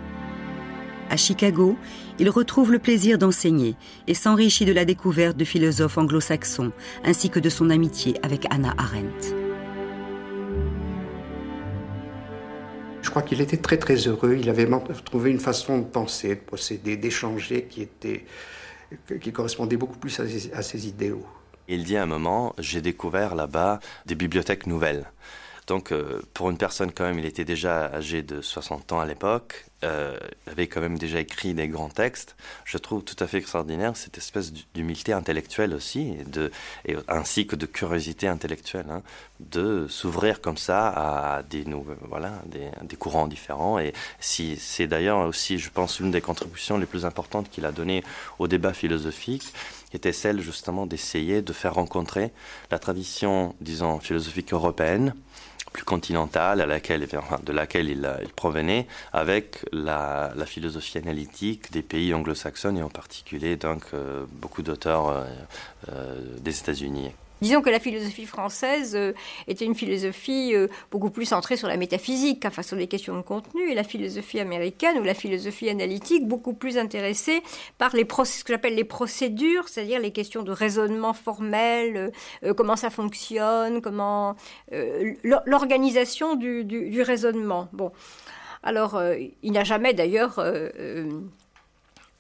À 1.10 1.18
Chicago, 1.18 1.78
il 2.20 2.30
retrouve 2.30 2.72
le 2.72 2.80
plaisir 2.80 3.18
d'enseigner 3.18 3.76
et 4.08 4.14
s'enrichit 4.14 4.66
de 4.66 4.74
la 4.74 4.86
découverte 4.86 5.38
de 5.38 5.46
philosophes 5.46 5.98
anglo-saxons 5.98 6.72
ainsi 7.06 7.30
que 7.30 7.40
de 7.40 7.50
son 7.50 7.70
amitié 7.70 8.16
avec 8.24 8.46
Anna 8.50 8.74
Arendt. 8.78 9.36
Je 13.02 13.10
crois 13.10 13.22
qu'il 13.22 13.40
était 13.40 13.58
très 13.58 13.78
très 13.78 13.96
heureux. 14.08 14.36
Il 14.38 14.50
avait 14.50 14.68
trouvé 15.06 15.32
une 15.32 15.40
façon 15.40 15.80
de 15.80 15.86
penser, 15.86 16.36
de 16.36 16.42
procéder, 16.42 16.98
d'échanger 16.98 17.64
qui 17.70 17.82
était 17.82 18.26
qui 19.22 19.32
correspondait 19.32 19.78
beaucoup 19.78 19.98
plus 19.98 20.20
à 20.20 20.28
ses, 20.28 20.52
à 20.54 20.62
ses 20.62 20.88
idéaux. 20.88 21.26
Il 21.68 21.84
dit 21.84 21.98
à 21.98 22.04
un 22.04 22.06
moment, 22.06 22.54
j'ai 22.58 22.82
découvert 22.82 23.36
là-bas 23.36 23.80
des 24.06 24.16
bibliothèques 24.16 24.68
nouvelles. 24.68 25.12
Donc, 25.68 25.92
euh, 25.92 26.22
pour 26.34 26.50
une 26.50 26.58
personne, 26.58 26.92
quand 26.94 27.04
même, 27.04 27.20
il 27.20 27.26
était 27.26 27.44
déjà 27.44 27.86
âgé 27.94 28.24
de 28.24 28.42
60 28.42 28.94
ans 28.94 29.00
à 29.02 29.06
l'époque, 29.06 29.67
euh, 29.84 30.18
avait 30.48 30.68
quand 30.68 30.82
même 30.82 30.98
déjà 30.98 31.20
écrit 31.20 31.54
des 31.54 31.68
grands 31.68 31.90
textes. 31.90 32.36
Je 32.66 32.78
trouve 32.78 33.04
tout 33.04 33.16
à 33.20 33.28
fait 33.28 33.38
extraordinaire 33.38 33.96
cette 33.96 34.18
espèce 34.18 34.52
d'humilité 34.74 35.14
intellectuelle 35.14 35.74
aussi, 35.74 36.16
ainsi 37.08 37.46
que 37.46 37.56
de 37.56 37.66
curiosité 37.68 38.28
intellectuelle, 38.28 38.88
hein, 38.90 39.04
de 39.40 39.88
s'ouvrir 39.88 40.42
comme 40.42 40.58
ça 40.58 40.88
à 40.90 41.44
des, 41.44 41.64
voilà, 42.02 42.42
des, 42.46 42.96
courants 42.96 43.28
différents. 43.28 43.78
Et 43.78 43.94
c'est 44.20 44.88
d'ailleurs 44.88 45.28
aussi, 45.28 45.60
je 45.60 45.70
pense, 45.70 46.00
l'une 46.00 46.12
des 46.12 46.22
contributions 46.22 46.78
les 46.78 46.88
plus 46.88 47.06
importantes 47.06 47.50
qu'il 47.50 47.66
a 47.66 47.72
données 47.72 48.04
au 48.40 48.48
débat 48.48 48.74
philosophique, 48.74 49.54
était 49.94 50.12
celle 50.12 50.42
justement 50.42 50.86
d'essayer 50.86 51.42
de 51.42 51.54
faire 51.54 51.76
rencontrer 51.76 52.32
la 52.72 52.80
tradition, 52.80 53.56
disons, 53.62 54.00
philosophique 54.00 54.54
européenne, 54.54 55.14
continentale 55.84 56.60
de 56.60 57.54
laquelle 57.54 57.90
il, 57.90 58.10
il 58.22 58.34
provenait, 58.34 58.88
avec 59.14 59.66
la, 59.72 60.32
la, 60.36 60.46
philosophie 60.46 60.98
analytique 60.98 61.72
des 61.72 61.82
pays 61.82 62.14
anglo-saxons 62.14 62.76
et 62.76 62.82
en 62.82 62.90
particulier 62.90 63.56
donc 63.56 63.84
euh, 63.94 64.26
beaucoup 64.32 64.62
d'auteurs 64.62 65.10
euh, 65.10 65.26
euh, 65.90 66.38
des 66.40 66.60
États-Unis. 66.60 67.12
Disons 67.42 67.62
que 67.62 67.70
la 67.70 67.80
philosophie 67.80 68.26
française 68.26 68.96
euh, 68.96 69.14
était 69.48 69.66
une 69.66 69.76
philosophie 69.76 70.56
euh, 70.56 70.68
beaucoup 70.92 71.12
plus 71.12 71.26
centrée 71.26 71.56
sur 71.56 71.68
la 71.68 71.78
métaphysique, 71.78 72.46
enfin 72.46 72.64
sur 72.64 72.76
les 72.76 72.88
questions 72.88 73.16
de 73.16 73.22
contenu, 73.22 73.70
et 73.70 73.76
la 73.76 73.84
philosophie 73.84 74.40
américaine 74.40 74.98
ou 74.98 75.04
la 75.04 75.14
philosophie 75.14 75.70
analytique 75.70 76.28
beaucoup 76.28 76.54
plus 76.54 76.78
intéressée 76.78 77.44
par 77.78 77.96
les 77.96 78.08
ce 78.24 78.44
que 78.44 78.54
j'appelle 78.54 78.76
les 78.76 78.84
procédures, 78.84 79.70
c'est-à-dire 79.70 80.00
les 80.00 80.12
questions 80.12 80.42
de 80.42 80.52
raisonnement 80.52 81.14
formel, 81.14 82.12
euh, 82.44 82.54
comment 82.54 82.76
ça 82.76 82.90
fonctionne, 82.90 83.82
comment 83.82 84.36
l'organisation 85.24 86.36
du, 86.36 86.64
du, 86.64 87.02
raisonnement. 87.02 87.68
Bon, 87.74 87.92
alors 88.64 89.02
il 89.44 89.52
n'a 89.52 89.64
jamais 89.64 89.94
d'ailleurs 89.94 90.40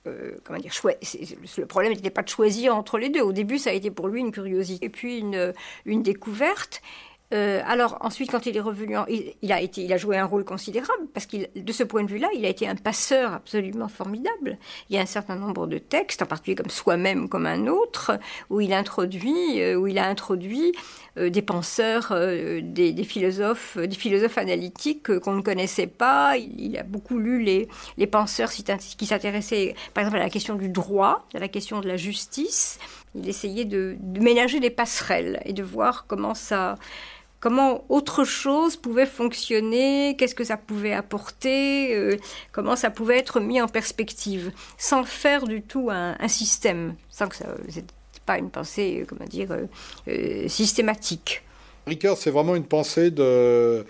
euh, 0.08 0.38
comment 0.43 0.60
dire, 0.60 0.72
le 1.58 1.66
problème 1.66 1.93
n'était 1.93 2.10
pas 2.10 2.24
de 2.24 2.30
choisir 2.30 2.76
entre 2.76 2.97
les 2.97 3.10
deux. 3.10 3.22
Au 3.22 3.34
début, 3.34 3.58
ça 3.58 3.70
a 3.72 3.74
été 3.74 3.91
pour 3.91 4.08
lui 4.08 4.22
une 4.22 4.32
curiosité 4.32 4.86
et 4.86 4.89
puis 4.89 5.20
une, 5.20 5.53
une 5.86 6.03
découverte. 6.03 6.82
Euh, 7.34 7.61
alors 7.65 7.97
ensuite, 7.99 8.32
quand 8.32 8.45
il 8.45 8.55
est 8.55 8.61
revenu, 8.61 8.95
il, 9.41 9.51
a 9.51 9.59
été, 9.59 9.84
il 9.84 9.91
a 9.91 9.97
joué 9.97 10.17
un 10.17 10.25
rôle 10.25 10.45
considérable 10.45 11.07
parce 11.13 11.25
qu'il, 11.25 11.49
de 11.55 11.71
ce 11.73 11.84
point 11.84 12.03
de 12.03 12.09
vue-là, 12.09 12.30
il 12.34 12.45
a 12.45 12.49
été 12.49 12.67
un 12.67 12.75
passeur 12.75 13.34
absolument 13.34 13.89
formidable. 13.89 14.57
Il 14.89 14.95
y 14.95 14.99
a 14.99 15.01
un 15.01 15.07
certain 15.07 15.36
nombre 15.36 15.67
de 15.67 15.78
textes, 15.78 16.21
en 16.21 16.25
particulier 16.25 16.55
comme 16.55 16.69
Soi-même 16.69 17.28
comme 17.28 17.45
un 17.45 17.67
autre, 17.67 18.17
où 18.49 18.61
il 18.61 18.71
introduit, 18.71 19.61
euh, 19.61 19.75
où 19.75 19.88
il 19.88 19.97
a 19.97 20.07
introduit 20.07 20.71
euh, 21.17 21.30
des 21.30 21.41
penseurs, 21.41 22.13
des, 22.61 23.03
philosophes, 23.03 23.78
des 23.78 23.95
philosophes 23.95 24.38
analytiques 24.38 25.19
qu'on 25.19 25.34
ne 25.34 25.41
connaissait 25.41 25.88
pas. 25.88 26.38
Il, 26.38 26.78
a 26.78 26.84
beaucoup 26.84 27.19
lu 27.19 27.43
les, 27.43 27.67
les 27.97 28.07
penseurs 28.07 28.51
qui 28.51 29.05
s'intéressaient, 29.05 29.75
par 29.93 30.03
exemple, 30.03 30.21
à 30.21 30.23
la 30.23 30.30
question 30.30 30.55
du 30.55 30.69
droit, 30.69 31.28
à 31.34 31.39
la 31.39 31.49
question 31.49 31.82
de 31.82 31.89
la 31.89 31.97
justice. 31.97 32.80
Il 33.15 33.28
essayait 33.28 33.65
de, 33.65 33.97
de 33.99 34.19
ménager 34.21 34.59
des 34.59 34.69
passerelles 34.69 35.41
et 35.43 35.53
de 35.53 35.63
voir 35.63 36.05
comment 36.07 36.36
ça 36.36 36.75
comment 37.39 37.83
autre 37.89 38.23
chose 38.23 38.75
pouvait 38.75 39.05
fonctionner, 39.05 40.15
qu'est-ce 40.17 40.35
que 40.35 40.43
ça 40.43 40.57
pouvait 40.57 40.93
apporter, 40.93 41.95
euh, 41.95 42.17
comment 42.51 42.75
ça 42.75 42.89
pouvait 42.89 43.17
être 43.17 43.39
mis 43.39 43.61
en 43.61 43.67
perspective, 43.67 44.51
sans 44.77 45.03
faire 45.03 45.45
du 45.45 45.61
tout 45.61 45.89
un, 45.91 46.15
système, 46.27 46.95
sans 47.09 47.27
que 47.27 47.35
ça 47.35 47.45
pas 48.25 48.38
une 48.38 48.49
pensée, 48.49 48.99
euh, 49.01 49.05
comment 49.07 49.25
dire, 49.25 49.49
euh, 50.07 50.47
systématique. 50.47 51.43
Ricoeur, 51.88 52.17
c'est 52.17 52.31
vraiment 52.31 52.55
une 52.55 52.65
pensée 52.65 53.09
de 53.09 53.85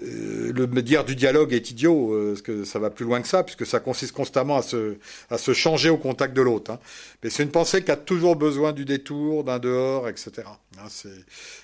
le 0.00 0.82
dire 0.82 1.04
du 1.04 1.16
dialogue 1.16 1.52
est 1.52 1.70
idiot, 1.70 2.12
euh, 2.12 2.32
parce 2.32 2.42
que 2.42 2.64
ça 2.64 2.78
va 2.78 2.90
plus 2.90 3.04
loin 3.04 3.20
que 3.20 3.28
ça, 3.28 3.42
puisque 3.42 3.66
ça 3.66 3.80
consiste 3.80 4.12
constamment 4.12 4.56
à 4.56 4.62
se, 4.62 4.96
à 5.30 5.38
se 5.38 5.52
changer 5.52 5.90
au 5.90 5.98
contact 5.98 6.34
de 6.34 6.42
l'autre. 6.42 6.70
Hein. 6.70 6.80
Mais 7.22 7.30
c'est 7.30 7.42
une 7.42 7.50
pensée 7.50 7.82
qui 7.82 7.90
a 7.90 7.96
toujours 7.96 8.36
besoin 8.36 8.72
du 8.72 8.84
détour, 8.84 9.44
d'un 9.44 9.58
dehors, 9.58 10.08
etc. 10.08 10.42
Hein, 10.78 10.88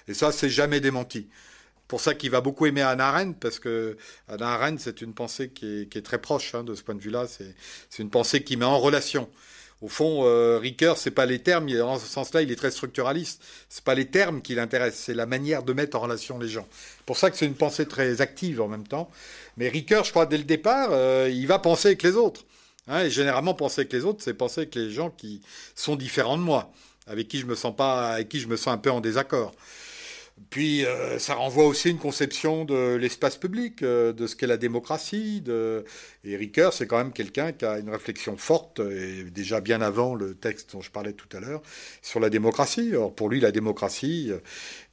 et 0.09 0.15
ça, 0.15 0.33
c'est 0.33 0.51
jamais 0.51 0.81
démenti. 0.81 1.29
Pour 1.87 2.01
ça 2.01 2.15
qu'il 2.15 2.31
va 2.31 2.41
beaucoup 2.41 2.67
aimer 2.67 2.83
Anna 2.83 3.09
Arendt, 3.09 3.37
parce 3.39 3.59
que 3.59 3.97
Anna 4.29 4.55
Arendt, 4.55 4.83
c'est 4.83 5.03
une 5.03 5.13
pensée 5.13 5.51
qui 5.51 5.83
est, 5.83 5.89
qui 5.89 5.99
est 5.99 6.03
très 6.03 6.19
proche 6.19 6.55
hein, 6.55 6.65
de 6.65 6.75
ce 6.75 6.83
point 6.83 6.95
de 6.95 7.01
vue-là. 7.01 7.27
C'est 7.29 8.03
une 8.03 8.11
pensée 8.11 8.43
qui 8.43 8.57
met 8.57 8.65
en 8.65 8.79
relation 8.79 9.29
au 9.85 9.89
fond, 9.89 10.23
euh, 10.25 10.59
Ricoeur, 10.59 10.97
c'est 10.97 11.11
pas 11.11 11.27
les 11.27 11.41
termes. 11.41 11.71
Dans 11.71 11.99
ce 11.99 12.07
sens-là, 12.07 12.41
il 12.41 12.51
est 12.51 12.57
très 12.57 12.71
structuraliste. 12.71 13.43
C'est 13.69 13.85
pas 13.85 13.95
les 13.95 14.07
termes 14.07 14.41
qui 14.41 14.55
l'intéressent, 14.55 15.05
c'est 15.05 15.15
la 15.15 15.27
manière 15.27 15.63
de 15.63 15.75
mettre 15.75 15.99
en 15.99 16.01
relation 16.01 16.39
les 16.39 16.49
gens. 16.49 16.67
C'est 16.71 17.05
pour 17.05 17.19
ça 17.19 17.31
que 17.31 17.37
c'est 17.37 17.45
une 17.45 17.55
pensée 17.55 17.85
très 17.87 18.23
active 18.23 18.63
en 18.63 18.69
même 18.69 18.89
temps. 18.89 19.11
Mais 19.59 19.69
Ricoeur, 19.69 20.05
je 20.05 20.11
crois, 20.11 20.25
dès 20.25 20.39
le 20.39 20.45
départ, 20.45 20.89
euh, 20.93 21.29
il 21.31 21.47
va 21.47 21.59
penser 21.59 21.89
avec 21.89 22.03
les 22.03 22.13
autres. 22.13 22.47
Hein, 22.89 23.03
et 23.05 23.11
généralement, 23.11 23.53
penser 23.53 23.83
avec 23.83 23.93
les 23.93 24.07
autres, 24.07 24.25
c'est 24.25 24.33
penser 24.33 24.63
avec 24.63 24.75
les 24.75 24.91
gens 24.91 25.11
qui 25.11 25.43
sont 25.75 25.97
différents 25.97 26.39
de 26.39 26.43
moi, 26.43 26.73
avec 27.07 27.29
qui 27.29 27.39
je 27.39 27.45
me 27.45 27.55
sens 27.55 27.77
pas, 27.77 28.13
avec 28.13 28.31
qui 28.31 28.41
je 28.41 28.49
me 28.49 28.57
sens 28.57 28.69
un 28.69 28.79
peu 28.79 28.91
en 28.91 29.03
désaccord. 29.03 29.53
Puis 30.51 30.85
euh, 30.85 31.19
ça 31.21 31.35
renvoie 31.35 31.65
aussi 31.65 31.91
une 31.91 31.99
conception 31.99 32.65
de 32.65 32.97
l'espace 32.97 33.37
public, 33.37 33.83
euh, 33.83 34.13
de 34.13 34.27
ce 34.27 34.35
qu'est 34.35 34.49
la 34.49 34.57
démocratie. 34.57 35.41
De... 35.41 35.85
Et 36.25 36.37
Ricoeur, 36.37 36.73
c'est 36.73 36.89
quand 36.89 36.99
même 36.99 37.13
quelqu'un 37.13 37.53
qui 37.53 37.65
a 37.65 37.79
une 37.79 37.91
réflexion 37.91 38.37
forte, 38.37 38.81
et 38.81 39.25
déjà 39.25 39.61
bien 39.61 39.81
avant 39.81 40.17
le 40.17 40.35
texte 40.35 40.73
dont 40.73 40.81
je 40.81 40.91
parlais 40.91 41.13
tout 41.13 41.29
à 41.37 41.41
l'heure, 41.41 41.63
sur 42.03 42.19
la 42.19 42.31
démocratie. 42.31 42.97
Or, 42.97 43.15
pour 43.15 43.29
lui, 43.29 43.39
la 43.39 43.53
démocratie, 43.53 44.31
euh, 44.33 44.39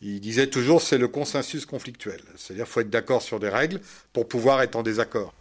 il 0.02 0.20
disait 0.20 0.48
toujours, 0.48 0.82
c'est 0.82 1.00
le 1.00 1.08
consensus 1.08 1.66
conflictuel. 1.66 2.22
C'est-à-dire 2.36 2.68
faut 2.68 2.82
être 2.82 2.92
d'accord 2.92 3.24
sur 3.24 3.40
des 3.40 3.50
règles 3.50 3.82
pour 4.14 4.28
pouvoir 4.28 4.62
être 4.62 4.76
en 4.76 4.84
désaccord. 4.84 5.34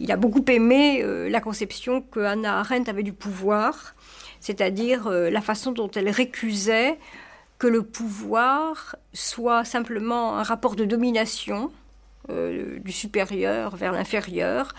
Il 0.00 0.10
a 0.12 0.16
beaucoup 0.16 0.44
aimé 0.46 1.02
la 1.28 1.40
conception 1.40 2.02
que 2.02 2.20
Hannah 2.20 2.60
Arendt 2.60 2.88
avait 2.88 3.02
du 3.02 3.12
pouvoir, 3.12 3.96
c'est-à-dire 4.38 5.10
la 5.10 5.40
façon 5.40 5.72
dont 5.72 5.90
elle 5.90 6.08
récusait 6.08 6.98
que 7.58 7.66
le 7.66 7.82
pouvoir 7.82 8.96
soit 9.12 9.64
simplement 9.64 10.36
un 10.38 10.42
rapport 10.42 10.76
de 10.76 10.84
domination 10.84 11.72
euh, 12.30 12.78
du 12.80 12.92
supérieur 12.92 13.76
vers 13.76 13.92
l'inférieur. 13.92 14.74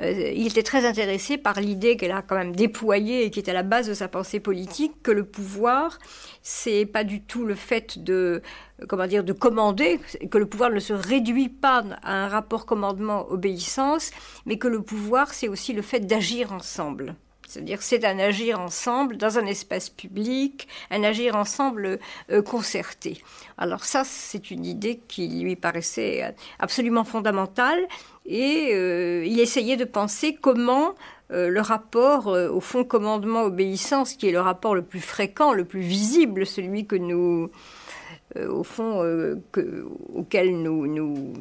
Euh, 0.00 0.30
il 0.34 0.46
était 0.46 0.62
très 0.62 0.86
intéressé 0.86 1.36
par 1.36 1.60
l'idée 1.60 1.96
qu'elle 1.96 2.12
a 2.12 2.22
quand 2.22 2.36
même 2.36 2.54
déployée 2.54 3.24
et 3.24 3.30
qui 3.30 3.40
est 3.40 3.48
à 3.48 3.52
la 3.52 3.62
base 3.62 3.88
de 3.88 3.94
sa 3.94 4.08
pensée 4.08 4.40
politique, 4.40 5.02
que 5.02 5.10
le 5.10 5.24
pouvoir, 5.24 5.98
c'est 6.42 6.86
pas 6.86 7.04
du 7.04 7.22
tout 7.22 7.44
le 7.44 7.54
fait 7.54 8.02
de, 8.02 8.40
comment 8.88 9.06
dire, 9.06 9.24
de 9.24 9.32
commander, 9.32 10.00
que 10.30 10.38
le 10.38 10.46
pouvoir 10.46 10.70
ne 10.70 10.80
se 10.80 10.92
réduit 10.92 11.48
pas 11.48 11.84
à 12.02 12.24
un 12.24 12.28
rapport 12.28 12.66
commandement-obéissance, 12.66 14.12
mais 14.46 14.58
que 14.58 14.68
le 14.68 14.80
pouvoir, 14.82 15.34
c'est 15.34 15.48
aussi 15.48 15.72
le 15.72 15.82
fait 15.82 16.00
d'agir 16.00 16.52
ensemble. 16.52 17.14
C'est-à-dire 17.52 17.82
c'est 17.82 18.06
un 18.06 18.18
agir 18.18 18.60
ensemble 18.60 19.18
dans 19.18 19.38
un 19.38 19.44
espace 19.44 19.90
public, 19.90 20.66
un 20.90 21.04
agir 21.04 21.36
ensemble 21.36 21.98
euh, 22.30 22.40
concerté. 22.40 23.22
Alors 23.58 23.84
ça, 23.84 24.04
c'est 24.04 24.50
une 24.50 24.64
idée 24.64 25.02
qui 25.06 25.28
lui 25.28 25.54
paraissait 25.54 26.34
absolument 26.58 27.04
fondamentale 27.04 27.78
et 28.24 28.70
euh, 28.72 29.26
il 29.26 29.38
essayait 29.38 29.76
de 29.76 29.84
penser 29.84 30.34
comment 30.34 30.94
euh, 31.30 31.50
le 31.50 31.60
rapport 31.60 32.28
au 32.28 32.60
fond 32.60 32.84
commandement-obéissance, 32.84 34.14
qui 34.14 34.28
est 34.28 34.32
le 34.32 34.40
rapport 34.40 34.74
le 34.74 34.82
plus 34.82 35.00
fréquent, 35.00 35.52
le 35.52 35.66
plus 35.66 35.80
visible, 35.80 36.46
celui 36.46 36.86
que 36.86 36.96
nous 36.96 37.50
au 38.48 38.62
fond, 38.62 39.02
euh, 39.02 39.36
auquel 40.14 40.62
nous, 40.62 40.86
nous, 40.86 41.34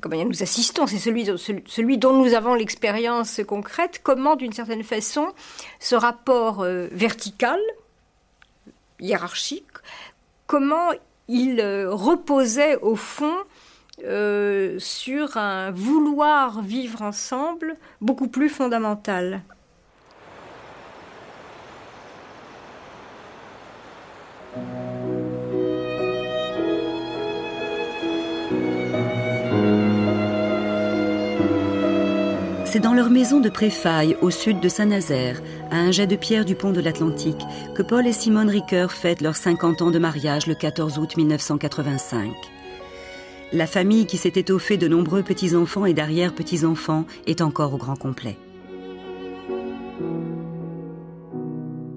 comment 0.00 0.24
nous 0.24 0.42
assistons. 0.42 0.86
C'est 0.86 0.98
celui, 0.98 1.26
celui 1.66 1.98
dont 1.98 2.12
nous 2.12 2.34
avons 2.34 2.54
l'expérience 2.54 3.40
concrète. 3.46 4.00
Comment, 4.02 4.36
d'une 4.36 4.52
certaine 4.52 4.82
façon, 4.82 5.32
ce 5.80 5.94
rapport 5.94 6.62
euh, 6.62 6.88
vertical, 6.92 7.58
hiérarchique, 9.00 9.66
comment 10.46 10.90
il 11.28 11.60
reposait 11.88 12.76
au 12.76 12.94
fond 12.94 13.34
sur 13.98 15.36
un 15.36 15.70
vouloir 15.72 16.62
vivre 16.62 17.02
ensemble 17.02 17.76
beaucoup 18.00 18.28
plus 18.28 18.48
fondamental? 18.48 19.42
C'est 32.66 32.80
dans 32.80 32.94
leur 32.94 33.10
maison 33.10 33.38
de 33.38 33.48
Préfaille, 33.48 34.16
au 34.22 34.30
sud 34.30 34.58
de 34.58 34.68
Saint-Nazaire, 34.68 35.40
à 35.70 35.76
un 35.76 35.92
jet 35.92 36.08
de 36.08 36.16
pierre 36.16 36.44
du 36.44 36.56
pont 36.56 36.72
de 36.72 36.80
l'Atlantique, 36.80 37.40
que 37.76 37.82
Paul 37.82 38.08
et 38.08 38.12
Simone 38.12 38.50
Ricoeur 38.50 38.90
fêtent 38.90 39.20
leurs 39.20 39.36
50 39.36 39.82
ans 39.82 39.90
de 39.92 40.00
mariage 40.00 40.48
le 40.48 40.56
14 40.56 40.98
août 40.98 41.16
1985. 41.16 42.32
La 43.52 43.68
famille 43.68 44.06
qui 44.06 44.16
s'est 44.16 44.32
étoffée 44.34 44.78
de 44.78 44.88
nombreux 44.88 45.22
petits-enfants 45.22 45.86
et 45.86 45.94
d'arrière-petits-enfants 45.94 47.06
est 47.28 47.40
encore 47.40 47.72
au 47.72 47.78
grand 47.78 47.96
complet. 47.96 48.36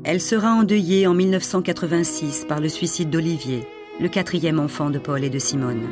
Elle 0.04 0.22
sera 0.22 0.52
endeuillée 0.52 1.08
en 1.08 1.16
1986 1.16 2.46
par 2.48 2.60
le 2.60 2.70
suicide 2.70 3.10
d'Olivier, 3.10 3.64
le 4.00 4.08
quatrième 4.08 4.60
enfant 4.60 4.92
de 4.92 5.00
Paul 5.00 5.24
et 5.24 5.32
de 5.32 5.40
Simone. 5.40 5.88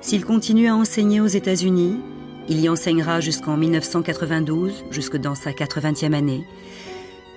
S'il 0.00 0.24
continue 0.24 0.68
à 0.68 0.76
enseigner 0.76 1.20
aux 1.20 1.26
États-Unis, 1.26 1.98
il 2.48 2.60
y 2.60 2.68
enseignera 2.68 3.20
jusqu'en 3.20 3.56
1992, 3.56 4.84
jusque 4.90 5.16
dans 5.16 5.34
sa 5.34 5.50
80e 5.50 6.14
année. 6.14 6.44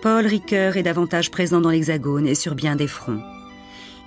Paul 0.01 0.25
Ricoeur 0.25 0.77
est 0.77 0.83
davantage 0.83 1.31
présent 1.31 1.59
dans 1.59 1.69
l'Hexagone 1.69 2.27
et 2.27 2.35
sur 2.35 2.55
bien 2.55 2.75
des 2.75 2.87
fronts. 2.87 3.21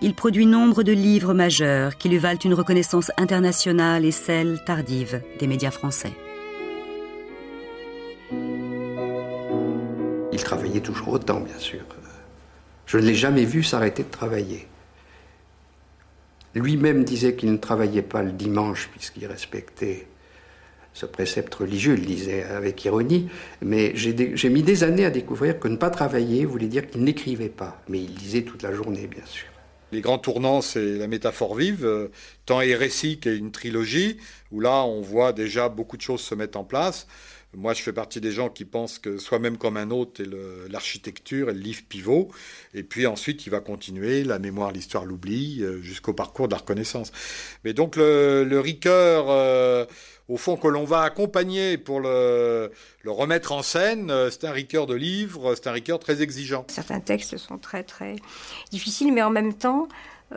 Il 0.03 0.15
produit 0.15 0.47
nombre 0.47 0.83
de 0.83 0.93
livres 0.93 1.35
majeurs 1.35 1.99
qui 1.99 2.09
lui 2.09 2.19
valent 2.19 2.39
une 2.45 2.55
reconnaissance 2.55 3.11
internationale 3.17 4.05
et 4.05 4.11
celle 4.13 4.63
tardive 4.65 5.21
des 5.39 5.47
médias 5.47 5.71
français. 5.71 6.13
Il 10.33 10.43
travaillait 10.43 10.81
toujours 10.81 11.09
autant, 11.09 11.41
bien 11.41 11.59
sûr. 11.59 11.81
Je 12.87 12.99
ne 12.99 13.03
l'ai 13.03 13.15
jamais 13.15 13.45
vu 13.45 13.63
s'arrêter 13.63 14.03
de 14.03 14.11
travailler. 14.11 14.69
Lui-même 16.55 17.05
disait 17.05 17.35
qu'il 17.35 17.53
ne 17.53 17.57
travaillait 17.57 18.03
pas 18.03 18.23
le 18.23 18.33
dimanche 18.33 18.89
puisqu'il 18.93 19.27
respectait 19.27 20.07
ce 20.95 21.07
précepte 21.07 21.53
religieux, 21.57 21.97
il 21.99 22.07
disait 22.07 22.45
avec 22.45 22.85
ironie, 22.85 23.29
mais 23.61 23.93
j'ai 23.97 24.49
mis 24.49 24.63
des 24.63 24.85
années 24.85 25.05
à 25.05 25.11
découvrir 25.11 25.59
que 25.59 25.67
ne 25.67 25.77
pas 25.77 25.91
travailler 25.91 26.45
voulait 26.45 26.69
dire 26.69 26.89
qu'il 26.89 27.03
n'écrivait 27.03 27.49
pas, 27.49 27.83
mais 27.89 27.99
il 27.99 28.15
lisait 28.15 28.43
toute 28.43 28.63
la 28.63 28.73
journée, 28.73 29.09
bien 29.09 29.25
sûr. 29.27 29.49
Les 29.91 30.01
grands 30.01 30.19
tournants, 30.19 30.61
c'est 30.61 30.99
la 30.99 31.07
métaphore 31.09 31.55
vive, 31.55 31.85
euh, 31.85 32.09
tant 32.47 32.61
et 32.61 32.75
récit 32.75 33.19
qui 33.19 33.29
une 33.37 33.53
trilogie, 33.53 34.19
où 34.51 34.61
là, 34.61 34.85
on 34.85 35.01
voit 35.01 35.33
déjà 35.33 35.69
beaucoup 35.69 35.97
de 35.97 36.03
choses 36.03 36.21
se 36.21 36.35
mettre 36.35 36.59
en 36.59 36.65
place. 36.65 37.07
Moi, 37.57 37.75
je 37.75 37.83
fais 37.83 37.93
partie 37.93 38.21
des 38.21 38.33
gens 38.33 38.49
qui 38.49 38.65
pensent 38.65 38.99
que 38.99 39.19
soi-même 39.19 39.59
comme 39.59 39.77
un 39.77 39.91
autre 39.91 40.23
est 40.23 40.29
l'architecture 40.71 41.51
et 41.51 41.55
le 41.55 41.61
livre 41.61 41.83
pivot. 41.89 42.31
Et 42.75 42.83
puis 42.83 43.07
ensuite, 43.07 43.47
il 43.47 43.51
va 43.51 43.61
continuer 43.61 44.25
la 44.25 44.39
mémoire, 44.39 44.73
l'histoire, 44.73 45.05
l'oubli, 45.05 45.63
euh, 45.63 45.81
jusqu'au 45.83 46.13
parcours 46.13 46.49
de 46.49 46.53
la 46.53 46.59
reconnaissance. 46.59 47.13
Mais 47.65 47.73
donc, 47.73 47.97
le, 47.97 48.45
le 48.45 48.61
Ricoeur, 48.61 49.27
euh, 49.29 49.85
au 50.29 50.37
fond, 50.37 50.57
que 50.57 50.69
l'on 50.69 50.85
va 50.85 51.03
accompagner 51.03 51.79
pour 51.79 52.01
le, 52.01 52.71
le 53.03 53.11
remettre 53.11 53.53
en 53.53 53.63
scène, 53.63 54.13
c'est 54.31 54.45
un 54.45 54.53
Ricoeur 54.53 54.87
de 54.87 54.95
livre, 54.95 55.55
c'est 55.55 55.67
un 55.67 55.73
Ricoeur 55.73 55.99
très 55.99 56.23
exigeant. 56.23 56.65
Certains 56.69 57.01
textes 57.01 57.37
sont 57.37 57.59
très, 57.59 57.83
très 57.83 58.17
difficiles, 58.71 59.13
mais 59.13 59.23
en 59.23 59.31
même 59.31 59.55
temps, 59.55 59.89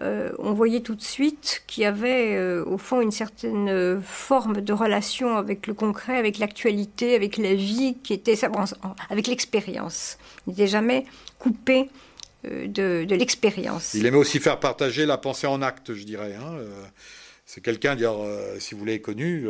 euh, 0.02 0.32
on 0.38 0.54
voyait 0.54 0.82
tout 0.82 0.96
de 0.96 1.02
suite 1.02 1.64
qu'il 1.68 1.84
y 1.84 1.86
avait 1.86 2.36
euh, 2.36 2.64
au 2.66 2.78
fond 2.78 3.02
une 3.02 3.12
certaine 3.12 3.70
euh, 3.70 4.00
forme 4.02 4.62
de 4.62 4.74
relation 4.74 5.38
avec 5.38 5.66
le 5.66 5.74
concret, 5.74 6.18
avec 6.18 6.38
l'actualité, 6.38 7.16
avec 7.16 7.38
la 7.38 7.56
vie, 7.56 7.98
qui 8.04 8.14
était 8.14 8.36
avec 9.10 9.28
l'expérience. 9.28 10.18
Il 10.46 10.52
n'était 10.52 10.68
jamais 10.68 11.06
coupé 11.40 11.90
de, 12.44 13.06
l'expérience. 13.10 13.94
Il 13.94 14.06
aimait 14.06 14.18
aussi 14.18 14.40
faire 14.40 14.60
partager 14.60 15.06
la 15.06 15.18
pensée 15.18 15.48
en 15.48 15.62
acte, 15.62 15.94
je 15.94 16.04
dirais. 16.04 16.36
Hein, 16.36 16.60
c'est 17.46 17.62
quelqu'un, 17.62 17.98
si 18.60 18.76
vous 18.76 18.86
l'avez 18.86 19.02
connu, 19.02 19.48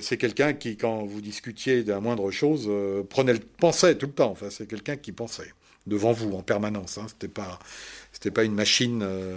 c'est 0.00 0.16
quelqu'un 0.16 0.54
qui, 0.54 0.76
quand 0.76 1.04
vous 1.04 1.20
discutiez 1.20 1.84
d'un 1.84 2.00
moindre 2.00 2.30
chose, 2.30 2.68
prenait 3.10 3.38
pensait 3.58 3.96
tout 3.96 4.06
le 4.06 4.12
temps. 4.12 4.30
Enfin, 4.30 4.48
c'est 4.50 4.66
quelqu'un 4.66 4.96
qui 4.96 5.12
pensait 5.12 5.52
devant 5.88 6.12
vous 6.12 6.32
en 6.32 6.42
permanence. 6.42 6.98
Hein, 6.98 7.06
C'était 7.08 7.28
pas 7.28 7.58
c'était 8.18 8.32
pas 8.32 8.42
une 8.42 8.54
machine 8.54 9.02
euh, 9.04 9.36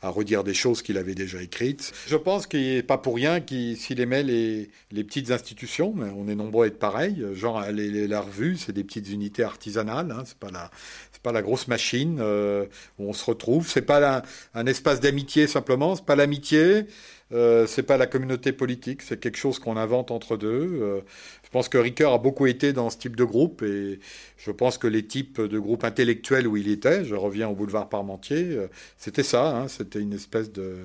à 0.00 0.08
redire 0.08 0.44
des 0.44 0.54
choses 0.54 0.80
qu'il 0.80 0.96
avait 0.96 1.14
déjà 1.14 1.42
écrites. 1.42 1.92
Je 2.06 2.16
pense 2.16 2.46
qu'il 2.46 2.76
n'est 2.76 2.82
pas 2.82 2.96
pour 2.96 3.16
rien 3.16 3.38
s'il 3.76 4.00
aimait 4.00 4.22
les, 4.22 4.70
petites 4.90 5.30
institutions, 5.30 5.94
on 6.16 6.26
est 6.28 6.34
nombreux 6.34 6.64
à 6.64 6.68
être 6.68 6.78
pareils. 6.78 7.22
Genre 7.34 7.60
les, 7.70 8.08
la 8.08 8.22
revue, 8.22 8.56
c'est 8.56 8.72
des 8.72 8.82
petites 8.82 9.10
unités 9.10 9.42
artisanales. 9.42 10.10
Hein, 10.10 10.22
c'est 10.24 10.38
pas 10.38 10.50
la 10.50 10.70
c'est 11.12 11.20
pas 11.20 11.32
la 11.32 11.42
grosse 11.42 11.68
machine 11.68 12.16
euh, 12.18 12.64
où 12.98 13.10
on 13.10 13.12
se 13.12 13.26
retrouve. 13.26 13.68
C'est 13.68 13.82
pas 13.82 14.22
un 14.54 14.64
espace 14.64 15.00
d'amitié 15.00 15.46
simplement. 15.46 15.94
C'est 15.94 16.06
pas 16.06 16.16
l'amitié. 16.16 16.86
Euh, 17.34 17.66
c'est 17.66 17.82
pas 17.82 17.96
la 17.96 18.06
communauté 18.06 18.52
politique, 18.52 19.02
c'est 19.02 19.18
quelque 19.18 19.36
chose 19.36 19.58
qu'on 19.58 19.76
invente 19.76 20.12
entre 20.12 20.36
deux. 20.36 20.78
Euh, 20.80 21.00
je 21.42 21.50
pense 21.50 21.68
que 21.68 21.78
Ricoeur 21.78 22.12
a 22.12 22.18
beaucoup 22.18 22.46
été 22.46 22.72
dans 22.72 22.90
ce 22.90 22.98
type 22.98 23.16
de 23.16 23.24
groupe 23.24 23.62
et 23.62 23.98
je 24.38 24.50
pense 24.52 24.78
que 24.78 24.86
les 24.86 25.04
types 25.04 25.40
de 25.40 25.58
groupes 25.58 25.82
intellectuels 25.82 26.46
où 26.46 26.56
il 26.56 26.68
était, 26.68 27.04
je 27.04 27.16
reviens 27.16 27.48
au 27.48 27.54
boulevard 27.54 27.88
Parmentier, 27.88 28.50
euh, 28.50 28.68
c'était 28.98 29.24
ça, 29.24 29.56
hein, 29.56 29.68
c'était 29.68 30.00
une 30.00 30.12
espèce 30.12 30.52
de, 30.52 30.76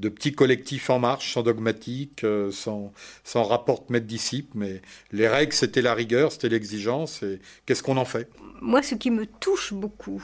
petit 0.00 0.32
collectif 0.32 0.88
en 0.88 0.98
marche, 0.98 1.34
sans 1.34 1.42
dogmatique, 1.42 2.24
sans, 2.50 2.92
sans 3.22 3.42
rapport 3.42 3.84
maître-disciple, 3.90 4.52
mais 4.54 4.80
les 5.12 5.28
règles 5.28 5.52
c'était 5.52 5.82
la 5.82 5.94
rigueur, 5.94 6.32
c'était 6.32 6.48
l'exigence 6.48 7.22
et 7.22 7.40
qu'est-ce 7.66 7.82
qu'on 7.82 7.98
en 7.98 8.06
fait? 8.06 8.30
Moi, 8.62 8.82
ce 8.82 8.94
qui 8.94 9.10
me 9.10 9.26
touche 9.26 9.74
beaucoup 9.74 10.22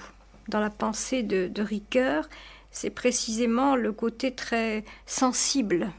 dans 0.49 0.61
la 0.61 0.71
pensée 0.71 1.23
de, 1.23 1.49
de 1.49 1.63
Ricoeur, 1.63 2.29
c'est 2.71 2.91
précisément 2.91 3.77
le 3.77 3.93
côté 3.93 4.33
très 4.33 4.85
sensible 5.07 5.91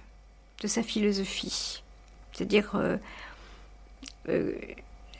de 0.61 0.67
sa 0.67 0.83
philosophie. 0.83 1.83
C'est-à-dire, 2.31 2.71
euh, 2.75 2.97
euh, 4.29 4.53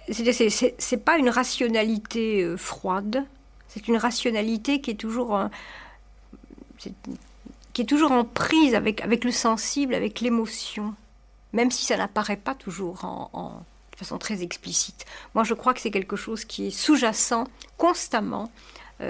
c'est 0.10 1.04
pas 1.04 1.18
une 1.18 1.30
rationalité 1.30 2.44
euh, 2.44 2.58
froide, 2.58 3.26
c'est 3.68 3.88
une 3.88 3.98
rationalité 3.98 4.82
qui 4.82 4.92
est 4.92 4.96
toujours, 4.96 5.40
qui 7.74 7.82
est 7.82 7.86
toujours 7.86 8.12
en 8.12 8.26
prise 8.26 8.76
avec, 8.76 9.02
avec 9.02 9.24
le 9.24 9.32
sensible, 9.32 9.94
avec 9.94 10.20
l'émotion, 10.20 10.94
même 11.54 11.72
si 11.72 11.86
ça 11.86 11.96
n'apparaît 11.96 12.38
pas 12.38 12.54
toujours 12.54 13.00
de 13.92 13.98
façon 13.98 14.18
très 14.18 14.44
explicite. 14.44 15.06
Moi, 15.36 15.46
je 15.46 15.54
crois 15.54 15.74
que 15.74 15.80
c'est 15.80 15.92
quelque 15.92 16.18
chose 16.18 16.44
qui 16.44 16.68
est 16.68 16.72
sous-jacent 16.72 17.46
constamment 17.78 18.52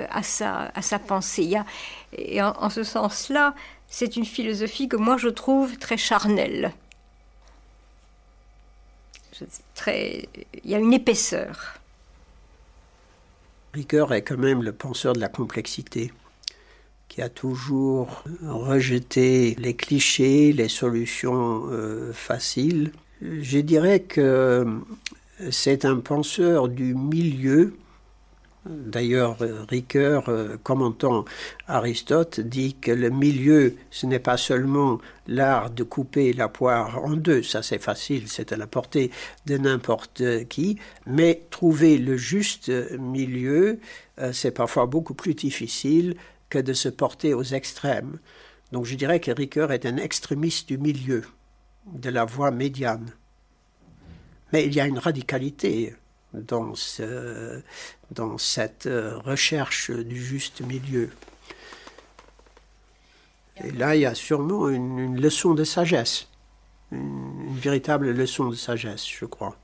à, 0.09 0.23
sa, 0.23 0.71
à 0.73 0.81
sa 0.81 0.99
pensée. 0.99 1.55
et 2.17 2.41
en, 2.41 2.69
ce 2.69 2.83
sens-là, 2.83 3.55
c'est 3.87 4.15
une 4.15 4.25
philosophie 4.25 4.87
que 4.87 4.95
moi 4.95 5.17
je 5.17 5.27
trouve 5.27 5.77
très 5.77 5.97
charnelle. 5.97 6.73
Très, 9.75 10.29
il 10.63 10.69
y 10.69 10.75
a 10.75 10.79
une 10.79 10.93
épaisseur. 10.93 11.75
Ricoeur 13.73 14.13
est 14.13 14.21
quand 14.21 14.37
même 14.37 14.63
le 14.63 14.73
penseur 14.73 15.13
de 15.13 15.19
la 15.19 15.29
complexité, 15.29 16.11
qui 17.07 17.21
a 17.21 17.29
toujours 17.29 18.23
rejeté 18.45 19.55
les 19.57 19.75
clichés, 19.75 20.53
les 20.53 20.67
solutions 20.67 21.63
euh, 21.69 22.13
faciles. 22.13 22.91
Je 23.21 23.59
dirais 23.59 24.01
que 24.01 24.65
c'est 25.49 25.85
un 25.85 25.97
penseur 25.97 26.67
du 26.67 26.93
milieu 26.93 27.75
D'ailleurs, 28.65 29.37
Ricoeur, 29.69 30.29
euh, 30.29 30.55
commentant 30.61 31.25
Aristote, 31.67 32.39
dit 32.39 32.75
que 32.75 32.91
le 32.91 33.09
milieu, 33.09 33.75
ce 33.89 34.05
n'est 34.05 34.19
pas 34.19 34.37
seulement 34.37 34.99
l'art 35.27 35.71
de 35.71 35.81
couper 35.83 36.31
la 36.31 36.47
poire 36.47 37.03
en 37.03 37.13
deux, 37.13 37.41
ça 37.41 37.63
c'est 37.63 37.81
facile, 37.81 38.27
c'est 38.27 38.51
à 38.51 38.57
la 38.57 38.67
portée 38.67 39.09
de 39.47 39.57
n'importe 39.57 40.45
qui, 40.47 40.77
mais 41.07 41.41
trouver 41.49 41.97
le 41.97 42.17
juste 42.17 42.71
milieu, 42.99 43.79
euh, 44.19 44.31
c'est 44.31 44.51
parfois 44.51 44.85
beaucoup 44.85 45.15
plus 45.15 45.33
difficile 45.33 46.15
que 46.49 46.59
de 46.59 46.73
se 46.73 46.89
porter 46.89 47.33
aux 47.33 47.43
extrêmes. 47.43 48.19
Donc 48.71 48.85
je 48.85 48.93
dirais 48.95 49.19
que 49.19 49.31
Ricoeur 49.31 49.71
est 49.71 49.87
un 49.87 49.97
extrémiste 49.97 50.67
du 50.67 50.77
milieu, 50.77 51.23
de 51.91 52.11
la 52.11 52.25
voie 52.25 52.51
médiane. 52.51 53.11
Mais 54.53 54.67
il 54.67 54.75
y 54.75 54.79
a 54.79 54.85
une 54.85 54.99
radicalité 54.99 55.95
dans, 56.33 56.75
ce, 56.75 57.61
dans 58.11 58.37
cette 58.37 58.85
euh, 58.85 59.17
recherche 59.19 59.91
du 59.91 60.21
juste 60.23 60.61
milieu. 60.61 61.09
Et 63.63 63.71
là, 63.71 63.95
il 63.95 64.01
y 64.01 64.05
a 64.05 64.15
sûrement 64.15 64.69
une, 64.69 65.19
leçon 65.19 65.53
de 65.53 65.63
sagesse, 65.63 66.27
une, 66.91 67.55
véritable 67.55 68.11
leçon 68.11 68.49
de 68.49 68.55
sagesse, 68.55 69.05
je 69.07 69.25
crois. 69.25 69.57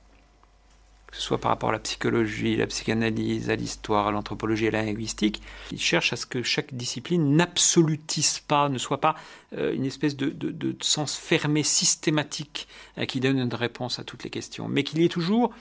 Que 1.10 1.16
ce 1.16 1.22
soit 1.22 1.38
par 1.38 1.50
rapport 1.50 1.70
à 1.70 1.72
la 1.72 1.78
psychologie, 1.78 2.54
la 2.56 2.66
psychanalyse, 2.66 3.48
à 3.48 3.56
l'histoire, 3.56 4.08
à 4.08 4.10
l'anthropologie, 4.10 4.68
à 4.68 4.72
la 4.72 4.82
linguistique, 4.82 5.40
il 5.72 5.80
cherche 5.80 6.12
à 6.12 6.16
ce 6.16 6.26
que 6.26 6.42
chaque 6.42 6.74
discipline 6.74 7.34
n'absolutise 7.34 8.40
pas, 8.40 8.68
ne 8.68 8.76
soit 8.76 9.00
pas 9.00 9.16
euh, 9.56 9.74
une 9.74 9.86
espèce 9.86 10.16
de, 10.16 10.28
de, 10.28 10.76
sens 10.82 11.16
fermé 11.16 11.62
systématique 11.62 12.68
euh, 12.98 13.06
qui 13.06 13.20
donne 13.20 13.38
une 13.38 13.54
réponse 13.54 13.98
à 13.98 14.04
toutes 14.04 14.22
les 14.22 14.30
questions, 14.30 14.68
mais 14.68 14.84
qu'il 14.84 15.00
y 15.00 15.04
ait 15.06 15.08
toujours 15.08 15.54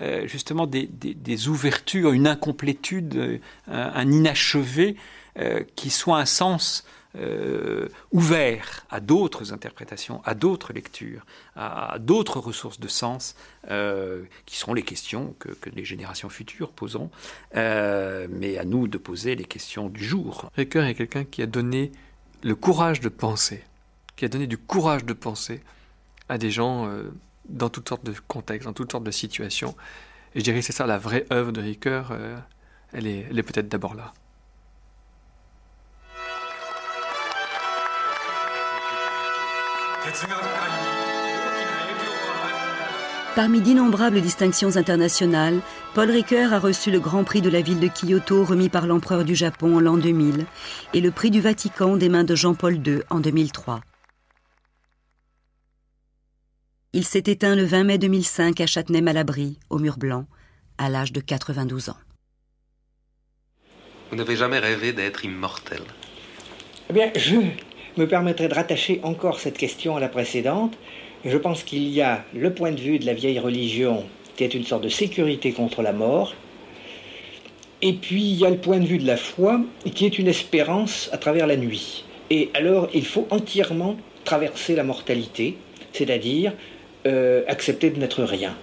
euh, 0.00 0.26
justement 0.26 0.66
des, 0.66 1.48
ouvertures, 1.48 2.12
une 2.12 2.26
incomplétude, 2.26 3.14
euh, 3.16 3.38
un, 3.68 4.10
inachevé 4.10 4.96
euh, 5.38 5.62
qui 5.76 5.90
soit 5.90 6.18
un 6.18 6.26
sens 6.26 6.84
ouvert 8.10 8.84
à 8.90 8.98
d'autres 8.98 9.52
interprétations, 9.52 10.20
à 10.24 10.34
d'autres 10.34 10.72
lectures, 10.72 11.24
à, 11.54 11.98
d'autres 12.00 12.40
ressources 12.40 12.80
de 12.80 12.88
sens, 12.88 13.36
qui 14.46 14.56
seront 14.56 14.74
les 14.74 14.82
questions 14.82 15.32
que, 15.38 15.50
les 15.72 15.84
générations 15.84 16.28
futures 16.28 16.72
poseront, 16.72 17.12
mais 17.54 18.58
à 18.58 18.64
nous 18.64 18.88
de 18.88 18.98
poser 18.98 19.36
les 19.36 19.44
questions 19.44 19.88
du 19.88 20.04
jour. 20.04 20.50
Ricoeur 20.56 20.86
est 20.86 20.96
quelqu'un 20.96 21.22
qui 21.22 21.40
a 21.40 21.46
donné 21.46 21.92
le 22.42 22.56
courage 22.56 22.98
de 22.98 23.08
penser, 23.08 23.62
qui 24.16 24.24
a 24.24 24.28
donné 24.28 24.48
du 24.48 24.58
courage 24.58 25.04
de 25.04 25.12
penser 25.12 25.60
à 26.28 26.36
des 26.36 26.50
gens 26.50 26.90
dans 27.48 27.68
toutes 27.68 27.88
sortes 27.88 28.04
de 28.04 28.14
contextes, 28.28 28.66
dans 28.66 28.72
toutes 28.72 28.92
sortes 28.92 29.04
de 29.04 29.10
situations. 29.10 29.74
Et 30.34 30.40
je 30.40 30.44
dirais 30.44 30.60
que 30.60 30.66
c'est 30.66 30.72
ça 30.72 30.86
la 30.86 30.98
vraie 30.98 31.26
œuvre 31.32 31.52
de 31.52 31.60
Ricoeur, 31.60 32.10
euh, 32.10 32.36
elle 32.92 33.06
est, 33.06 33.26
elle 33.30 33.38
est 33.38 33.42
peut-être 33.42 33.68
d'abord 33.68 33.94
là. 33.94 34.12
Parmi 43.34 43.60
d'innombrables 43.60 44.20
distinctions 44.20 44.76
internationales, 44.76 45.60
Paul 45.94 46.10
Ricoeur 46.10 46.52
a 46.52 46.58
reçu 46.58 46.90
le 46.90 47.00
Grand 47.00 47.24
Prix 47.24 47.40
de 47.40 47.48
la 47.48 47.62
ville 47.62 47.80
de 47.80 47.88
Kyoto 47.88 48.44
remis 48.44 48.68
par 48.68 48.86
l'empereur 48.86 49.24
du 49.24 49.34
Japon 49.34 49.76
en 49.76 49.80
l'an 49.80 49.96
2000 49.96 50.46
et 50.92 51.00
le 51.00 51.10
prix 51.10 51.30
du 51.30 51.40
Vatican 51.40 51.96
des 51.96 52.08
mains 52.08 52.24
de 52.24 52.34
Jean-Paul 52.34 52.74
II 52.86 53.00
en 53.10 53.20
2003. 53.20 53.80
Il 56.96 57.02
s'est 57.02 57.24
éteint 57.26 57.56
le 57.56 57.64
20 57.64 57.82
mai 57.82 57.98
2005 57.98 58.60
à 58.60 58.66
Châtenay-Malabry, 58.66 59.58
au 59.68 59.80
Mur 59.80 59.96
Blanc, 59.96 60.26
à 60.78 60.88
l'âge 60.88 61.12
de 61.12 61.18
92 61.18 61.88
ans. 61.88 61.96
Vous 64.10 64.16
n'avez 64.16 64.36
jamais 64.36 64.60
rêvé 64.60 64.92
d'être 64.92 65.24
immortel 65.24 65.80
Eh 66.88 66.92
bien, 66.92 67.10
je, 67.16 67.34
me 67.96 68.06
permettrait 68.06 68.46
de 68.46 68.54
rattacher 68.54 69.00
encore 69.02 69.40
cette 69.40 69.58
question 69.58 69.96
à 69.96 70.00
la 70.00 70.08
précédente. 70.08 70.78
Je 71.24 71.36
pense 71.36 71.64
qu'il 71.64 71.88
y 71.88 72.00
a 72.00 72.24
le 72.32 72.54
point 72.54 72.70
de 72.70 72.80
vue 72.80 73.00
de 73.00 73.06
la 73.06 73.14
vieille 73.14 73.40
religion 73.40 74.04
qui 74.36 74.44
est 74.44 74.54
une 74.54 74.64
sorte 74.64 74.84
de 74.84 74.88
sécurité 74.88 75.50
contre 75.50 75.82
la 75.82 75.92
mort, 75.92 76.36
et 77.82 77.94
puis 77.94 78.22
il 78.22 78.36
y 78.36 78.46
a 78.46 78.50
le 78.50 78.58
point 78.58 78.78
de 78.78 78.86
vue 78.86 78.98
de 78.98 79.06
la 79.06 79.16
foi 79.16 79.60
qui 79.96 80.06
est 80.06 80.16
une 80.20 80.28
espérance 80.28 81.10
à 81.10 81.18
travers 81.18 81.48
la 81.48 81.56
nuit. 81.56 82.04
Et 82.30 82.50
alors 82.54 82.88
il 82.94 83.04
faut 83.04 83.26
entièrement 83.30 83.96
traverser 84.24 84.76
la 84.76 84.84
mortalité, 84.84 85.56
c'est-à-dire 85.92 86.52
euh, 87.06 87.42
accepter 87.48 87.90
de 87.90 87.98
n'être 87.98 88.22
rien. 88.22 88.54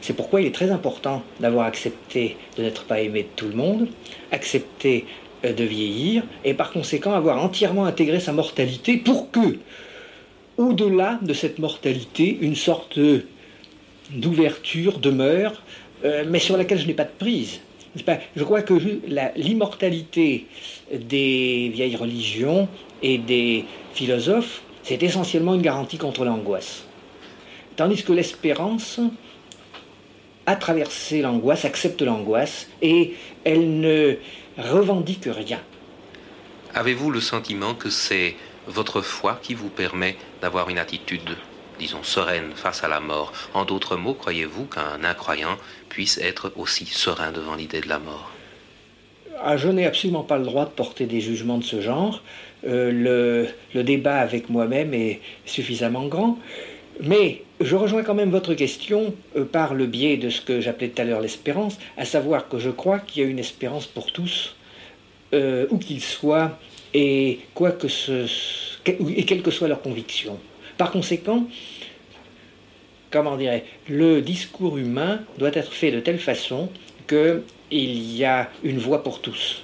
C'est 0.00 0.14
pourquoi 0.14 0.40
il 0.40 0.46
est 0.46 0.54
très 0.54 0.70
important 0.70 1.22
d'avoir 1.40 1.66
accepté 1.66 2.36
de 2.56 2.62
n'être 2.62 2.84
pas 2.84 3.00
aimé 3.00 3.22
de 3.22 3.28
tout 3.36 3.46
le 3.46 3.54
monde, 3.54 3.88
accepter 4.32 5.06
euh, 5.44 5.52
de 5.52 5.64
vieillir, 5.64 6.24
et 6.44 6.54
par 6.54 6.72
conséquent 6.72 7.12
avoir 7.12 7.42
entièrement 7.42 7.84
intégré 7.84 8.20
sa 8.20 8.32
mortalité 8.32 8.96
pour 8.96 9.30
que, 9.30 9.58
au-delà 10.58 11.18
de 11.22 11.32
cette 11.32 11.58
mortalité, 11.58 12.36
une 12.40 12.56
sorte 12.56 12.98
d'ouverture 14.10 14.98
demeure, 14.98 15.62
euh, 16.04 16.24
mais 16.28 16.38
sur 16.38 16.56
laquelle 16.56 16.78
je 16.78 16.86
n'ai 16.86 16.94
pas 16.94 17.04
de 17.04 17.16
prise. 17.18 17.60
Je 17.96 18.42
crois 18.42 18.62
que 18.62 18.74
l'immortalité 19.36 20.46
des 20.92 21.70
vieilles 21.72 21.96
religions 21.96 22.68
et 23.02 23.18
des 23.18 23.64
philosophes, 23.94 24.62
c'est 24.82 25.02
essentiellement 25.02 25.54
une 25.54 25.62
garantie 25.62 25.96
contre 25.96 26.24
l'angoisse. 26.24 26.83
Tandis 27.76 28.04
que 28.04 28.12
l'espérance 28.12 29.00
a 30.46 30.56
traversé 30.56 31.22
l'angoisse, 31.22 31.64
accepte 31.64 32.02
l'angoisse, 32.02 32.68
et 32.82 33.14
elle 33.44 33.80
ne 33.80 34.16
revendique 34.58 35.26
rien. 35.26 35.60
Avez-vous 36.74 37.10
le 37.10 37.20
sentiment 37.20 37.74
que 37.74 37.90
c'est 37.90 38.36
votre 38.66 39.00
foi 39.00 39.38
qui 39.42 39.54
vous 39.54 39.68
permet 39.68 40.16
d'avoir 40.40 40.68
une 40.68 40.78
attitude, 40.78 41.36
disons, 41.78 42.02
sereine 42.02 42.52
face 42.54 42.84
à 42.84 42.88
la 42.88 43.00
mort? 43.00 43.32
En 43.54 43.64
d'autres 43.64 43.96
mots, 43.96 44.14
croyez-vous 44.14 44.66
qu'un 44.66 45.02
incroyant 45.02 45.56
puisse 45.88 46.18
être 46.18 46.52
aussi 46.56 46.86
serein 46.86 47.32
devant 47.32 47.54
l'idée 47.54 47.80
de 47.80 47.88
la 47.88 47.98
mort? 47.98 48.30
Ah, 49.42 49.56
Je 49.56 49.68
n'ai 49.68 49.86
absolument 49.86 50.22
pas 50.22 50.38
le 50.38 50.44
droit 50.44 50.64
de 50.64 50.70
porter 50.70 51.06
des 51.06 51.20
jugements 51.20 51.58
de 51.58 51.64
ce 51.64 51.80
genre. 51.80 52.22
Euh, 52.66 52.90
le, 52.92 53.48
le, 53.74 53.82
débat 53.82 54.16
avec 54.16 54.48
moi-même 54.48 54.94
est 54.94 55.20
suffisamment 55.44 56.06
grand. 56.06 56.38
Mais 57.00 57.42
je 57.60 57.76
rejoins 57.76 58.02
quand 58.02 58.14
même 58.14 58.30
votre 58.30 58.54
question 58.54 59.14
euh, 59.36 59.44
par 59.44 59.74
le 59.74 59.86
biais 59.86 60.16
de 60.16 60.30
ce 60.30 60.40
que 60.40 60.60
j'appelais 60.60 60.88
tout 60.88 61.02
à 61.02 61.04
l'heure 61.04 61.20
l'espérance, 61.20 61.78
à 61.96 62.04
savoir 62.04 62.48
que 62.48 62.58
je 62.58 62.70
crois 62.70 62.98
qu'il 63.00 63.22
y 63.22 63.26
a 63.26 63.28
une 63.28 63.38
espérance 63.38 63.86
pour 63.86 64.12
tous, 64.12 64.54
euh, 65.32 65.66
où 65.70 65.78
qu'ils 65.78 66.02
soient, 66.02 66.58
et, 66.92 67.40
quoi 67.54 67.72
que 67.72 67.88
ce, 67.88 68.26
et 68.86 69.24
quelle 69.24 69.42
que 69.42 69.50
soit 69.50 69.68
leur 69.68 69.82
conviction. 69.82 70.38
Par 70.78 70.92
conséquent, 70.92 71.48
comment 73.10 73.36
dirais 73.36 73.64
le 73.88 74.20
discours 74.20 74.78
humain 74.78 75.20
doit 75.38 75.50
être 75.54 75.72
fait 75.72 75.90
de 75.90 76.00
telle 76.00 76.18
façon 76.18 76.68
qu'il 77.08 78.16
y 78.16 78.24
a 78.24 78.48
une 78.62 78.78
voix 78.78 79.02
pour 79.02 79.20
tous. 79.20 79.62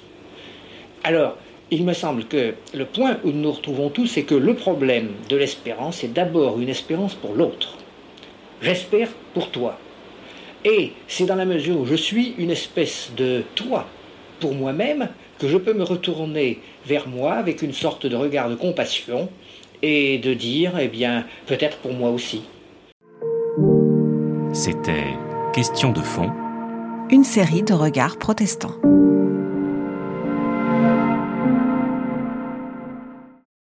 Alors, 1.03 1.37
il 1.71 1.85
me 1.85 1.93
semble 1.93 2.25
que 2.25 2.53
le 2.73 2.85
point 2.85 3.17
où 3.23 3.31
nous 3.31 3.41
nous 3.41 3.51
retrouvons 3.51 3.89
tous, 3.89 4.07
c'est 4.07 4.23
que 4.23 4.35
le 4.35 4.53
problème 4.53 5.09
de 5.29 5.37
l'espérance 5.37 6.03
est 6.03 6.09
d'abord 6.13 6.59
une 6.59 6.69
espérance 6.69 7.15
pour 7.15 7.33
l'autre. 7.33 7.77
J'espère 8.61 9.09
pour 9.33 9.49
toi. 9.49 9.77
Et 10.63 10.91
c'est 11.07 11.25
dans 11.25 11.35
la 11.35 11.45
mesure 11.45 11.79
où 11.79 11.85
je 11.85 11.95
suis 11.95 12.35
une 12.37 12.51
espèce 12.51 13.11
de 13.17 13.43
toi 13.55 13.87
pour 14.39 14.53
moi-même 14.53 15.09
que 15.39 15.47
je 15.47 15.57
peux 15.57 15.73
me 15.73 15.83
retourner 15.83 16.59
vers 16.85 17.07
moi 17.07 17.33
avec 17.33 17.61
une 17.61 17.73
sorte 17.73 18.05
de 18.05 18.15
regard 18.15 18.49
de 18.49 18.55
compassion 18.55 19.29
et 19.81 20.19
de 20.19 20.33
dire, 20.35 20.77
eh 20.79 20.87
bien, 20.87 21.25
peut-être 21.47 21.77
pour 21.77 21.93
moi 21.93 22.11
aussi. 22.11 22.43
C'était 24.53 25.07
Question 25.53 25.91
de 25.91 25.99
fond. 25.99 26.31
Une 27.09 27.25
série 27.25 27.61
de 27.61 27.73
regards 27.73 28.17
protestants. 28.17 28.75